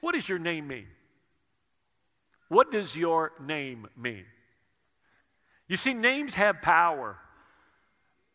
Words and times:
What 0.00 0.14
does 0.14 0.28
your 0.28 0.38
name 0.38 0.68
mean? 0.68 0.86
What 2.48 2.72
does 2.72 2.96
your 2.96 3.32
name 3.40 3.86
mean? 3.96 4.24
You 5.68 5.76
see, 5.76 5.94
names 5.94 6.34
have 6.34 6.60
power. 6.62 7.16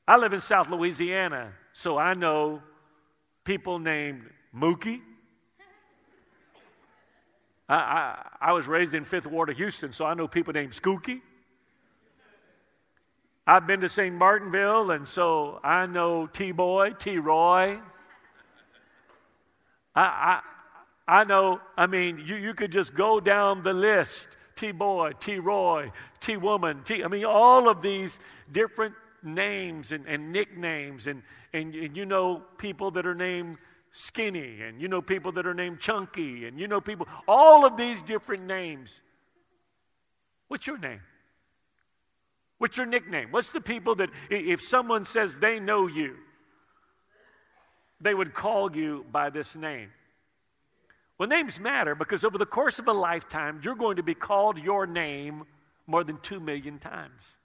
I 0.07 0.17
live 0.17 0.33
in 0.33 0.39
South 0.39 0.69
Louisiana, 0.69 1.51
so 1.73 1.97
I 1.97 2.13
know 2.13 2.61
people 3.43 3.79
named 3.79 4.29
Mookie. 4.55 5.01
I, 7.67 7.75
I, 7.75 8.27
I, 8.39 8.51
was 8.53 8.67
raised 8.67 8.93
in 8.93 9.03
Fifth 9.03 9.25
Ward 9.25 9.49
of 9.49 9.57
Houston, 9.57 9.91
so 9.91 10.05
I 10.05 10.13
know 10.13 10.27
people 10.27 10.53
named 10.53 10.71
Skookie. 10.71 11.21
I've 13.47 13.67
been 13.67 13.81
to 13.81 13.89
St. 13.89 14.15
Martinville, 14.15 14.91
and 14.91 15.07
so 15.07 15.59
I 15.63 15.87
know 15.87 16.27
T 16.27 16.51
Boy, 16.51 16.91
T 16.91 17.17
Roy. 17.17 17.79
I, 19.95 20.41
I, 21.07 21.23
know, 21.23 21.59
I 21.77 21.87
mean, 21.87 22.23
you, 22.25 22.35
you 22.35 22.53
could 22.53 22.71
just 22.71 22.95
go 22.95 23.19
down 23.19 23.61
the 23.63 23.73
list 23.73 24.29
T 24.55 24.71
Boy, 24.71 25.11
T 25.19 25.37
Roy, 25.39 25.91
T 26.19 26.37
Woman, 26.37 26.81
T. 26.83 27.03
I 27.03 27.07
mean, 27.07 27.25
all 27.25 27.69
of 27.69 27.81
these 27.81 28.19
different 28.51 28.95
names 29.21 29.91
and, 29.91 30.05
and 30.07 30.31
nicknames, 30.31 31.07
and, 31.07 31.21
and, 31.53 31.75
and 31.75 31.95
you 31.95 32.05
know 32.05 32.41
people 32.57 32.91
that 32.91 33.05
are 33.05 33.15
named 33.15 33.57
Skinny, 33.91 34.61
and 34.61 34.81
you 34.81 34.87
know 34.87 35.01
people 35.01 35.31
that 35.33 35.45
are 35.45 35.53
named 35.53 35.79
Chunky, 35.79 36.47
and 36.47 36.59
you 36.59 36.67
know 36.67 36.79
people, 36.79 37.07
all 37.27 37.65
of 37.65 37.75
these 37.75 38.01
different 38.01 38.43
names. 38.43 39.01
What's 40.47 40.67
your 40.67 40.77
name? 40.77 41.01
What's 42.57 42.77
your 42.77 42.85
nickname? 42.85 43.31
What's 43.31 43.51
the 43.51 43.61
people 43.61 43.95
that, 43.95 44.09
if 44.29 44.61
someone 44.61 45.03
says 45.03 45.39
they 45.39 45.59
know 45.59 45.87
you, 45.87 46.15
they 47.99 48.13
would 48.13 48.33
call 48.33 48.75
you 48.75 49.05
by 49.11 49.29
this 49.29 49.55
name? 49.55 49.89
Well, 51.17 51.29
names 51.29 51.59
matter 51.59 51.95
because 51.95 52.25
over 52.25 52.37
the 52.37 52.45
course 52.45 52.79
of 52.79 52.87
a 52.87 52.93
lifetime, 52.93 53.61
you're 53.63 53.75
going 53.75 53.97
to 53.97 54.03
be 54.03 54.13
called 54.13 54.57
your 54.57 54.85
name 54.85 55.45
more 55.87 56.03
than 56.03 56.17
two 56.19 56.39
million 56.39 56.79
times. 56.79 57.37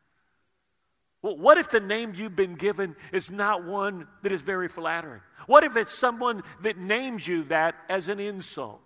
Well, 1.22 1.36
what 1.36 1.58
if 1.58 1.70
the 1.70 1.80
name 1.80 2.14
you've 2.16 2.34
been 2.34 2.54
given 2.54 2.96
is 3.12 3.30
not 3.30 3.64
one 3.64 4.08
that 4.22 4.32
is 4.32 4.41
very 4.41 4.68
flattering? 4.68 5.20
What 5.46 5.64
if 5.64 5.76
it's 5.76 5.92
someone 5.92 6.42
that 6.62 6.78
names 6.78 7.28
you 7.28 7.44
that 7.44 7.74
as 7.88 8.08
an 8.08 8.18
insult? 8.18 8.80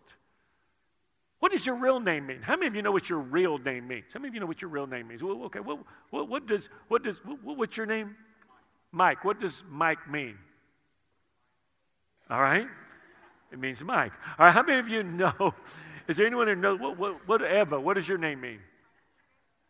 What 1.38 1.52
does 1.52 1.64
your 1.64 1.76
real 1.76 2.00
name 2.00 2.26
mean? 2.26 2.42
How 2.42 2.56
many 2.56 2.66
of 2.66 2.74
you 2.74 2.82
know 2.82 2.90
what 2.90 3.08
your 3.08 3.18
real 3.18 3.58
name 3.58 3.86
means? 3.86 4.12
How 4.12 4.18
many 4.18 4.28
of 4.28 4.34
you 4.34 4.40
know 4.40 4.46
what 4.46 4.62
your 4.62 4.70
real 4.70 4.86
name 4.86 5.08
means? 5.08 5.22
Well, 5.22 5.44
okay, 5.44 5.60
what, 5.60 5.78
what, 6.10 6.28
what 6.28 6.46
does, 6.46 6.68
what 6.88 7.04
does, 7.04 7.18
what, 7.24 7.56
what's 7.56 7.76
your 7.76 7.86
name? 7.86 8.16
Mike. 8.90 9.24
What 9.24 9.38
does 9.38 9.62
Mike 9.68 10.10
mean? 10.10 10.36
All 12.30 12.40
right? 12.40 12.66
It 13.54 13.60
means 13.60 13.84
Mike. 13.84 14.12
All 14.36 14.46
right, 14.46 14.52
how 14.52 14.64
many 14.64 14.80
of 14.80 14.88
you 14.88 15.04
know? 15.04 15.54
Is 16.08 16.16
there 16.16 16.26
anyone 16.26 16.48
who 16.48 16.56
knows 16.56 16.80
what, 16.80 17.28
what, 17.28 17.40
Eva? 17.40 17.78
What 17.78 17.94
does 17.94 18.08
your 18.08 18.18
name 18.18 18.40
mean? 18.40 18.58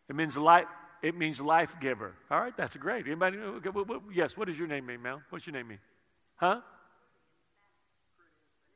It 0.09 0.17
means 0.17 0.39
life. 0.39 0.65
It 1.03 1.15
means 1.15 1.39
life 1.39 1.77
giver. 1.81 2.15
All 2.31 2.41
right, 2.41 2.57
that's 2.57 2.75
great. 2.79 3.05
Anybody? 3.05 3.37
Okay, 3.37 3.69
what, 3.69 3.87
what, 3.87 4.01
yes. 4.11 4.39
What 4.39 4.49
does 4.49 4.59
your 4.59 4.69
name 4.69 4.87
mean, 4.87 5.03
Mel? 5.03 5.21
What's 5.29 5.47
your 5.47 5.53
name 5.53 5.69
mean? 5.69 5.81
Huh? 6.37 6.63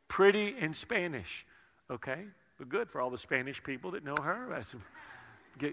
Pretty 0.08 0.54
in 0.60 0.74
Spanish. 0.74 1.46
Okay, 1.90 2.24
but 2.58 2.68
good 2.68 2.90
for 2.90 3.00
all 3.00 3.08
the 3.08 3.16
Spanish 3.16 3.62
people 3.62 3.92
that 3.92 4.04
know 4.04 4.14
her. 4.22 4.62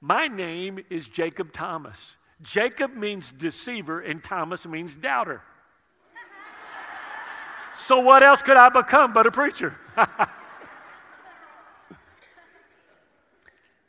My 0.00 0.28
name 0.28 0.78
is 0.88 1.08
Jacob 1.08 1.52
Thomas. 1.52 2.16
Jacob 2.40 2.94
means 2.94 3.32
deceiver, 3.32 4.00
and 4.00 4.24
Thomas 4.24 4.66
means 4.66 4.96
doubter. 4.96 5.42
So, 7.76 8.00
what 8.00 8.22
else 8.22 8.40
could 8.40 8.56
I 8.56 8.70
become 8.70 9.12
but 9.12 9.26
a 9.26 9.30
preacher? 9.30 9.76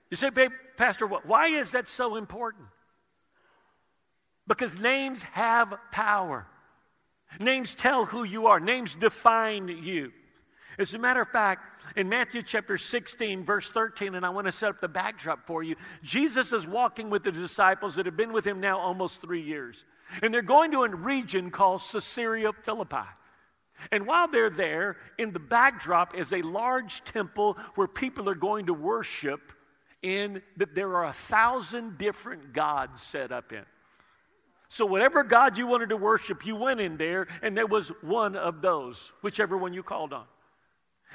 you 0.09 0.17
say, 0.17 0.29
babe, 0.29 0.51
Pastor, 0.75 1.07
why 1.07 1.47
is 1.47 1.71
that 1.71 1.87
so 1.87 2.17
important? 2.17 2.65
Because 4.45 4.79
names 4.79 5.23
have 5.23 5.73
power. 5.91 6.47
Names 7.39 7.75
tell 7.75 8.05
who 8.05 8.23
you 8.23 8.47
are, 8.47 8.59
names 8.59 8.93
define 8.95 9.69
you. 9.69 10.11
As 10.77 10.93
a 10.93 10.99
matter 10.99 11.21
of 11.21 11.29
fact, 11.29 11.81
in 11.95 12.07
Matthew 12.07 12.43
chapter 12.43 12.77
16, 12.77 13.43
verse 13.43 13.71
13, 13.71 14.15
and 14.15 14.25
I 14.25 14.29
want 14.29 14.45
to 14.45 14.51
set 14.51 14.69
up 14.69 14.79
the 14.79 14.87
backdrop 14.87 15.47
for 15.47 15.63
you, 15.63 15.75
Jesus 16.03 16.53
is 16.53 16.67
walking 16.67 17.09
with 17.09 17.23
the 17.23 17.31
disciples 17.31 17.95
that 17.95 18.05
have 18.05 18.17
been 18.17 18.31
with 18.31 18.45
him 18.45 18.59
now 18.59 18.77
almost 18.79 19.21
three 19.21 19.41
years. 19.41 19.85
And 20.21 20.33
they're 20.33 20.41
going 20.41 20.71
to 20.71 20.83
a 20.83 20.89
region 20.89 21.49
called 21.51 21.81
Caesarea 21.81 22.51
Philippi. 22.53 23.07
And 23.91 24.07
while 24.07 24.27
they're 24.27 24.49
there, 24.49 24.97
in 25.17 25.31
the 25.31 25.39
backdrop 25.39 26.15
is 26.15 26.33
a 26.33 26.41
large 26.41 27.03
temple 27.03 27.57
where 27.75 27.87
people 27.87 28.29
are 28.29 28.35
going 28.35 28.67
to 28.67 28.73
worship 28.73 29.53
in 30.01 30.41
that 30.57 30.75
there 30.75 30.95
are 30.95 31.05
a 31.05 31.13
thousand 31.13 31.97
different 31.97 32.53
gods 32.53 33.01
set 33.01 33.31
up 33.31 33.51
in. 33.51 33.65
So, 34.69 34.85
whatever 34.85 35.23
God 35.23 35.57
you 35.57 35.67
wanted 35.67 35.89
to 35.89 35.97
worship, 35.97 36.45
you 36.45 36.55
went 36.55 36.81
in 36.81 36.97
there, 36.97 37.27
and 37.41 37.55
there 37.55 37.67
was 37.67 37.89
one 38.01 38.35
of 38.35 38.61
those, 38.61 39.13
whichever 39.21 39.57
one 39.57 39.73
you 39.73 39.81
called 39.81 40.11
on. 40.11 40.25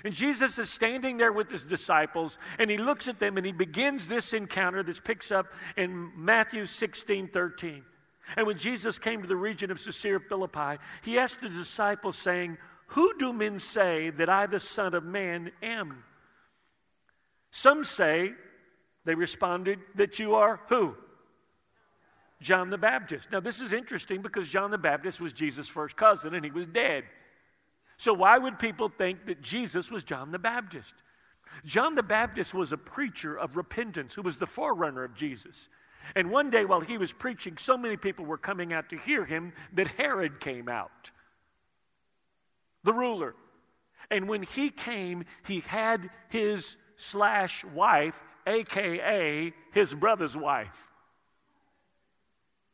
And 0.05 0.15
Jesus 0.15 0.59
is 0.59 0.71
standing 0.71 1.19
there 1.19 1.33
with 1.33 1.51
his 1.51 1.65
disciples, 1.65 2.39
and 2.59 2.71
he 2.71 2.79
looks 2.79 3.09
at 3.09 3.19
them 3.19 3.37
and 3.37 3.45
he 3.45 3.53
begins 3.53 4.09
this 4.09 4.33
encounter 4.33 4.83
that 4.83 5.05
picks 5.05 5.31
up 5.31 5.53
in 5.77 6.11
Matthew 6.17 6.67
16 6.67 7.29
13. 7.29 7.85
And 8.37 8.47
when 8.47 8.57
Jesus 8.57 8.99
came 8.99 9.23
to 9.23 9.29
the 9.29 9.37
region 9.37 9.71
of 9.71 9.83
Caesarea 9.83 10.21
Philippi, 10.21 10.79
he 11.03 11.19
asked 11.19 11.41
the 11.41 11.49
disciples, 11.49 12.17
saying, 12.17 12.59
Who 12.89 13.17
do 13.19 13.33
men 13.33 13.59
say 13.59 14.11
that 14.11 14.29
I, 14.29 14.47
the 14.47 14.61
Son 14.61 14.95
of 14.95 15.05
Man, 15.05 15.51
am? 15.63 16.05
Some 17.51 17.85
say, 17.85 18.33
they 19.05 19.15
responded, 19.15 19.81
that 19.97 20.19
you 20.19 20.37
are 20.37 20.61
who? 20.69 20.97
John 22.41 22.71
the 22.71 22.79
Baptist. 22.79 23.31
Now, 23.31 23.41
this 23.41 23.61
is 23.61 23.73
interesting 23.73 24.21
because 24.21 24.49
John 24.49 24.71
the 24.71 24.79
Baptist 24.79 25.21
was 25.21 25.33
Jesus' 25.33 25.69
first 25.69 25.97
cousin 25.97 26.35
and 26.35 26.45
he 26.45 26.51
was 26.51 26.67
dead. 26.67 27.05
So, 27.97 28.13
why 28.13 28.39
would 28.39 28.59
people 28.59 28.89
think 28.89 29.27
that 29.27 29.43
Jesus 29.43 29.91
was 29.91 30.03
John 30.03 30.33
the 30.33 30.39
Baptist? 30.39 30.95
John 31.65 31.95
the 31.95 32.03
Baptist 32.03 32.55
was 32.55 32.73
a 32.73 32.79
preacher 32.79 33.37
of 33.39 33.57
repentance 33.57 34.15
who 34.15 34.23
was 34.23 34.39
the 34.39 34.47
forerunner 34.47 35.05
of 35.05 35.15
Jesus. 35.15 35.69
And 36.15 36.31
one 36.31 36.51
day 36.51 36.65
while 36.65 36.81
he 36.81 36.99
was 36.99 37.13
preaching, 37.13 37.57
so 37.57 37.77
many 37.77 37.97
people 37.97 38.25
were 38.25 38.39
coming 38.39 38.73
out 38.73 38.91
to 38.91 38.97
hear 38.97 39.25
him 39.25 39.53
that 39.73 39.89
Herod 39.89 40.41
came 40.41 40.69
out, 40.69 41.11
the 42.85 42.93
ruler. 42.93 43.35
And 44.11 44.29
when 44.29 44.43
he 44.43 44.71
came, 44.71 45.25
he 45.47 45.61
had 45.61 46.11
his 46.29 46.77
slash 46.97 47.65
wife, 47.65 48.23
AKA 48.47 49.53
his 49.73 49.95
brother's 49.95 50.37
wife. 50.37 50.91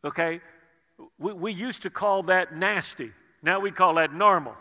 Okay? 0.05 0.41
We, 1.19 1.33
we 1.33 1.53
used 1.53 1.83
to 1.83 1.91
call 1.91 2.25
that 2.25 2.57
nasty. 2.57 3.13
Now 3.43 3.61
we 3.61 3.71
call 3.71 3.95
that 3.95 4.13
normal. 4.13 4.57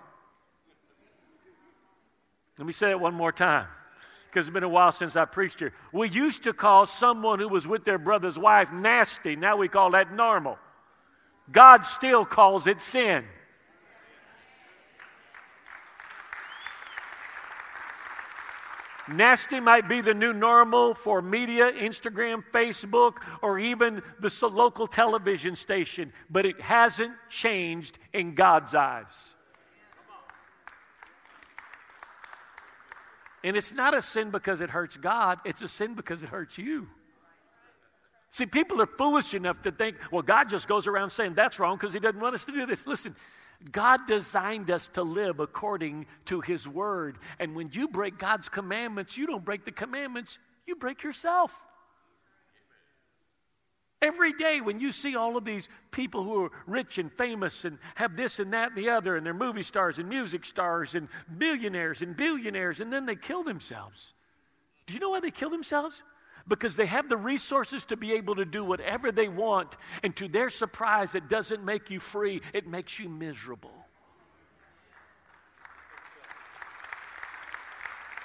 Let 2.58 2.66
me 2.66 2.74
say 2.74 2.92
it 2.92 3.00
one 3.00 3.14
more 3.14 3.32
time 3.32 3.68
because 4.30 4.48
it's 4.48 4.54
been 4.54 4.64
a 4.64 4.70
while 4.70 4.92
since 4.92 5.16
I 5.16 5.26
preached 5.26 5.60
here. 5.60 5.74
We 5.92 6.10
used 6.10 6.44
to 6.44 6.54
call 6.54 6.86
someone 6.86 7.40
who 7.40 7.48
was 7.48 7.66
with 7.68 7.84
their 7.84 7.98
brother's 7.98 8.38
wife 8.38 8.72
nasty. 8.72 9.36
Now 9.36 9.58
we 9.58 9.68
call 9.68 9.92
that 9.92 10.14
normal. 10.14 10.58
God 11.52 11.86
still 11.86 12.26
calls 12.26 12.68
it 12.68 12.82
sin. 12.82 13.26
Nasty 19.10 19.62
might 19.62 19.88
be 19.88 20.02
the 20.02 20.14
new 20.14 20.34
normal 20.34 20.94
for 20.94 21.22
media, 21.22 21.72
Instagram, 21.72 22.44
Facebook, 22.52 23.20
or 23.42 23.58
even 23.58 24.02
the 24.20 24.50
local 24.52 24.86
television 24.86 25.56
station, 25.56 26.12
but 26.30 26.46
it 26.46 26.60
hasn't 26.60 27.14
changed 27.30 28.00
in 28.12 28.36
God's 28.36 28.76
eyes. 28.76 29.37
And 33.44 33.56
it's 33.56 33.74
not 33.74 33.94
a 33.94 34.02
sin 34.02 34.32
because 34.32 34.62
it 34.62 34.70
hurts 34.70 34.98
God, 34.98 35.40
it's 35.46 35.62
a 35.62 35.68
sin 35.68 35.94
because 35.94 36.24
it 36.24 36.30
hurts 36.30 36.58
you. 36.58 36.88
See, 38.30 38.46
people 38.46 38.82
are 38.82 38.88
foolish 38.88 39.34
enough 39.34 39.62
to 39.64 39.72
think, 39.72 39.98
well, 40.12 40.22
God 40.22 40.50
just 40.50 40.68
goes 40.68 40.86
around 40.86 41.12
saying 41.12 41.34
that's 41.34 41.60
wrong 41.60 41.78
because 41.78 41.94
He 41.94 42.00
doesn't 42.00 42.20
want 42.20 42.36
us 42.36 42.46
to 42.46 42.52
do 42.52 42.66
this. 42.66 42.86
Listen, 42.86 43.16
God 43.72 44.06
designed 44.06 44.70
us 44.70 44.90
to 44.90 45.04
live 45.04 45.40
according 45.40 46.06
to 46.26 46.42
His 46.42 46.68
Word. 46.68 47.18
And 47.40 47.56
when 47.56 47.70
you 47.72 47.88
break 47.88 48.18
God's 48.18 48.50
commandments, 48.50 49.18
you 49.18 49.28
don't 49.28 49.46
break 49.46 49.66
the 49.66 49.72
commandments, 49.72 50.40
you 50.66 50.76
break 50.76 51.04
yourself. 51.04 51.66
Every 54.02 54.32
day, 54.32 54.62
when 54.62 54.80
you 54.80 54.92
see 54.92 55.16
all 55.16 55.38
of 55.38 55.46
these 55.46 55.70
people 55.90 56.24
who 56.24 56.46
are 56.46 56.52
rich 56.68 57.00
and 57.00 57.12
famous 57.12 57.66
and 57.66 57.80
have 57.96 58.16
this 58.16 58.40
and 58.40 58.54
that 58.54 58.70
and 58.70 58.78
the 58.78 58.90
other, 58.90 59.16
and 59.16 59.26
they're 59.26 59.34
movie 59.34 59.64
stars 59.64 59.98
and 59.98 60.08
music 60.08 60.46
stars 60.46 60.94
and 60.94 61.08
millionaires 61.36 62.04
and 62.04 62.16
billionaires, 62.16 62.80
and 62.80 62.94
then 62.94 63.08
they 63.08 63.16
kill 63.16 63.44
themselves. 63.44 64.14
Do 64.86 64.94
you 64.94 65.00
know 65.00 65.10
why 65.10 65.20
they 65.20 65.32
kill 65.32 65.50
themselves? 65.50 66.04
Because 66.48 66.76
they 66.76 66.86
have 66.86 67.10
the 67.10 67.18
resources 67.18 67.84
to 67.86 67.98
be 67.98 68.14
able 68.14 68.36
to 68.36 68.46
do 68.46 68.64
whatever 68.64 69.12
they 69.12 69.30
want, 69.30 69.78
and 70.04 70.16
to 70.18 70.28
their 70.28 70.50
surprise, 70.50 71.16
it 71.16 71.28
doesn't 71.28 71.66
make 71.66 71.90
you 71.90 72.00
free, 72.00 72.42
it 72.54 72.68
makes 72.68 73.00
you 73.00 73.10
miserable. 73.10 73.87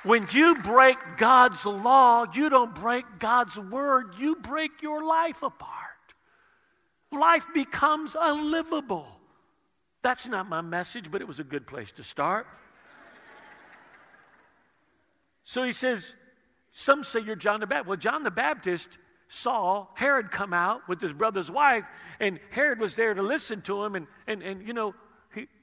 When 0.05 0.27
you 0.33 0.57
break 0.57 0.97
God's 1.17 1.65
law, 1.65 2.27
you 2.33 2.49
don't 2.49 2.75
break 2.75 3.05
God's 3.19 3.59
word, 3.59 4.15
you 4.19 4.37
break 4.37 4.83
your 4.83 5.05
life 5.05 5.43
apart. 5.43 5.81
Life 7.13 7.47
becomes 7.55 8.17
unlivable. 8.19 9.07
That's 10.03 10.27
not 10.27 10.49
my 10.49 10.61
message, 10.61 11.11
but 11.11 11.21
it 11.21 11.29
was 11.29 11.39
a 11.39 11.45
good 11.45 11.67
place 11.67 11.93
to 11.93 12.03
start. 12.03 12.47
So 15.45 15.63
he 15.63 15.73
says, 15.73 16.17
Some 16.71 17.05
say 17.05 17.21
you're 17.21 17.37
John 17.37 17.61
the 17.61 17.67
Baptist. 17.67 17.89
Well, 17.89 17.97
John 17.97 18.23
the 18.23 18.31
Baptist 18.31 18.99
saw 19.29 19.87
Herod 19.95 20.31
come 20.31 20.53
out 20.53 20.89
with 20.89 21.01
his 21.01 21.13
brother's 21.13 21.51
wife, 21.51 21.85
and 22.19 22.41
Herod 22.51 22.81
was 22.81 22.97
there 22.97 23.15
to 23.15 23.23
listen 23.23 23.63
to 23.63 23.85
him. 23.85 23.95
And, 23.95 24.07
and, 24.27 24.43
and 24.43 24.67
you 24.67 24.73
know, 24.73 24.95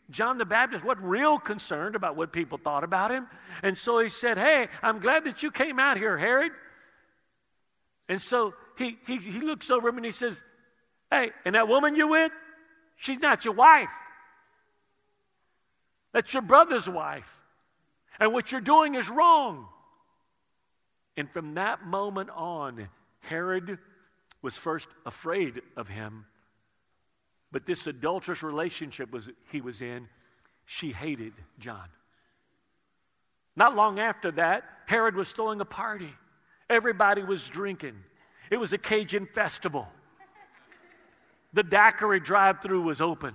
John 0.09 0.37
the 0.37 0.45
Baptist 0.45 0.83
wasn't 0.83 1.05
real 1.05 1.37
concerned 1.37 1.95
about 1.95 2.15
what 2.15 2.31
people 2.31 2.57
thought 2.57 2.83
about 2.83 3.11
him. 3.11 3.27
And 3.61 3.77
so 3.77 3.99
he 3.99 4.09
said, 4.09 4.37
Hey, 4.37 4.67
I'm 4.81 4.99
glad 4.99 5.25
that 5.25 5.43
you 5.43 5.51
came 5.51 5.79
out 5.79 5.97
here, 5.97 6.17
Herod. 6.17 6.51
And 8.07 8.21
so 8.21 8.53
he, 8.77 8.97
he, 9.05 9.17
he 9.17 9.41
looks 9.41 9.69
over 9.69 9.89
him 9.89 9.97
and 9.97 10.05
he 10.05 10.11
says, 10.11 10.41
Hey, 11.11 11.31
and 11.45 11.55
that 11.55 11.67
woman 11.67 11.95
you 11.95 12.07
with, 12.07 12.31
she's 12.97 13.19
not 13.19 13.45
your 13.45 13.53
wife. 13.53 13.91
That's 16.11 16.33
your 16.33 16.41
brother's 16.41 16.89
wife. 16.89 17.43
And 18.19 18.33
what 18.33 18.51
you're 18.51 18.61
doing 18.61 18.95
is 18.95 19.09
wrong. 19.09 19.67
And 21.15 21.31
from 21.31 21.55
that 21.55 21.85
moment 21.85 22.29
on, 22.31 22.89
Herod 23.19 23.77
was 24.41 24.55
first 24.55 24.87
afraid 25.05 25.61
of 25.75 25.87
him. 25.87 26.25
But 27.51 27.65
this 27.65 27.87
adulterous 27.87 28.43
relationship 28.43 29.11
was, 29.11 29.29
he 29.51 29.61
was 29.61 29.81
in, 29.81 30.07
she 30.65 30.91
hated 30.91 31.33
John. 31.57 31.87
Not 33.55 33.75
long 33.75 33.99
after 33.99 34.31
that, 34.31 34.63
Herod 34.87 35.15
was 35.15 35.31
throwing 35.31 35.59
a 35.61 35.65
party. 35.65 36.13
Everybody 36.69 37.23
was 37.23 37.47
drinking. 37.49 37.95
It 38.51 38.57
was 38.57 38.73
a 38.73 38.77
Cajun 38.77 39.25
festival. 39.25 39.87
The 41.53 41.63
daiquiri 41.63 42.19
drive 42.19 42.61
through 42.61 42.83
was 42.83 43.01
open. 43.01 43.33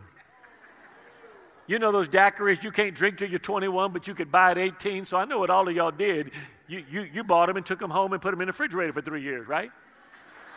You 1.67 1.79
know 1.79 1.93
those 1.93 2.09
daiquiris 2.09 2.63
you 2.63 2.71
can't 2.71 2.95
drink 2.95 3.19
till 3.19 3.29
you're 3.29 3.39
21, 3.39 3.93
but 3.93 4.07
you 4.07 4.15
could 4.15 4.31
buy 4.31 4.51
at 4.51 4.59
18. 4.59 5.05
So 5.07 5.17
I 5.17 5.25
know 5.25 5.39
what 5.39 5.51
all 5.51 5.69
of 5.69 5.75
y'all 5.75 5.91
did. 5.91 6.31
You, 6.69 6.85
you, 6.91 7.03
you 7.03 7.25
bought 7.25 7.47
them 7.47 7.57
and 7.57 7.65
took 7.65 7.79
them 7.79 7.91
home 7.91 8.13
and 8.13 8.21
put 8.21 8.31
them 8.31 8.41
in 8.41 8.47
the 8.47 8.53
refrigerator 8.53 8.93
for 8.93 9.03
three 9.03 9.23
years, 9.23 9.49
right? 9.49 9.71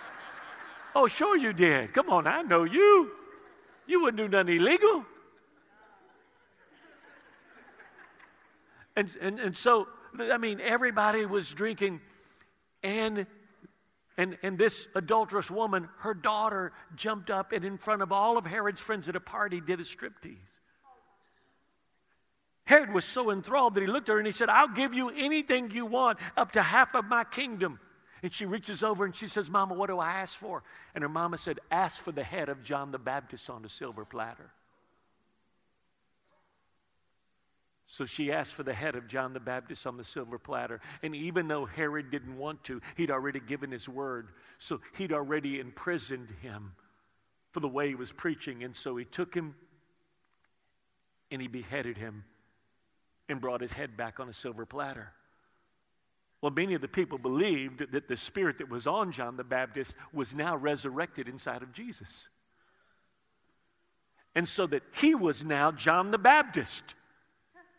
oh, 0.95 1.07
sure 1.07 1.37
you 1.37 1.53
did. 1.53 1.93
Come 1.93 2.09
on, 2.09 2.27
I 2.27 2.41
know 2.41 2.63
you. 2.63 3.11
You 3.87 4.01
wouldn't 4.01 4.17
do 4.17 4.27
nothing 4.27 4.57
illegal. 4.57 5.05
And, 8.95 9.15
and, 9.21 9.39
and 9.39 9.55
so, 9.55 9.87
I 10.19 10.37
mean, 10.37 10.59
everybody 10.59 11.25
was 11.25 11.53
drinking, 11.53 12.01
and, 12.81 13.27
and, 14.17 14.37
and 14.41 14.57
this 14.57 14.87
adulterous 14.95 15.51
woman, 15.51 15.87
her 15.99 16.15
daughter, 16.15 16.73
jumped 16.95 17.29
up 17.29 17.51
and, 17.51 17.63
in 17.63 17.77
front 17.77 18.01
of 18.01 18.11
all 18.11 18.37
of 18.37 18.45
Herod's 18.45 18.81
friends 18.81 19.07
at 19.07 19.15
a 19.15 19.19
party, 19.19 19.61
did 19.61 19.79
a 19.79 19.83
striptease. 19.83 20.37
Herod 22.65 22.91
was 22.91 23.05
so 23.05 23.31
enthralled 23.31 23.75
that 23.75 23.81
he 23.81 23.87
looked 23.87 24.09
at 24.09 24.13
her 24.13 24.17
and 24.17 24.25
he 24.25 24.33
said, 24.33 24.49
I'll 24.49 24.67
give 24.67 24.93
you 24.93 25.09
anything 25.11 25.71
you 25.71 25.85
want, 25.85 26.19
up 26.35 26.51
to 26.53 26.61
half 26.61 26.95
of 26.95 27.05
my 27.05 27.23
kingdom. 27.23 27.79
And 28.23 28.33
she 28.33 28.45
reaches 28.45 28.83
over 28.83 29.05
and 29.05 29.15
she 29.15 29.27
says, 29.27 29.49
Mama, 29.49 29.73
what 29.73 29.87
do 29.87 29.99
I 29.99 30.09
ask 30.09 30.37
for? 30.37 30.63
And 30.95 31.01
her 31.01 31.09
mama 31.09 31.37
said, 31.37 31.59
Ask 31.71 32.01
for 32.01 32.11
the 32.11 32.23
head 32.23 32.49
of 32.49 32.63
John 32.63 32.91
the 32.91 32.97
Baptist 32.97 33.49
on 33.49 33.63
a 33.63 33.69
silver 33.69 34.05
platter. 34.05 34.51
So 37.87 38.05
she 38.05 38.33
asked 38.33 38.53
for 38.53 38.63
the 38.63 38.73
head 38.73 38.95
of 38.95 39.07
John 39.07 39.31
the 39.33 39.39
Baptist 39.39 39.87
on 39.87 39.95
the 39.95 40.03
silver 40.03 40.37
platter. 40.37 40.81
And 41.03 41.15
even 41.15 41.47
though 41.47 41.65
Herod 41.65 42.09
didn't 42.09 42.37
want 42.37 42.63
to, 42.65 42.81
he'd 42.97 43.11
already 43.11 43.39
given 43.39 43.71
his 43.71 43.87
word. 43.87 44.29
So 44.59 44.81
he'd 44.97 45.13
already 45.13 45.59
imprisoned 45.61 46.33
him 46.41 46.73
for 47.51 47.61
the 47.61 47.67
way 47.67 47.87
he 47.87 47.95
was 47.95 48.11
preaching. 48.11 48.63
And 48.63 48.75
so 48.75 48.97
he 48.97 49.05
took 49.05 49.33
him 49.33 49.55
and 51.31 51.41
he 51.41 51.47
beheaded 51.47 51.97
him 51.97 52.25
and 53.29 53.39
brought 53.39 53.61
his 53.61 53.73
head 53.73 53.95
back 53.95 54.19
on 54.19 54.27
a 54.27 54.33
silver 54.33 54.65
platter. 54.65 55.13
Well, 56.41 56.51
many 56.51 56.75
of 56.75 56.81
the 56.81 56.87
people 56.87 57.17
believed 57.17 57.91
that 57.91 58.07
the 58.07 58.17
spirit 58.17 58.59
that 58.59 58.69
was 58.69 58.85
on 58.85 59.11
John 59.11 59.37
the 59.37 59.43
Baptist 59.43 59.95
was 60.13 60.35
now 60.35 60.55
resurrected 60.55 61.27
inside 61.27 61.63
of 61.63 61.73
Jesus. 61.73 62.29
And 64.35 64.47
so 64.47 64.67
that 64.67 64.83
he 64.95 65.15
was 65.15 65.43
now 65.43 65.71
John 65.71 66.11
the 66.11 66.19
Baptist 66.19 66.93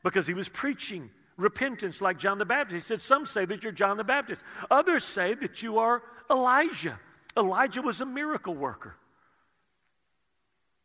because 0.02 0.26
he 0.26 0.34
was 0.34 0.48
preaching 0.48 1.10
repentance 1.36 2.00
like 2.00 2.18
John 2.18 2.38
the 2.38 2.44
Baptist. 2.44 2.74
He 2.74 2.80
said, 2.80 3.00
Some 3.00 3.24
say 3.24 3.44
that 3.44 3.62
you're 3.62 3.72
John 3.72 3.96
the 3.96 4.04
Baptist, 4.04 4.42
others 4.70 5.04
say 5.04 5.34
that 5.34 5.62
you 5.62 5.78
are 5.78 6.02
Elijah. 6.28 6.98
Elijah 7.36 7.80
was 7.80 8.00
a 8.00 8.06
miracle 8.06 8.54
worker 8.54 8.96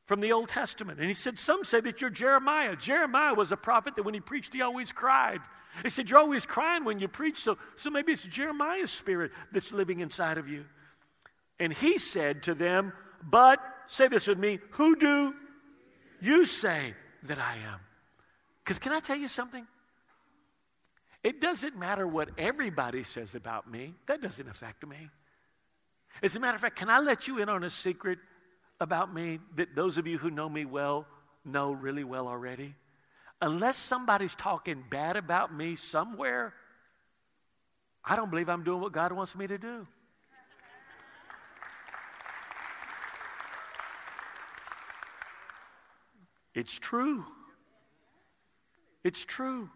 from 0.05 0.19
the 0.19 0.31
Old 0.31 0.49
Testament. 0.49 0.99
And 0.99 1.07
he 1.07 1.13
said, 1.13 1.39
Some 1.39 1.63
say 1.63 1.79
that 1.81 2.01
you're 2.01 2.09
Jeremiah. 2.09 2.75
Jeremiah 2.75 3.33
was 3.33 3.51
a 3.51 3.57
prophet 3.57 3.95
that 3.95 4.03
when 4.03 4.13
he 4.13 4.19
preached, 4.19 4.53
he 4.53 4.61
always 4.61 4.91
cried. 4.91 5.39
He 5.81 5.89
said, 5.89 6.09
You're 6.09 6.19
always 6.19 6.45
crying 6.45 6.83
when 6.83 6.99
you 6.99 7.07
preach, 7.07 7.39
so, 7.39 7.57
so 7.75 7.89
maybe 7.89 8.11
it's 8.11 8.23
Jeremiah's 8.23 8.91
spirit 8.91 9.31
that's 9.51 9.71
living 9.71 9.99
inside 10.01 10.37
of 10.37 10.47
you. 10.47 10.65
And 11.59 11.71
he 11.71 11.97
said 11.97 12.43
to 12.43 12.53
them, 12.53 12.93
But, 13.23 13.59
say 13.87 14.07
this 14.07 14.27
with 14.27 14.37
me, 14.37 14.59
who 14.71 14.95
do 14.95 15.33
you 16.21 16.45
say 16.45 16.93
that 17.23 17.39
I 17.39 17.53
am? 17.53 17.79
Because 18.63 18.79
can 18.79 18.91
I 18.91 18.99
tell 18.99 19.17
you 19.17 19.27
something? 19.27 19.65
It 21.23 21.39
doesn't 21.39 21.77
matter 21.77 22.05
what 22.05 22.29
everybody 22.37 23.03
says 23.03 23.33
about 23.33 23.69
me, 23.69 23.93
that 24.07 24.21
doesn't 24.21 24.47
affect 24.49 24.85
me. 24.85 25.09
As 26.21 26.35
a 26.35 26.39
matter 26.39 26.55
of 26.55 26.61
fact, 26.61 26.75
can 26.75 26.89
I 26.89 26.99
let 26.99 27.27
you 27.27 27.39
in 27.39 27.49
on 27.49 27.63
a 27.63 27.69
secret? 27.69 28.19
About 28.79 29.13
me 29.13 29.39
that 29.55 29.75
those 29.75 29.97
of 29.97 30.07
you 30.07 30.17
who 30.17 30.29
know 30.29 30.49
me 30.49 30.65
well 30.65 31.05
know 31.45 31.71
really 31.71 32.03
well 32.03 32.27
already? 32.27 32.75
Unless 33.41 33.77
somebody's 33.77 34.35
talking 34.35 34.83
bad 34.89 35.17
about 35.17 35.53
me 35.53 35.75
somewhere, 35.75 36.53
I 38.03 38.15
don't 38.15 38.29
believe 38.29 38.49
I'm 38.49 38.63
doing 38.63 38.81
what 38.81 38.91
God 38.91 39.11
wants 39.11 39.35
me 39.35 39.47
to 39.47 39.57
do. 39.57 39.87
It's 46.53 46.77
true. 46.77 47.25
It's 49.03 49.25
true. 49.25 49.69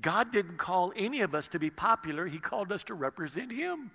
God 0.00 0.30
didn't 0.30 0.56
call 0.56 0.92
any 0.96 1.20
of 1.20 1.34
us 1.34 1.48
to 1.48 1.58
be 1.58 1.70
popular, 1.70 2.26
He 2.26 2.38
called 2.38 2.72
us 2.72 2.84
to 2.84 2.94
represent 2.94 3.52
Him. 3.52 3.90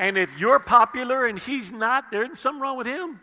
And 0.00 0.16
if 0.16 0.40
you're 0.40 0.58
popular 0.58 1.26
and 1.26 1.38
he's 1.38 1.70
not, 1.70 2.10
there's 2.10 2.40
something 2.40 2.62
wrong 2.62 2.78
with 2.78 2.86
him. 2.86 3.20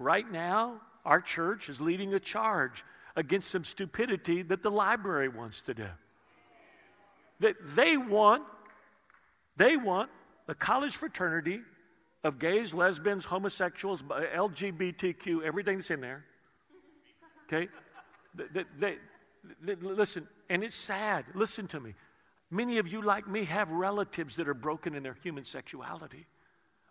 Right 0.00 0.28
now, 0.28 0.80
our 1.04 1.20
church 1.20 1.68
is 1.68 1.80
leading 1.80 2.14
a 2.14 2.18
charge 2.18 2.84
against 3.14 3.48
some 3.48 3.62
stupidity 3.62 4.42
that 4.42 4.64
the 4.64 4.70
library 4.70 5.28
wants 5.28 5.60
to 5.62 5.74
do. 5.74 5.86
That 7.38 7.54
they 7.76 7.96
want, 7.96 8.42
they 9.56 9.76
want 9.76 10.10
the 10.48 10.56
college 10.56 10.96
fraternity 10.96 11.60
of 12.24 12.40
gays, 12.40 12.74
lesbians, 12.74 13.26
homosexuals, 13.26 14.02
LGBTQ, 14.02 15.44
everything 15.44 15.76
that's 15.76 15.92
in 15.92 16.00
there. 16.00 16.24
Okay? 17.46 17.68
They, 18.34 18.64
they, 18.76 18.96
they, 19.62 19.76
listen, 19.76 20.26
and 20.50 20.64
it's 20.64 20.74
sad. 20.74 21.24
Listen 21.34 21.68
to 21.68 21.78
me. 21.78 21.94
Many 22.50 22.78
of 22.78 22.88
you, 22.88 23.02
like 23.02 23.28
me, 23.28 23.44
have 23.44 23.70
relatives 23.70 24.36
that 24.36 24.48
are 24.48 24.54
broken 24.54 24.94
in 24.94 25.02
their 25.02 25.16
human 25.22 25.44
sexuality. 25.44 26.26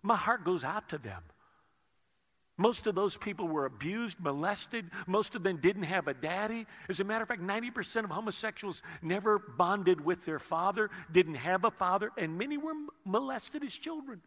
My 0.04 0.16
heart 0.16 0.44
goes 0.44 0.64
out 0.64 0.90
to 0.90 0.98
them. 0.98 1.24
Most 2.58 2.88
of 2.88 2.96
those 2.96 3.16
people 3.16 3.48
were 3.48 3.66
abused, 3.66 4.20
molested. 4.20 4.90
Most 5.06 5.36
of 5.36 5.44
them 5.44 5.58
didn't 5.58 5.84
have 5.84 6.08
a 6.08 6.14
daddy. 6.14 6.66
As 6.90 7.00
a 7.00 7.04
matter 7.04 7.22
of 7.22 7.28
fact, 7.28 7.42
90% 7.42 8.04
of 8.04 8.10
homosexuals 8.10 8.82
never 9.02 9.38
bonded 9.38 10.02
with 10.02 10.26
their 10.26 10.40
father, 10.40 10.90
didn't 11.12 11.36
have 11.36 11.66
a 11.66 11.72
father, 11.72 12.12
and 12.18 12.38
many 12.38 12.58
were 12.58 12.74
molested 13.06 13.64
as 13.64 13.76
children. 13.76 14.22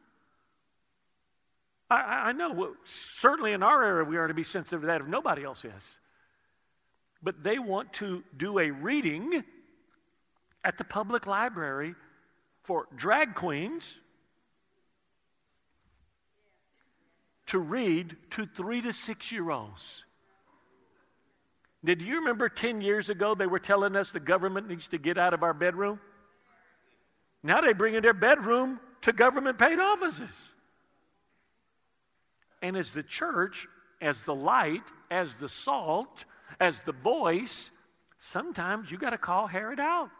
I, 1.90 2.28
I 2.28 2.32
know, 2.32 2.52
well, 2.52 2.74
certainly 2.84 3.52
in 3.52 3.64
our 3.64 3.82
area, 3.82 4.04
we 4.04 4.16
are 4.16 4.28
to 4.28 4.34
be 4.34 4.44
sensitive 4.44 4.82
to 4.82 4.86
that 4.86 5.00
if 5.00 5.08
nobody 5.08 5.42
else 5.42 5.64
is. 5.64 5.98
But 7.20 7.42
they 7.42 7.58
want 7.58 7.92
to 7.94 8.22
do 8.36 8.60
a 8.60 8.70
reading 8.70 9.42
at 10.64 10.78
the 10.78 10.84
public 10.84 11.26
library 11.26 11.94
for 12.62 12.86
drag 12.96 13.34
queens 13.34 13.98
to 17.46 17.58
read 17.58 18.16
to 18.30 18.46
three 18.46 18.80
to 18.80 18.92
six 18.92 19.32
year 19.32 19.50
olds. 19.50 20.04
Did 21.84 22.02
you 22.02 22.16
remember 22.16 22.48
10 22.48 22.82
years 22.82 23.08
ago 23.08 23.34
they 23.34 23.46
were 23.46 23.58
telling 23.58 23.96
us 23.96 24.12
the 24.12 24.20
government 24.20 24.68
needs 24.68 24.86
to 24.88 24.98
get 24.98 25.16
out 25.16 25.32
of 25.32 25.42
our 25.42 25.54
bedroom? 25.54 25.98
Now 27.42 27.60
they 27.60 27.72
bring 27.72 27.94
in 27.94 28.02
their 28.02 28.14
bedroom 28.14 28.78
to 29.02 29.12
government 29.12 29.58
paid 29.58 29.78
offices. 29.78 30.52
And 32.62 32.76
as 32.76 32.92
the 32.92 33.02
church, 33.02 33.66
as 34.02 34.24
the 34.24 34.34
light, 34.34 34.82
as 35.10 35.36
the 35.36 35.48
salt, 35.48 36.26
as 36.60 36.80
the 36.80 36.92
voice, 36.92 37.70
sometimes 38.18 38.90
you 38.90 38.98
got 38.98 39.10
to 39.10 39.18
call 39.18 39.46
Herod 39.46 39.80
out. 39.80 40.10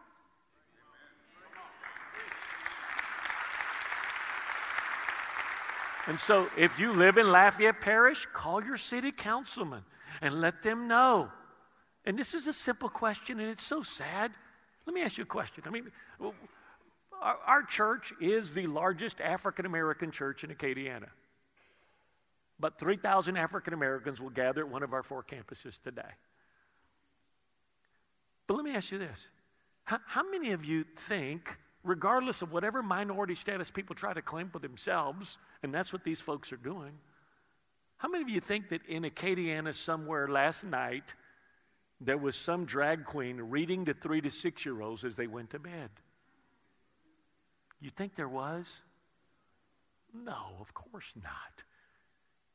And 6.07 6.19
so, 6.19 6.49
if 6.57 6.79
you 6.79 6.93
live 6.93 7.19
in 7.19 7.31
Lafayette 7.31 7.81
Parish, 7.81 8.27
call 8.33 8.65
your 8.65 8.77
city 8.77 9.13
councilman 9.13 9.85
and 10.23 10.41
let 10.41 10.63
them 10.63 10.89
know. 10.89 11.31
And 12.05 12.19
this 12.19 12.35
is 12.35 12.47
a 12.47 12.53
simple 12.53 12.89
question, 12.89 13.39
and 13.41 13.49
it's 13.49 13.63
so 13.63 13.83
sad. 13.83 14.33
Let 14.87 14.95
me 14.95 15.03
ask 15.03 15.19
you 15.19 15.25
a 15.25 15.27
question. 15.27 15.65
I 15.67 15.71
mean, 15.71 15.91
our, 17.21 17.37
our 17.47 17.63
church 17.63 18.13
is 18.21 18.55
the 18.55 18.67
largest 18.67 19.21
African 19.21 19.67
American 19.67 20.11
church 20.11 20.43
in 20.43 20.51
Acadiana. 20.51 21.09
But 22.59 22.79
3,000 22.79 23.37
African 23.37 23.73
Americans 23.75 24.21
will 24.21 24.31
gather 24.31 24.63
at 24.63 24.69
one 24.69 24.83
of 24.83 24.93
our 24.93 25.03
four 25.03 25.23
campuses 25.23 25.81
today. 25.81 26.03
But 28.47 28.55
let 28.55 28.65
me 28.65 28.75
ask 28.75 28.93
you 28.93 28.99
this 28.99 29.29
how, 29.85 29.99
how 30.07 30.29
many 30.29 30.53
of 30.53 30.65
you 30.65 30.85
think, 30.97 31.59
regardless 31.83 32.43
of 32.43 32.53
whatever 32.53 32.83
minority 32.83 33.35
status 33.35 33.71
people 33.71 33.95
try 33.95 34.13
to 34.13 34.23
claim 34.23 34.49
for 34.49 34.59
themselves, 34.59 35.39
and 35.63 35.75
that's 35.75 35.93
what 35.93 36.05
these 36.05 36.21
folks 36.21 36.53
are 36.53 36.59
doing, 36.59 36.93
how 37.97 38.09
many 38.09 38.23
of 38.23 38.31
you 38.31 38.41
think 38.41 38.69
that 38.71 38.85
in 38.87 39.03
Acadiana 39.03 39.75
somewhere 39.75 40.29
last 40.29 40.65
night, 40.65 41.15
there 42.01 42.17
was 42.17 42.35
some 42.35 42.65
drag 42.65 43.05
queen 43.05 43.37
reading 43.37 43.85
to 43.85 43.95
three 43.95 44.23
to 44.23 44.31
six 44.31 44.65
year 44.65 44.81
olds 44.81 45.05
as 45.05 45.17
they 45.17 45.27
went 45.27 45.51
to 45.51 45.59
bed? 45.59 45.91
You 47.81 47.91
think 47.91 48.15
there 48.15 48.29
was? 48.29 48.83
No, 50.15 50.57
of 50.61 50.73
course 50.75 51.15
not. 51.23 51.63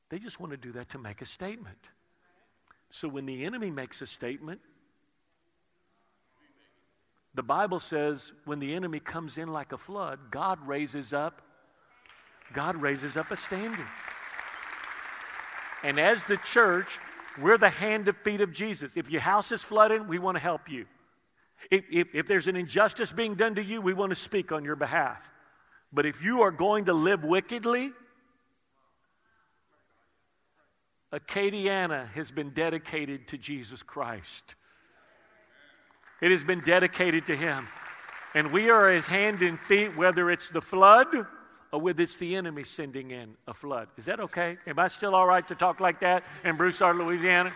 They 0.10 0.20
just 0.20 0.40
want 0.40 0.52
to 0.52 0.58
do 0.58 0.72
that 0.74 0.90
to 0.90 0.98
make 0.98 1.22
a 1.22 1.26
statement. 1.26 1.90
So 2.90 3.08
when 3.08 3.26
the 3.26 3.46
enemy 3.46 3.72
makes 3.72 4.02
a 4.02 4.06
statement, 4.06 4.62
the 7.36 7.44
Bible 7.44 7.80
says 7.80 8.34
when 8.46 8.60
the 8.60 8.74
enemy 8.74 9.00
comes 9.00 9.38
in 9.38 9.52
like 9.52 9.72
a 9.72 9.78
flood, 9.78 10.20
God 10.32 10.66
raises 10.66 11.14
up 11.14 11.42
God 12.54 12.76
raises 12.82 13.18
up 13.18 13.32
a 13.32 13.36
standard. 13.36 13.86
And 15.84 16.00
as 16.00 16.24
the 16.24 16.38
church, 16.38 17.00
we're 17.42 17.58
the 17.58 17.70
hand 17.70 18.08
and 18.08 18.18
feet 18.18 18.42
of 18.42 18.52
Jesus. 18.52 18.98
If 18.98 19.10
your 19.10 19.22
house 19.22 19.52
is 19.52 19.62
flooding, 19.62 20.08
we 20.08 20.20
want 20.20 20.38
to 20.38 20.42
help 20.42 20.70
you. 20.70 20.86
If, 21.70 21.86
if, 21.92 22.16
if, 22.16 22.28
there's 22.28 22.48
an 22.48 22.56
injustice 22.56 23.12
being 23.12 23.36
done 23.36 23.56
to 23.56 23.64
you, 23.64 23.82
we 23.82 23.94
want 23.94 24.12
to 24.12 24.16
speak 24.16 24.52
on 24.52 24.64
your 24.64 24.76
behalf. 24.76 25.30
But 25.92 26.06
if 26.06 26.24
you 26.24 26.42
are 26.44 26.52
going 26.52 26.86
to 26.86 26.94
live 26.94 27.24
wickedly, 27.24 27.92
Acadiana 31.12 32.08
has 32.10 32.32
been 32.32 32.52
dedicated 32.52 33.28
to 33.30 33.38
Jesus 33.38 33.82
Christ. 33.82 34.56
It 36.22 36.32
has 36.32 36.44
been 36.44 36.62
dedicated 36.62 37.26
to 37.28 37.36
Him. 37.36 37.68
And 38.34 38.52
we 38.52 38.70
are 38.70 38.90
His 38.90 39.06
hand 39.06 39.42
and 39.42 39.60
feet, 39.60 39.96
whether 39.96 40.30
it's 40.30 40.50
the 40.50 40.62
flood 40.62 41.08
or 41.72 41.82
whether 41.82 42.04
it's 42.04 42.18
the 42.18 42.36
enemy 42.36 42.64
sending 42.64 43.12
in 43.12 43.36
a 43.48 43.54
flood. 43.54 43.88
Is 43.98 44.06
that 44.06 44.20
okay? 44.20 44.58
Am 44.68 44.80
I 44.80 44.88
still 44.88 45.14
all 45.14 45.28
right 45.28 45.48
to 45.48 45.56
talk 45.56 45.80
like 45.80 46.00
that 46.02 46.24
in 46.44 46.56
Broussard, 46.56 46.98
Louisiana? 46.98 47.52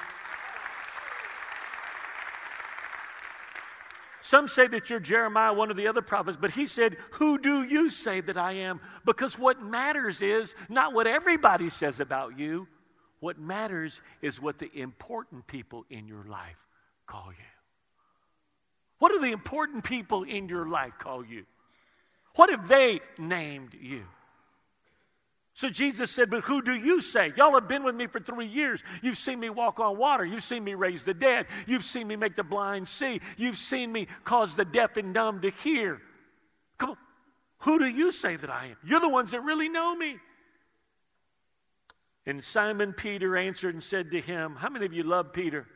Some 4.22 4.48
say 4.48 4.68
that 4.68 4.89
you're 4.89 5.00
Jeremiah, 5.00 5.51
one 5.54 5.72
of 5.72 5.78
the 5.78 5.88
other 5.88 6.01
prophets, 6.01 6.38
but 6.39 6.51
he 6.51 6.68
said, 6.68 6.98
Who 7.13 7.39
do 7.39 7.63
you 7.63 7.89
say 7.89 8.22
that 8.22 8.38
I 8.38 8.51
am? 8.51 8.80
Because 9.04 9.39
what 9.39 9.62
matters 9.62 10.22
is 10.22 10.54
not 10.70 10.94
what 10.94 11.08
everybody 11.08 11.70
says 11.70 12.00
about 12.00 12.38
you, 12.38 12.68
what 13.22 13.39
matters 13.39 14.01
is 14.22 14.42
what 14.42 14.60
the 14.60 14.70
important 14.78 15.48
people 15.48 15.84
in 15.89 16.08
your 16.08 16.25
life 16.25 16.68
call 17.08 17.32
you. 17.32 17.59
What 19.00 19.12
do 19.12 19.20
the 19.20 19.32
important 19.32 19.84
people 19.84 20.24
in 20.24 20.48
your 20.48 20.68
life 20.68 20.94
call 21.00 21.25
you? 21.25 21.46
What 22.36 22.50
have 22.50 22.68
they 22.68 23.00
named 23.18 23.75
you? 23.79 24.03
So 25.53 25.68
Jesus 25.68 26.12
said, 26.12 26.29
But 26.29 26.44
who 26.44 26.62
do 26.62 26.74
you 26.74 27.01
say? 27.01 27.34
Y'all 27.36 27.53
have 27.53 27.68
been 27.68 27.84
with 27.84 27.96
me 27.96 28.08
for 28.08 28.20
three 28.20 28.46
years. 28.46 28.82
You've 29.01 29.18
seen 29.18 29.39
me 29.39 29.50
walk 29.50 29.79
on 29.79 29.98
water. 29.98 30.24
You've 30.24 30.44
seen 30.44 30.63
me 30.63 30.74
raise 30.74 31.03
the 31.03 31.13
dead. 31.13 31.48
You've 31.68 31.84
seen 31.84 32.08
me 32.08 32.15
make 32.15 32.36
the 32.36 32.44
blind 32.44 32.88
see. 32.88 33.20
You've 33.36 33.58
seen 33.58 33.91
me 33.91 34.08
cause 34.24 34.56
the 34.56 34.63
deaf 34.63 34.96
and 34.96 35.13
dumb 35.13 35.41
to 35.41 35.50
hear. 35.50 36.01
Come 36.77 36.91
on. 36.91 36.98
Who 37.60 37.79
do 37.79 37.88
you 37.88 38.12
say 38.12 38.38
that 38.38 38.50
I 38.50 38.68
am? 38.68 38.77
You're 38.86 39.01
the 39.01 39.10
ones 39.10 39.32
that 39.32 39.41
really 39.41 39.68
know 39.68 39.94
me. 39.96 40.18
And 42.25 42.41
Simon 42.41 42.94
Peter 42.94 43.36
answered 43.36 43.74
and 43.74 43.84
said 43.84 44.12
to 44.12 44.22
him, 44.22 44.56
How 44.56 44.70
many 44.70 44.86
of 44.86 44.94
you 44.94 45.03
love 45.03 45.34
Peter? 45.34 45.68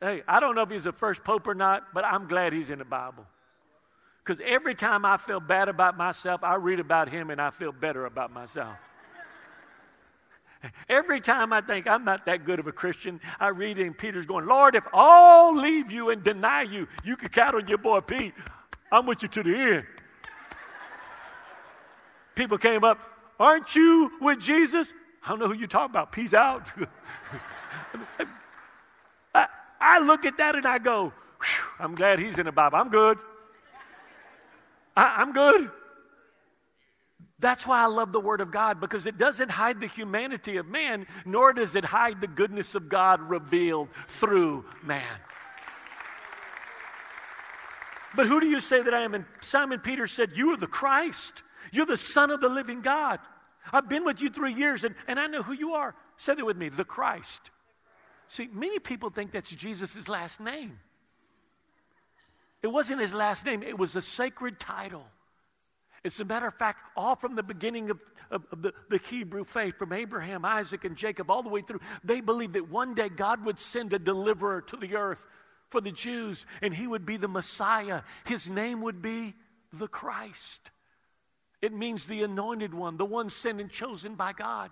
Hey, 0.00 0.22
I 0.28 0.38
don't 0.40 0.54
know 0.54 0.62
if 0.62 0.70
he's 0.70 0.84
the 0.84 0.92
first 0.92 1.24
pope 1.24 1.46
or 1.46 1.54
not, 1.54 1.92
but 1.92 2.04
I'm 2.04 2.26
glad 2.26 2.52
he's 2.52 2.70
in 2.70 2.78
the 2.78 2.84
Bible. 2.84 3.26
Because 4.24 4.40
every 4.44 4.74
time 4.74 5.04
I 5.04 5.16
feel 5.16 5.40
bad 5.40 5.68
about 5.68 5.96
myself, 5.96 6.44
I 6.44 6.54
read 6.56 6.80
about 6.80 7.08
him 7.08 7.30
and 7.30 7.40
I 7.40 7.50
feel 7.50 7.72
better 7.72 8.06
about 8.06 8.32
myself. 8.32 8.76
Every 10.88 11.20
time 11.20 11.52
I 11.52 11.60
think 11.60 11.86
I'm 11.86 12.04
not 12.04 12.26
that 12.26 12.44
good 12.44 12.58
of 12.58 12.66
a 12.66 12.72
Christian, 12.72 13.20
I 13.38 13.48
read 13.48 13.78
in 13.78 13.94
Peter's 13.94 14.26
going, 14.26 14.44
Lord, 14.44 14.74
if 14.74 14.84
all 14.92 15.56
leave 15.56 15.92
you 15.92 16.10
and 16.10 16.22
deny 16.22 16.62
you, 16.62 16.88
you 17.04 17.16
can 17.16 17.28
count 17.28 17.54
on 17.54 17.68
your 17.68 17.78
boy 17.78 18.00
Pete. 18.00 18.34
I'm 18.90 19.06
with 19.06 19.22
you 19.22 19.28
to 19.28 19.42
the 19.44 19.56
end. 19.56 19.86
People 22.34 22.58
came 22.58 22.82
up, 22.82 22.98
Aren't 23.40 23.76
you 23.76 24.12
with 24.20 24.40
Jesus? 24.40 24.92
I 25.24 25.28
don't 25.28 25.38
know 25.38 25.46
who 25.46 25.54
you 25.54 25.66
talk 25.66 25.88
about. 25.88 26.10
Peace 26.12 26.34
out. 26.34 26.72
I, 29.80 30.00
look 30.00 30.24
at 30.24 30.36
that 30.38 30.54
and 30.54 30.66
I 30.66 30.78
go, 30.78 31.12
I'm 31.78 31.94
glad 31.94 32.18
he's 32.18 32.38
in 32.38 32.46
the 32.46 32.52
Bible. 32.52 32.78
I'm 32.78 32.88
good. 32.88 33.18
I, 34.96 35.16
I'm 35.18 35.32
good. 35.32 35.70
That's 37.40 37.66
why 37.66 37.82
I 37.82 37.86
love 37.86 38.10
the 38.10 38.20
Word 38.20 38.40
of 38.40 38.50
God 38.50 38.80
because 38.80 39.06
it 39.06 39.16
doesn't 39.16 39.50
hide 39.50 39.78
the 39.78 39.86
humanity 39.86 40.56
of 40.56 40.66
man, 40.66 41.06
nor 41.24 41.52
does 41.52 41.76
it 41.76 41.84
hide 41.84 42.20
the 42.20 42.26
goodness 42.26 42.74
of 42.74 42.88
God 42.88 43.20
revealed 43.20 43.88
through 44.08 44.64
man. 44.82 45.04
But 48.16 48.26
who 48.26 48.40
do 48.40 48.46
you 48.48 48.58
say 48.58 48.82
that 48.82 48.92
I 48.92 49.02
am? 49.02 49.14
And 49.14 49.24
Simon 49.40 49.78
Peter 49.78 50.06
said, 50.06 50.36
You 50.36 50.50
are 50.50 50.56
the 50.56 50.66
Christ. 50.66 51.42
You're 51.70 51.86
the 51.86 51.96
Son 51.96 52.30
of 52.30 52.40
the 52.40 52.48
living 52.48 52.80
God. 52.80 53.20
I've 53.72 53.88
been 53.88 54.04
with 54.04 54.20
you 54.20 54.30
three 54.30 54.54
years 54.54 54.82
and, 54.82 54.94
and 55.06 55.20
I 55.20 55.26
know 55.26 55.42
who 55.42 55.52
you 55.52 55.74
are. 55.74 55.94
Say 56.16 56.34
that 56.34 56.44
with 56.44 56.56
me 56.56 56.68
the 56.68 56.84
Christ. 56.84 57.50
See, 58.28 58.48
many 58.52 58.78
people 58.78 59.10
think 59.10 59.32
that's 59.32 59.50
Jesus' 59.50 60.08
last 60.08 60.40
name. 60.40 60.78
It 62.62 62.68
wasn't 62.68 63.00
his 63.00 63.14
last 63.14 63.46
name, 63.46 63.62
it 63.62 63.78
was 63.78 63.96
a 63.96 64.02
sacred 64.02 64.60
title. 64.60 65.06
As 66.04 66.20
a 66.20 66.24
matter 66.24 66.46
of 66.46 66.54
fact, 66.54 66.78
all 66.96 67.16
from 67.16 67.34
the 67.34 67.42
beginning 67.42 67.90
of, 67.90 68.00
of, 68.30 68.46
of, 68.52 68.62
the, 68.62 68.72
the 68.88 68.98
Hebrew 68.98 69.44
faith, 69.44 69.78
from 69.78 69.92
Abraham, 69.92 70.44
Isaac, 70.44 70.84
and 70.84 70.96
Jacob, 70.96 71.30
all 71.30 71.42
the 71.42 71.48
way 71.48 71.60
through, 71.60 71.80
they 72.04 72.20
believed 72.20 72.52
that 72.54 72.68
one 72.68 72.94
day 72.94 73.08
God 73.08 73.44
would 73.44 73.58
send 73.58 73.92
a 73.92 73.98
deliverer 73.98 74.60
to 74.62 74.76
the 74.76 74.94
earth 74.96 75.26
for 75.70 75.80
the 75.80 75.90
Jews, 75.90 76.46
and 76.62 76.72
he 76.72 76.86
would 76.86 77.04
be 77.04 77.16
the 77.16 77.28
Messiah. 77.28 78.02
His 78.26 78.48
name 78.48 78.80
would 78.82 79.02
be 79.02 79.34
the 79.72 79.88
Christ. 79.88 80.70
It 81.60 81.72
means 81.72 82.06
the 82.06 82.22
anointed 82.22 82.72
one, 82.72 82.96
the 82.96 83.04
one 83.04 83.28
sent 83.28 83.60
and 83.60 83.70
chosen 83.70 84.14
by 84.14 84.32
God. 84.32 84.70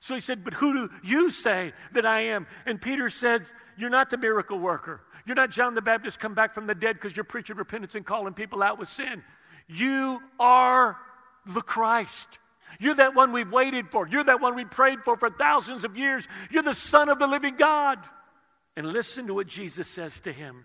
So 0.00 0.14
he 0.14 0.20
said, 0.20 0.44
But 0.44 0.54
who 0.54 0.74
do 0.74 0.90
you 1.04 1.30
say 1.30 1.72
that 1.92 2.04
I 2.04 2.20
am? 2.22 2.46
And 2.66 2.80
Peter 2.80 3.08
says, 3.10 3.52
You're 3.76 3.90
not 3.90 4.10
the 4.10 4.18
miracle 4.18 4.58
worker. 4.58 5.02
You're 5.26 5.36
not 5.36 5.50
John 5.50 5.74
the 5.74 5.82
Baptist 5.82 6.18
come 6.18 6.34
back 6.34 6.54
from 6.54 6.66
the 6.66 6.74
dead 6.74 6.96
because 6.96 7.16
you're 7.16 7.24
preaching 7.24 7.56
repentance 7.56 7.94
and 7.94 8.04
calling 8.04 8.34
people 8.34 8.62
out 8.62 8.78
with 8.78 8.88
sin. 8.88 9.22
You 9.68 10.20
are 10.40 10.96
the 11.46 11.60
Christ. 11.60 12.38
You're 12.78 12.94
that 12.94 13.14
one 13.14 13.32
we've 13.32 13.52
waited 13.52 13.90
for. 13.90 14.08
You're 14.08 14.24
that 14.24 14.40
one 14.40 14.54
we 14.54 14.64
prayed 14.64 15.00
for 15.04 15.16
for 15.16 15.28
thousands 15.28 15.84
of 15.84 15.96
years. 15.96 16.26
You're 16.50 16.62
the 16.62 16.74
Son 16.74 17.08
of 17.08 17.18
the 17.18 17.26
living 17.26 17.56
God. 17.56 17.98
And 18.76 18.86
listen 18.86 19.26
to 19.26 19.34
what 19.34 19.46
Jesus 19.46 19.88
says 19.88 20.20
to 20.20 20.32
him. 20.32 20.64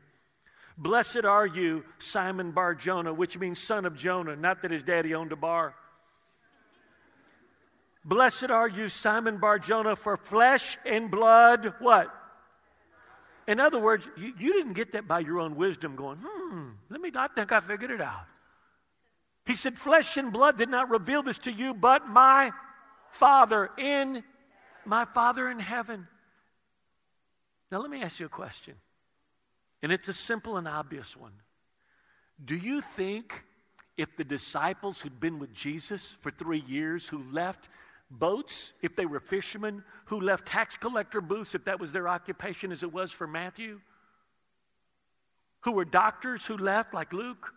Blessed 0.78 1.26
are 1.26 1.46
you, 1.46 1.84
Simon 2.00 2.52
Bar 2.52 2.76
Jonah, 2.76 3.14
which 3.14 3.38
means 3.38 3.60
son 3.60 3.86
of 3.86 3.96
Jonah, 3.96 4.36
not 4.36 4.62
that 4.62 4.72
his 4.72 4.84
daddy 4.84 5.16
owned 5.16 5.32
a 5.32 5.36
bar. 5.36 5.74
Blessed 8.06 8.52
are 8.52 8.68
you, 8.68 8.88
Simon 8.88 9.38
Bar 9.38 9.58
Jonah, 9.58 9.96
for 9.96 10.16
flesh 10.16 10.78
and 10.86 11.10
blood, 11.10 11.74
what? 11.80 12.14
In 13.48 13.60
other 13.60 13.80
words, 13.80 14.08
you, 14.16 14.34
you, 14.40 14.54
didn't 14.54 14.74
get 14.74 14.92
that 14.92 15.08
by 15.08 15.20
your 15.20 15.40
own 15.40 15.56
wisdom, 15.56 15.96
going, 15.96 16.20
hmm, 16.24 16.70
let 16.90 17.02
me 17.02 17.10
not 17.10 17.36
think 17.36 17.52
I 17.52 17.60
figured 17.60 17.90
it 17.90 18.02
out. 18.02 18.26
He 19.46 19.54
said, 19.54 19.78
Flesh 19.78 20.18
and 20.18 20.34
blood 20.34 20.58
did 20.58 20.70
not 20.70 20.90
reveal 20.90 21.22
this 21.22 21.38
to 21.40 21.52
you, 21.52 21.74
but 21.74 22.08
my 22.08 22.52
Father 23.10 23.70
in 23.78 24.24
my 24.86 25.06
Father 25.06 25.50
in 25.50 25.60
heaven. 25.60 26.08
Now, 27.72 27.80
let 27.80 27.90
me 27.90 28.02
ask 28.02 28.20
you 28.20 28.28
a 28.28 28.30
question. 28.30 28.76
And 29.82 29.92
it's 29.92 30.08
a 30.08 30.14
simple 30.14 30.58
and 30.58 30.68
obvious 30.68 31.18
one. 31.18 31.34
Do 32.44 32.56
you 32.56 32.82
think 32.82 33.44
if 33.98 34.16
the 34.16 34.24
disciples 34.24 35.02
who'd 35.02 35.20
been 35.20 35.40
with 35.40 35.54
Jesus 35.54 36.18
for 36.22 36.30
three 36.30 36.64
years, 36.68 37.08
who 37.08 37.24
left 37.32 37.70
boats 38.10 38.74
if 38.82 38.96
they 38.96 39.06
were 39.06 39.20
fishermen, 39.20 39.84
who 40.06 40.20
left 40.20 40.48
tax 40.48 40.76
collector 40.76 41.22
booths 41.22 41.56
if 41.56 41.66
that 41.66 41.80
was 41.80 41.92
their 41.92 42.08
occupation 42.08 42.72
as 42.72 42.84
it 42.84 42.94
was 42.94 43.12
for 43.12 43.28
Matthew, 43.28 43.80
who 45.62 45.72
were 45.72 45.86
doctors 45.86 46.46
who 46.46 46.58
left 46.58 46.94
like 46.94 47.12
Luke, 47.14 47.54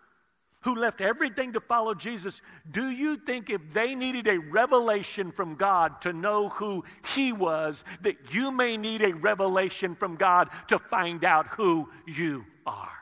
who 0.63 0.75
left 0.75 1.01
everything 1.01 1.53
to 1.53 1.61
follow 1.61 1.95
Jesus. 1.95 2.43
Do 2.71 2.91
you 2.91 3.17
think 3.17 3.49
if 3.49 3.73
they 3.73 3.95
needed 3.95 4.27
a 4.27 4.39
revelation 4.39 5.31
from 5.31 5.55
God 5.55 6.01
to 6.03 6.13
know 6.13 6.49
who 6.49 6.85
He 7.15 7.33
was, 7.33 7.85
that 8.03 8.35
you 8.35 8.51
may 8.51 8.77
need 8.77 9.03
a 9.03 9.15
revelation 9.15 9.95
from 9.95 10.17
God 10.17 10.49
to 10.69 10.79
find 10.79 11.25
out 11.25 11.47
who 11.49 11.89
you 12.07 12.45
are? 12.67 12.98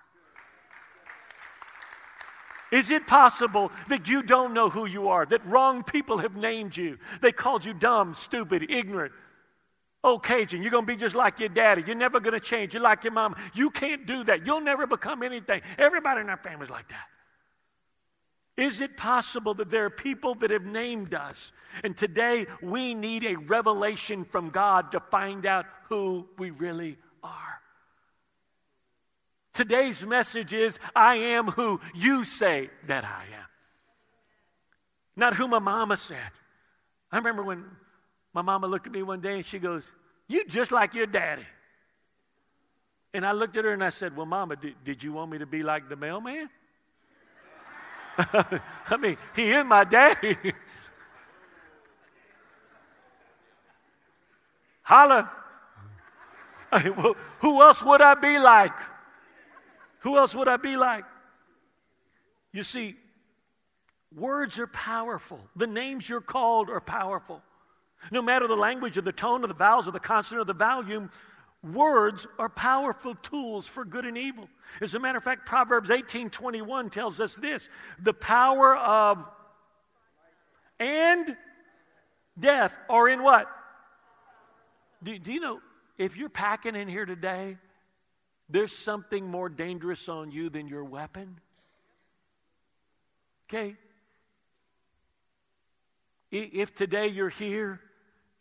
Is 2.77 2.91
it 2.91 3.07
possible 3.07 3.73
that 3.89 4.07
you 4.07 4.23
don't 4.23 4.53
know 4.53 4.69
who 4.69 4.85
you 4.85 5.09
are, 5.09 5.25
that 5.25 5.47
wrong 5.47 5.83
people 5.83 6.19
have 6.19 6.37
named 6.37 6.77
you? 6.77 6.99
They 7.23 7.33
called 7.33 7.65
you 7.65 7.73
dumb, 7.73 8.13
stupid, 8.13 8.71
ignorant. 8.71 9.15
Oh, 10.05 10.19
Cajun, 10.19 10.61
you're 10.63 10.71
going 10.71 10.85
to 10.85 10.93
be 10.93 10.99
just 10.99 11.15
like 11.15 11.41
your 11.41 11.49
daddy. 11.49 11.85
You're 11.87 11.97
never 11.97 12.21
going 12.21 12.35
to 12.35 12.41
change. 12.41 12.75
You're 12.75 12.83
like 12.83 13.03
your 13.03 13.15
mom. 13.15 13.35
You 13.55 13.71
can't 13.71 14.07
do 14.07 14.25
that. 14.25 14.45
You'll 14.45 14.61
never 14.61 14.87
become 14.87 15.23
anything. 15.23 15.63
Everybody 15.79 16.21
in 16.21 16.29
our 16.29 16.37
family's 16.37 16.69
like 16.69 16.87
that. 16.89 17.07
Is 18.59 18.83
it 18.83 18.95
possible 18.95 19.55
that 19.55 19.71
there 19.71 19.87
are 19.87 19.91
people 19.91 20.35
that 20.35 20.51
have 20.51 20.67
named 20.67 21.15
us? 21.15 21.55
And 21.83 21.97
today 21.97 22.47
we 22.61 22.93
need 22.93 23.25
a 23.25 23.37
revelation 23.37 24.23
from 24.27 24.51
God 24.51 24.93
to 24.93 25.01
find 25.01 25.47
out 25.47 25.65
who 25.89 26.29
we 26.37 26.51
really 26.51 26.99
are. 27.23 27.56
Today's 29.57 30.05
message 30.05 30.53
is 30.53 30.79
I 30.95 31.15
am 31.17 31.49
who 31.49 31.81
you 31.95 32.25
say 32.25 32.69
that 32.89 33.05
I 33.05 33.23
am, 33.23 33.47
not 35.17 35.33
who 35.35 35.49
my 35.49 35.61
mama 35.61 35.97
said. 35.97 36.19
I 37.11 37.17
remember 37.17 37.43
when 37.43 37.65
my 38.35 38.43
mama 38.43 38.67
looked 38.67 38.87
at 38.87 38.93
me 38.93 39.03
one 39.03 39.23
day 39.23 39.37
and 39.37 39.47
she 39.47 39.59
goes, 39.59 39.91
You 40.29 40.45
just 40.45 40.73
like 40.73 40.93
your 40.93 41.07
daddy. 41.07 41.47
And 43.15 43.25
I 43.25 43.33
looked 43.33 43.57
at 43.57 43.65
her 43.65 43.73
and 43.73 43.83
I 43.83 43.89
said, 43.89 44.15
Well, 44.15 44.27
mama, 44.27 44.57
did, 44.57 44.75
did 44.85 45.03
you 45.03 45.15
want 45.15 45.31
me 45.31 45.39
to 45.39 45.47
be 45.47 45.63
like 45.63 45.89
the 45.89 45.97
mailman? 45.97 46.51
I 48.19 48.61
mean, 49.01 49.17
he 49.35 49.53
is 49.53 49.65
my 49.65 49.85
daddy. 49.85 50.37
Holla. 54.83 55.33
well, 56.95 57.17
who 57.39 57.63
else 57.63 57.83
would 57.83 58.03
I 58.03 58.15
be 58.17 58.39
like? 58.39 58.96
Who 60.07 60.19
else 60.19 60.37
would 60.37 60.47
I 60.47 60.57
be 60.57 60.77
like? 60.77 61.05
You 62.53 62.63
see, 62.63 62.95
words 64.15 64.61
are 64.61 64.69
powerful. 64.69 65.41
The 65.57 65.67
names 65.67 66.09
you're 66.09 66.21
called 66.21 66.71
are 66.71 66.81
powerful. 66.81 67.43
No 68.13 68.23
matter 68.23 68.47
the 68.47 68.55
language 68.55 68.97
or 68.97 69.01
the 69.01 69.11
tone 69.11 69.43
of 69.43 69.49
the 69.49 69.57
vowels 69.57 69.89
or 69.89 69.91
the 69.91 69.99
consonant 69.99 70.43
or 70.43 70.45
the 70.45 70.57
volume, 70.57 71.11
words 71.73 72.25
are 72.39 72.49
powerful 72.49 73.17
tools 73.17 73.67
for 73.67 73.85
good 73.85 74.07
and 74.07 74.17
evil. 74.17 74.49
As 74.81 74.95
a 74.95 75.01
matter 75.01 75.19
of 75.19 75.25
fact, 75.25 75.45
Proverbs 75.45 75.91
18 75.91 76.31
21 76.31 76.89
tells 76.89 77.21
us 77.21 77.35
this 77.35 77.69
the 77.99 78.15
power 78.15 78.77
of 78.77 79.29
and 80.79 81.37
death 82.39 82.79
are 82.89 83.09
in 83.09 83.25
what? 83.25 83.49
Do, 85.03 85.19
do 85.19 85.33
you 85.33 85.41
know 85.41 85.59
if 85.99 86.17
you're 86.17 86.29
packing 86.29 86.77
in 86.77 86.87
here 86.87 87.07
today 87.07 87.59
there's 88.49 88.73
something 88.73 89.27
more 89.27 89.49
dangerous 89.49 90.09
on 90.09 90.31
you 90.31 90.51
than 90.51 90.69
your 90.69 90.85
weapon. 90.85 91.41
Okay? 93.49 93.77
If 96.31 96.75
today 96.75 97.09
you're 97.09 97.29
here 97.29 97.81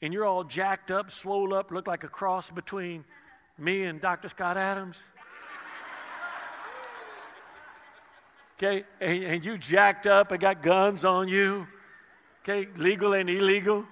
and 0.01 0.13
you're 0.13 0.25
all 0.25 0.43
jacked 0.43 0.91
up, 0.91 1.11
swole 1.11 1.53
up, 1.53 1.71
look 1.71 1.87
like 1.87 2.03
a 2.03 2.07
cross 2.07 2.49
between 2.49 3.05
me 3.57 3.83
and 3.83 4.01
Dr. 4.01 4.29
Scott 4.29 4.57
Adams. 4.57 4.97
Okay, 8.57 8.85
and, 9.01 9.23
and 9.23 9.45
you 9.45 9.57
jacked 9.57 10.07
up 10.07 10.31
and 10.31 10.39
got 10.39 10.61
guns 10.61 11.03
on 11.03 11.27
you. 11.27 11.67
Okay, 12.41 12.69
legal 12.77 13.13
and 13.13 13.29
illegal. 13.29 13.85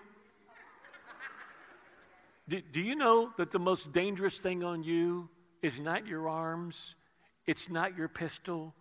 Do, 2.48 2.62
do 2.62 2.82
you 2.82 2.96
know 2.96 3.32
that 3.38 3.52
the 3.52 3.60
most 3.60 3.92
dangerous 3.92 4.40
thing 4.40 4.64
on 4.64 4.84
you 4.84 5.30
is 5.64 5.80
not 5.80 6.06
your 6.06 6.30
arms, 6.30 6.96
it's 7.48 7.70
not 7.70 7.98
your 7.98 8.10
pistol, 8.10 8.76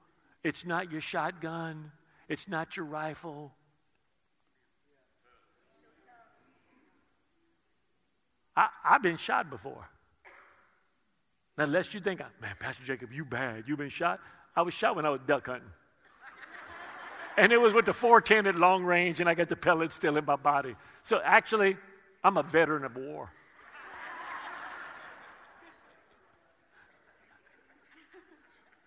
it's 0.44 0.66
not 0.66 0.90
your 0.90 1.00
shotgun, 1.00 1.92
it's 2.28 2.48
not 2.48 2.76
your 2.76 2.84
rifle. 2.84 3.52
I, 8.54 8.68
have 8.82 9.02
been 9.02 9.16
shot 9.16 9.48
before. 9.48 9.88
Unless 11.56 11.94
you 11.94 12.00
think, 12.00 12.20
man, 12.40 12.54
Pastor 12.58 12.84
Jacob, 12.84 13.12
you 13.12 13.24
bad. 13.24 13.64
You've 13.66 13.78
been 13.78 13.88
shot. 13.88 14.20
I 14.54 14.62
was 14.62 14.74
shot 14.74 14.96
when 14.96 15.06
I 15.06 15.10
was 15.10 15.20
duck 15.26 15.46
hunting. 15.46 15.70
and 17.38 17.52
it 17.52 17.60
was 17.60 17.72
with 17.72 17.86
the 17.86 17.94
410 17.94 18.46
at 18.46 18.58
long 18.58 18.84
range, 18.84 19.20
and 19.20 19.28
I 19.28 19.34
got 19.34 19.48
the 19.48 19.56
pellets 19.56 19.94
still 19.94 20.16
in 20.16 20.24
my 20.24 20.36
body. 20.36 20.74
So 21.02 21.20
actually, 21.24 21.76
I'm 22.24 22.36
a 22.36 22.42
veteran 22.42 22.84
of 22.84 22.96
war. 22.96 23.30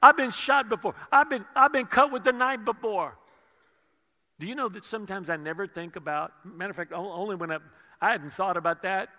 I've 0.05 0.15
been 0.15 0.29
shot 0.29 0.69
before. 0.69 0.93
I've 1.11 1.31
been, 1.31 1.43
I've 1.55 1.73
been 1.73 1.87
cut 1.87 2.11
with 2.11 2.27
a 2.27 2.31
knife 2.31 2.63
before. 2.63 3.17
Do 4.39 4.45
you 4.45 4.53
know 4.53 4.69
that 4.69 4.85
sometimes 4.85 5.31
I 5.31 5.35
never 5.35 5.65
think 5.65 5.95
about, 5.95 6.31
matter 6.45 6.69
of 6.69 6.75
fact, 6.75 6.93
only 6.93 7.35
when 7.35 7.51
I, 7.51 7.57
I 7.99 8.11
hadn't 8.11 8.31
thought 8.31 8.55
about 8.55 8.83
that. 8.83 9.09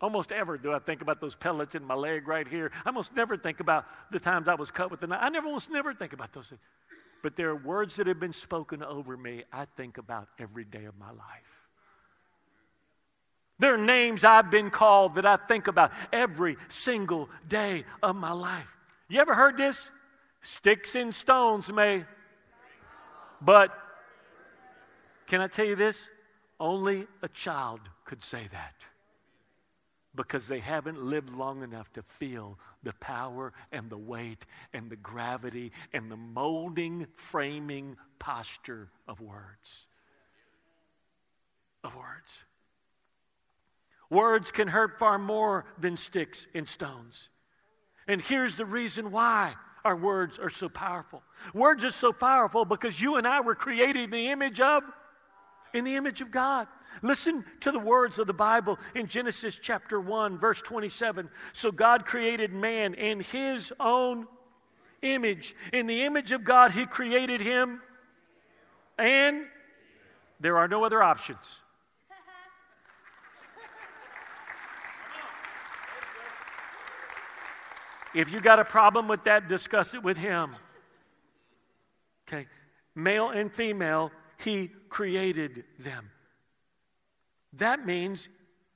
Almost 0.00 0.30
ever 0.30 0.58
do 0.58 0.72
I 0.72 0.78
think 0.78 1.02
about 1.02 1.20
those 1.20 1.34
pellets 1.34 1.74
in 1.74 1.84
my 1.84 1.94
leg 1.94 2.28
right 2.28 2.46
here. 2.46 2.70
I 2.84 2.90
almost 2.90 3.16
never 3.16 3.36
think 3.36 3.58
about 3.58 3.86
the 4.12 4.20
times 4.20 4.46
I 4.46 4.54
was 4.54 4.70
cut 4.70 4.92
with 4.92 5.02
a 5.02 5.08
knife. 5.08 5.18
I 5.20 5.28
never 5.28 5.48
almost 5.48 5.72
never 5.72 5.92
think 5.92 6.12
about 6.12 6.32
those 6.32 6.50
things. 6.50 6.60
But 7.24 7.34
there 7.34 7.48
are 7.48 7.56
words 7.56 7.96
that 7.96 8.06
have 8.06 8.20
been 8.20 8.32
spoken 8.32 8.80
over 8.80 9.16
me 9.16 9.42
I 9.52 9.64
think 9.76 9.98
about 9.98 10.28
every 10.38 10.64
day 10.64 10.84
of 10.84 10.96
my 10.98 11.10
life. 11.10 11.66
There 13.58 13.74
are 13.74 13.78
names 13.78 14.22
I've 14.22 14.52
been 14.52 14.70
called 14.70 15.16
that 15.16 15.26
I 15.26 15.34
think 15.34 15.66
about 15.66 15.90
every 16.12 16.58
single 16.68 17.28
day 17.48 17.84
of 18.04 18.14
my 18.14 18.30
life. 18.30 18.68
You 19.14 19.20
ever 19.20 19.32
heard 19.32 19.56
this? 19.56 19.92
Sticks 20.40 20.96
and 20.96 21.14
stones 21.14 21.72
may, 21.72 22.04
but 23.40 23.70
can 25.28 25.40
I 25.40 25.46
tell 25.46 25.66
you 25.66 25.76
this? 25.76 26.08
Only 26.58 27.06
a 27.22 27.28
child 27.28 27.78
could 28.04 28.20
say 28.20 28.48
that 28.50 28.74
because 30.16 30.48
they 30.48 30.58
haven't 30.58 31.00
lived 31.00 31.30
long 31.30 31.62
enough 31.62 31.92
to 31.92 32.02
feel 32.02 32.58
the 32.82 32.92
power 32.94 33.52
and 33.70 33.88
the 33.88 33.96
weight 33.96 34.46
and 34.72 34.90
the 34.90 34.96
gravity 34.96 35.70
and 35.92 36.10
the 36.10 36.16
molding, 36.16 37.06
framing 37.14 37.96
posture 38.18 38.88
of 39.06 39.20
words. 39.20 39.86
Of 41.84 41.94
words. 41.94 42.42
Words 44.10 44.50
can 44.50 44.66
hurt 44.66 44.98
far 44.98 45.20
more 45.20 45.66
than 45.78 45.96
sticks 45.96 46.48
and 46.52 46.66
stones. 46.66 47.28
And 48.06 48.20
here's 48.20 48.56
the 48.56 48.66
reason 48.66 49.10
why 49.10 49.54
our 49.84 49.96
words 49.96 50.38
are 50.38 50.50
so 50.50 50.68
powerful. 50.68 51.22
Words 51.52 51.84
are 51.84 51.90
so 51.90 52.12
powerful 52.12 52.64
because 52.64 53.00
you 53.00 53.16
and 53.16 53.26
I 53.26 53.40
were 53.40 53.54
created 53.54 54.04
in 54.04 54.10
the 54.10 54.28
image 54.28 54.60
of 54.60 54.82
in 55.74 55.84
the 55.84 55.96
image 55.96 56.20
of 56.20 56.30
God. 56.30 56.68
Listen 57.02 57.44
to 57.60 57.72
the 57.72 57.80
words 57.80 58.20
of 58.20 58.28
the 58.28 58.32
Bible 58.32 58.78
in 58.94 59.08
Genesis 59.08 59.58
chapter 59.60 60.00
1 60.00 60.38
verse 60.38 60.62
27. 60.62 61.28
So 61.52 61.72
God 61.72 62.06
created 62.06 62.52
man 62.52 62.94
in 62.94 63.20
his 63.20 63.72
own 63.80 64.26
image. 65.02 65.54
In 65.72 65.86
the 65.86 66.04
image 66.04 66.32
of 66.32 66.44
God 66.44 66.70
he 66.70 66.86
created 66.86 67.40
him 67.40 67.82
and 68.98 69.44
there 70.40 70.56
are 70.56 70.68
no 70.68 70.84
other 70.84 71.02
options. 71.02 71.60
If 78.14 78.30
you 78.32 78.40
got 78.40 78.58
a 78.58 78.64
problem 78.64 79.08
with 79.08 79.24
that, 79.24 79.48
discuss 79.48 79.94
it 79.94 80.02
with 80.02 80.16
him. 80.16 80.54
Okay. 82.28 82.46
Male 82.94 83.30
and 83.30 83.52
female, 83.52 84.12
he 84.38 84.70
created 84.88 85.64
them. 85.78 86.10
That 87.54 87.84
means 87.84 88.28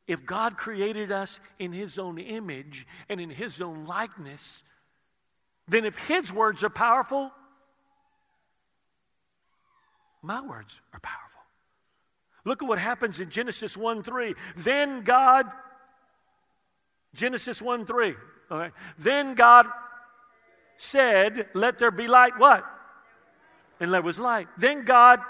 if 0.06 0.24
God 0.24 0.56
created 0.56 1.12
us 1.12 1.40
in 1.58 1.72
his 1.72 1.98
own 1.98 2.18
image 2.18 2.86
and 3.08 3.20
in 3.20 3.30
his 3.30 3.60
own 3.60 3.84
likeness, 3.84 4.64
then 5.68 5.84
if 5.84 5.98
his 5.98 6.32
words 6.32 6.64
are 6.64 6.70
powerful, 6.70 7.30
my 10.22 10.40
words 10.40 10.80
are 10.92 11.00
powerful. 11.00 11.40
Look 12.44 12.62
at 12.62 12.68
what 12.68 12.78
happens 12.78 13.20
in 13.20 13.30
Genesis 13.30 13.76
1 13.76 14.02
3. 14.02 14.34
Then 14.56 15.02
God, 15.02 15.46
Genesis 17.14 17.60
1 17.60 17.84
3. 17.84 18.14
Okay. 18.50 18.74
Then 18.98 19.34
God 19.34 19.66
said, 20.76 21.48
Let 21.54 21.78
there 21.78 21.90
be 21.90 22.08
light. 22.08 22.38
What? 22.38 22.64
And 23.80 23.92
there 23.92 24.02
was 24.02 24.18
light. 24.18 24.48
Then 24.56 24.84
God 24.84 25.20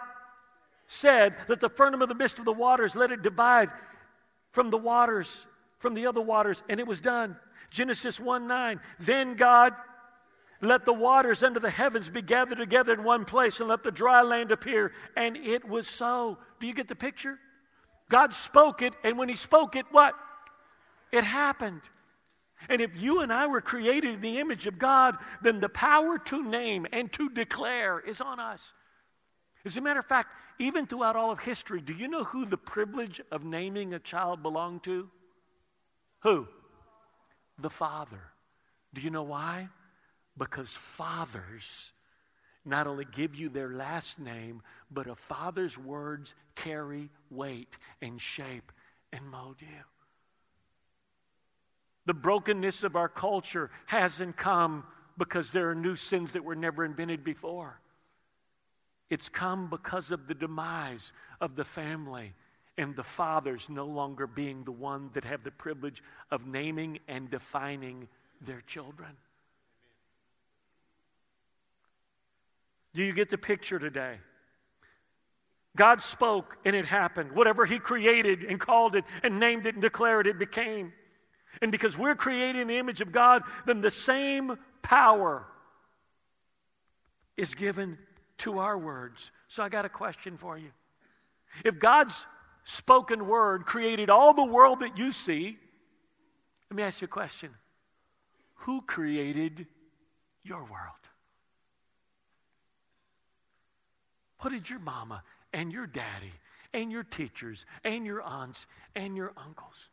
said, 0.86 1.36
Let 1.48 1.60
the 1.60 1.68
firmament 1.68 2.02
of 2.02 2.08
the 2.08 2.22
midst 2.22 2.38
of 2.38 2.44
the 2.44 2.52
waters, 2.52 2.94
let 2.94 3.10
it 3.10 3.22
divide 3.22 3.70
from 4.52 4.70
the 4.70 4.78
waters, 4.78 5.46
from 5.78 5.94
the 5.94 6.06
other 6.06 6.20
waters, 6.20 6.62
and 6.68 6.80
it 6.80 6.86
was 6.86 7.00
done. 7.00 7.36
Genesis 7.70 8.18
1 8.20 8.46
9. 8.46 8.80
Then 9.00 9.34
God 9.34 9.74
let 10.60 10.84
the 10.84 10.92
waters 10.92 11.42
under 11.42 11.60
the 11.60 11.70
heavens 11.70 12.10
be 12.10 12.22
gathered 12.22 12.58
together 12.58 12.92
in 12.92 13.04
one 13.04 13.24
place 13.24 13.60
and 13.60 13.68
let 13.68 13.82
the 13.82 13.92
dry 13.92 14.22
land 14.22 14.50
appear. 14.50 14.92
And 15.16 15.36
it 15.36 15.68
was 15.68 15.86
so. 15.86 16.38
Do 16.60 16.66
you 16.66 16.74
get 16.74 16.88
the 16.88 16.96
picture? 16.96 17.38
God 18.08 18.32
spoke 18.32 18.82
it, 18.82 18.94
and 19.04 19.18
when 19.18 19.28
He 19.28 19.36
spoke 19.36 19.76
it, 19.76 19.86
what? 19.90 20.14
It 21.12 21.24
happened. 21.24 21.82
And 22.68 22.80
if 22.80 23.00
you 23.00 23.20
and 23.20 23.32
I 23.32 23.46
were 23.46 23.60
created 23.60 24.14
in 24.14 24.20
the 24.20 24.38
image 24.38 24.66
of 24.66 24.78
God, 24.78 25.16
then 25.42 25.60
the 25.60 25.68
power 25.68 26.18
to 26.18 26.42
name 26.42 26.86
and 26.92 27.12
to 27.12 27.30
declare 27.30 28.00
is 28.00 28.20
on 28.20 28.40
us. 28.40 28.72
As 29.64 29.76
a 29.76 29.80
matter 29.80 30.00
of 30.00 30.06
fact, 30.06 30.30
even 30.58 30.86
throughout 30.86 31.16
all 31.16 31.30
of 31.30 31.38
history, 31.38 31.80
do 31.80 31.92
you 31.92 32.08
know 32.08 32.24
who 32.24 32.44
the 32.44 32.56
privilege 32.56 33.20
of 33.30 33.44
naming 33.44 33.94
a 33.94 33.98
child 33.98 34.42
belonged 34.42 34.82
to? 34.84 35.08
Who? 36.20 36.48
The 37.58 37.70
father. 37.70 38.22
Do 38.94 39.02
you 39.02 39.10
know 39.10 39.22
why? 39.22 39.68
Because 40.36 40.74
fathers 40.74 41.92
not 42.64 42.86
only 42.86 43.04
give 43.04 43.34
you 43.34 43.48
their 43.48 43.70
last 43.70 44.18
name, 44.18 44.62
but 44.90 45.06
a 45.06 45.14
father's 45.14 45.78
words 45.78 46.34
carry 46.54 47.08
weight 47.30 47.78
and 48.02 48.20
shape 48.20 48.72
and 49.12 49.24
mold 49.28 49.56
you. 49.60 49.68
The 52.08 52.14
brokenness 52.14 52.84
of 52.84 52.96
our 52.96 53.10
culture 53.10 53.70
hasn't 53.84 54.38
come 54.38 54.84
because 55.18 55.52
there 55.52 55.68
are 55.68 55.74
new 55.74 55.94
sins 55.94 56.32
that 56.32 56.42
were 56.42 56.56
never 56.56 56.86
invented 56.86 57.22
before. 57.22 57.82
It's 59.10 59.28
come 59.28 59.68
because 59.68 60.10
of 60.10 60.26
the 60.26 60.32
demise 60.32 61.12
of 61.42 61.54
the 61.54 61.64
family 61.64 62.32
and 62.78 62.96
the 62.96 63.02
fathers 63.02 63.68
no 63.68 63.84
longer 63.84 64.26
being 64.26 64.64
the 64.64 64.72
one 64.72 65.10
that 65.12 65.24
have 65.26 65.44
the 65.44 65.50
privilege 65.50 66.02
of 66.30 66.46
naming 66.46 66.98
and 67.08 67.30
defining 67.30 68.08
their 68.40 68.62
children. 68.62 69.10
Do 72.94 73.04
you 73.04 73.12
get 73.12 73.28
the 73.28 73.36
picture 73.36 73.78
today? 73.78 74.16
God 75.76 76.02
spoke 76.02 76.56
and 76.64 76.74
it 76.74 76.86
happened. 76.86 77.32
Whatever 77.32 77.66
He 77.66 77.78
created 77.78 78.44
and 78.44 78.58
called 78.58 78.94
it 78.94 79.04
and 79.22 79.38
named 79.38 79.66
it 79.66 79.74
and 79.74 79.82
declared 79.82 80.26
it 80.26 80.38
became. 80.38 80.94
And 81.60 81.72
because 81.72 81.96
we're 81.98 82.14
created 82.14 82.60
in 82.60 82.68
the 82.68 82.78
image 82.78 83.00
of 83.00 83.12
God, 83.12 83.42
then 83.66 83.80
the 83.80 83.90
same 83.90 84.58
power 84.82 85.46
is 87.36 87.54
given 87.54 87.98
to 88.38 88.58
our 88.58 88.76
words. 88.76 89.30
So 89.48 89.62
I 89.62 89.68
got 89.68 89.84
a 89.84 89.88
question 89.88 90.36
for 90.36 90.56
you. 90.56 90.70
If 91.64 91.78
God's 91.78 92.26
spoken 92.64 93.26
word 93.26 93.64
created 93.64 94.10
all 94.10 94.34
the 94.34 94.44
world 94.44 94.80
that 94.80 94.98
you 94.98 95.12
see, 95.12 95.56
let 96.70 96.76
me 96.76 96.82
ask 96.82 97.00
you 97.00 97.06
a 97.06 97.08
question. 97.08 97.50
Who 98.62 98.82
created 98.82 99.66
your 100.42 100.60
world? 100.60 100.94
What 104.40 104.50
did 104.50 104.68
your 104.68 104.78
mama 104.78 105.22
and 105.52 105.72
your 105.72 105.86
daddy 105.86 106.32
and 106.72 106.92
your 106.92 107.02
teachers 107.02 107.64
and 107.84 108.04
your 108.04 108.22
aunts 108.22 108.66
and 108.94 109.16
your 109.16 109.32
uncles? 109.36 109.88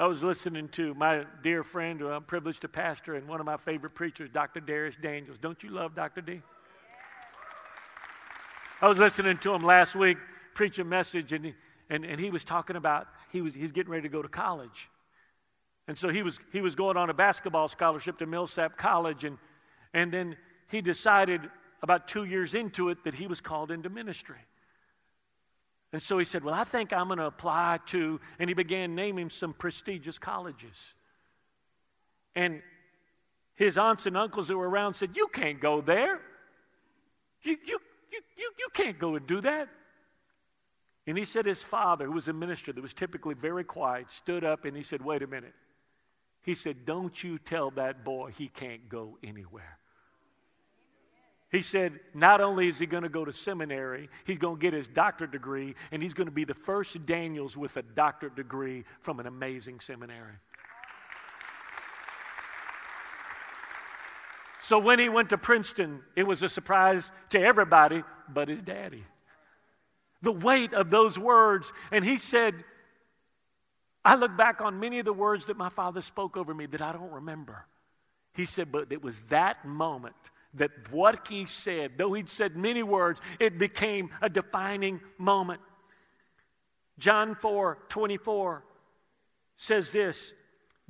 I 0.00 0.06
was 0.06 0.22
listening 0.22 0.68
to 0.70 0.94
my 0.94 1.24
dear 1.42 1.64
friend 1.64 1.98
who 1.98 2.08
I'm 2.08 2.22
privileged 2.22 2.62
to 2.62 2.68
pastor 2.68 3.14
and 3.14 3.26
one 3.26 3.40
of 3.40 3.46
my 3.46 3.56
favorite 3.56 3.94
preachers, 3.94 4.30
Dr. 4.32 4.60
Dharius 4.60 5.00
Daniels. 5.00 5.38
Don't 5.38 5.60
you 5.62 5.70
love 5.70 5.96
Dr. 5.96 6.20
D? 6.20 6.40
I 8.80 8.86
was 8.86 9.00
listening 9.00 9.38
to 9.38 9.52
him 9.52 9.62
last 9.62 9.96
week 9.96 10.18
preach 10.58 10.80
a 10.80 10.84
message, 10.84 11.32
and 11.32 11.44
he, 11.44 11.54
and, 11.88 12.04
and 12.04 12.18
he 12.18 12.30
was 12.30 12.44
talking 12.44 12.74
about 12.74 13.06
he 13.30 13.40
was 13.40 13.54
he's 13.54 13.70
getting 13.70 13.92
ready 13.92 14.02
to 14.02 14.08
go 14.08 14.22
to 14.22 14.28
college. 14.28 14.90
And 15.86 15.96
so 15.96 16.08
he 16.08 16.24
was 16.24 16.40
he 16.52 16.60
was 16.60 16.74
going 16.74 16.96
on 16.96 17.10
a 17.10 17.14
basketball 17.14 17.68
scholarship 17.68 18.18
to 18.18 18.26
Millsaps 18.26 18.76
College, 18.76 19.22
and 19.22 19.38
and 19.94 20.12
then 20.12 20.36
he 20.68 20.80
decided 20.80 21.48
about 21.80 22.08
two 22.08 22.24
years 22.24 22.54
into 22.54 22.88
it 22.88 23.04
that 23.04 23.14
he 23.14 23.28
was 23.28 23.40
called 23.40 23.70
into 23.70 23.88
ministry. 23.88 24.40
And 25.92 26.02
so 26.02 26.18
he 26.18 26.24
said, 26.24 26.44
Well, 26.44 26.54
I 26.54 26.64
think 26.64 26.92
I'm 26.92 27.08
going 27.08 27.18
to 27.18 27.26
apply 27.26 27.80
to, 27.86 28.20
and 28.38 28.50
he 28.50 28.54
began 28.54 28.94
naming 28.94 29.30
some 29.30 29.52
prestigious 29.54 30.18
colleges. 30.18 30.94
And 32.34 32.62
his 33.54 33.78
aunts 33.78 34.06
and 34.06 34.16
uncles 34.16 34.48
that 34.48 34.56
were 34.56 34.68
around 34.68 34.94
said, 34.94 35.16
You 35.16 35.28
can't 35.32 35.60
go 35.60 35.80
there. 35.80 36.20
You, 37.42 37.56
you, 37.64 37.78
you, 38.12 38.20
you, 38.36 38.50
you 38.58 38.68
can't 38.72 38.98
go 38.98 39.16
and 39.16 39.26
do 39.26 39.40
that. 39.40 39.68
And 41.06 41.16
he 41.16 41.24
said, 41.24 41.46
His 41.46 41.62
father, 41.62 42.06
who 42.06 42.12
was 42.12 42.28
a 42.28 42.32
minister 42.32 42.72
that 42.72 42.80
was 42.80 42.94
typically 42.94 43.34
very 43.34 43.64
quiet, 43.64 44.10
stood 44.10 44.44
up 44.44 44.64
and 44.64 44.76
he 44.76 44.82
said, 44.82 45.02
Wait 45.02 45.22
a 45.22 45.26
minute. 45.26 45.54
He 46.42 46.54
said, 46.54 46.84
Don't 46.84 47.22
you 47.24 47.38
tell 47.38 47.70
that 47.72 48.04
boy 48.04 48.30
he 48.36 48.48
can't 48.48 48.88
go 48.88 49.18
anywhere. 49.24 49.78
He 51.50 51.62
said, 51.62 51.98
not 52.12 52.42
only 52.42 52.68
is 52.68 52.78
he 52.78 52.84
going 52.84 53.04
to 53.04 53.08
go 53.08 53.24
to 53.24 53.32
seminary, 53.32 54.10
he's 54.24 54.36
going 54.36 54.56
to 54.56 54.60
get 54.60 54.74
his 54.74 54.86
doctorate 54.86 55.30
degree, 55.30 55.74
and 55.90 56.02
he's 56.02 56.12
going 56.12 56.26
to 56.26 56.32
be 56.32 56.44
the 56.44 56.54
first 56.54 57.06
Daniels 57.06 57.56
with 57.56 57.76
a 57.78 57.82
doctorate 57.82 58.36
degree 58.36 58.84
from 59.00 59.18
an 59.18 59.26
amazing 59.26 59.80
seminary. 59.80 60.34
So 64.60 64.78
when 64.78 64.98
he 64.98 65.08
went 65.08 65.30
to 65.30 65.38
Princeton, 65.38 66.02
it 66.14 66.24
was 66.24 66.42
a 66.42 66.48
surprise 66.48 67.10
to 67.30 67.40
everybody 67.40 68.04
but 68.28 68.48
his 68.48 68.62
daddy. 68.62 69.04
The 70.20 70.32
weight 70.32 70.74
of 70.74 70.90
those 70.90 71.18
words. 71.18 71.72
And 71.90 72.04
he 72.04 72.18
said, 72.18 72.62
I 74.04 74.16
look 74.16 74.36
back 74.36 74.60
on 74.60 74.78
many 74.78 74.98
of 74.98 75.06
the 75.06 75.12
words 75.14 75.46
that 75.46 75.56
my 75.56 75.70
father 75.70 76.02
spoke 76.02 76.36
over 76.36 76.52
me 76.52 76.66
that 76.66 76.82
I 76.82 76.92
don't 76.92 77.12
remember. 77.12 77.64
He 78.34 78.44
said, 78.44 78.70
but 78.70 78.92
it 78.92 79.02
was 79.02 79.22
that 79.22 79.64
moment 79.64 80.16
that 80.54 80.70
what 80.90 81.28
he 81.28 81.46
said, 81.46 81.92
though 81.96 82.12
he'd 82.12 82.28
said 82.28 82.56
many 82.56 82.82
words, 82.82 83.20
it 83.38 83.58
became 83.58 84.10
a 84.22 84.28
defining 84.28 85.00
moment. 85.18 85.60
John 86.98 87.34
4 87.34 87.78
24 87.88 88.64
says 89.56 89.92
this 89.92 90.32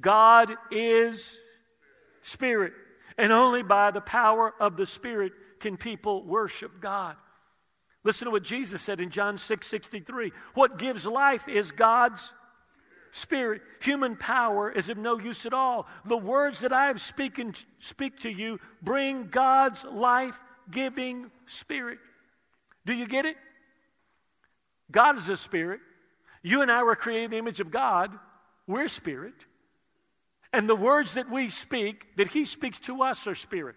God 0.00 0.54
is 0.70 1.38
spirit, 2.22 2.72
and 3.16 3.32
only 3.32 3.62
by 3.62 3.90
the 3.90 4.00
power 4.00 4.54
of 4.60 4.76
the 4.76 4.86
spirit 4.86 5.32
can 5.60 5.76
people 5.76 6.24
worship 6.24 6.80
God. 6.80 7.16
Listen 8.04 8.26
to 8.26 8.30
what 8.30 8.44
Jesus 8.44 8.80
said 8.80 9.00
in 9.00 9.10
John 9.10 9.36
6 9.36 9.66
63. 9.66 10.32
What 10.54 10.78
gives 10.78 11.04
life 11.04 11.48
is 11.48 11.72
God's 11.72 12.32
spirit, 13.10 13.62
human 13.80 14.16
power 14.16 14.70
is 14.70 14.88
of 14.88 14.98
no 14.98 15.18
use 15.18 15.46
at 15.46 15.52
all. 15.52 15.86
The 16.04 16.16
words 16.16 16.60
that 16.60 16.72
I 16.72 16.86
have 16.86 17.00
speaken, 17.00 17.54
speak 17.78 18.20
to 18.20 18.30
you 18.30 18.60
bring 18.82 19.28
God's 19.28 19.84
life 19.84 20.40
giving 20.70 21.30
spirit. 21.46 21.98
Do 22.84 22.94
you 22.94 23.06
get 23.06 23.24
it? 23.24 23.36
God 24.90 25.16
is 25.16 25.28
a 25.28 25.36
spirit. 25.36 25.80
You 26.42 26.62
and 26.62 26.70
I 26.70 26.82
were 26.82 26.96
created 26.96 27.24
in 27.26 27.30
the 27.32 27.38
image 27.38 27.60
of 27.60 27.70
God. 27.70 28.12
We're 28.66 28.88
spirit. 28.88 29.46
And 30.52 30.68
the 30.68 30.76
words 30.76 31.14
that 31.14 31.30
we 31.30 31.48
speak, 31.48 32.16
that 32.16 32.28
He 32.28 32.44
speaks 32.44 32.80
to 32.80 33.02
us, 33.02 33.26
are 33.26 33.34
spirit. 33.34 33.76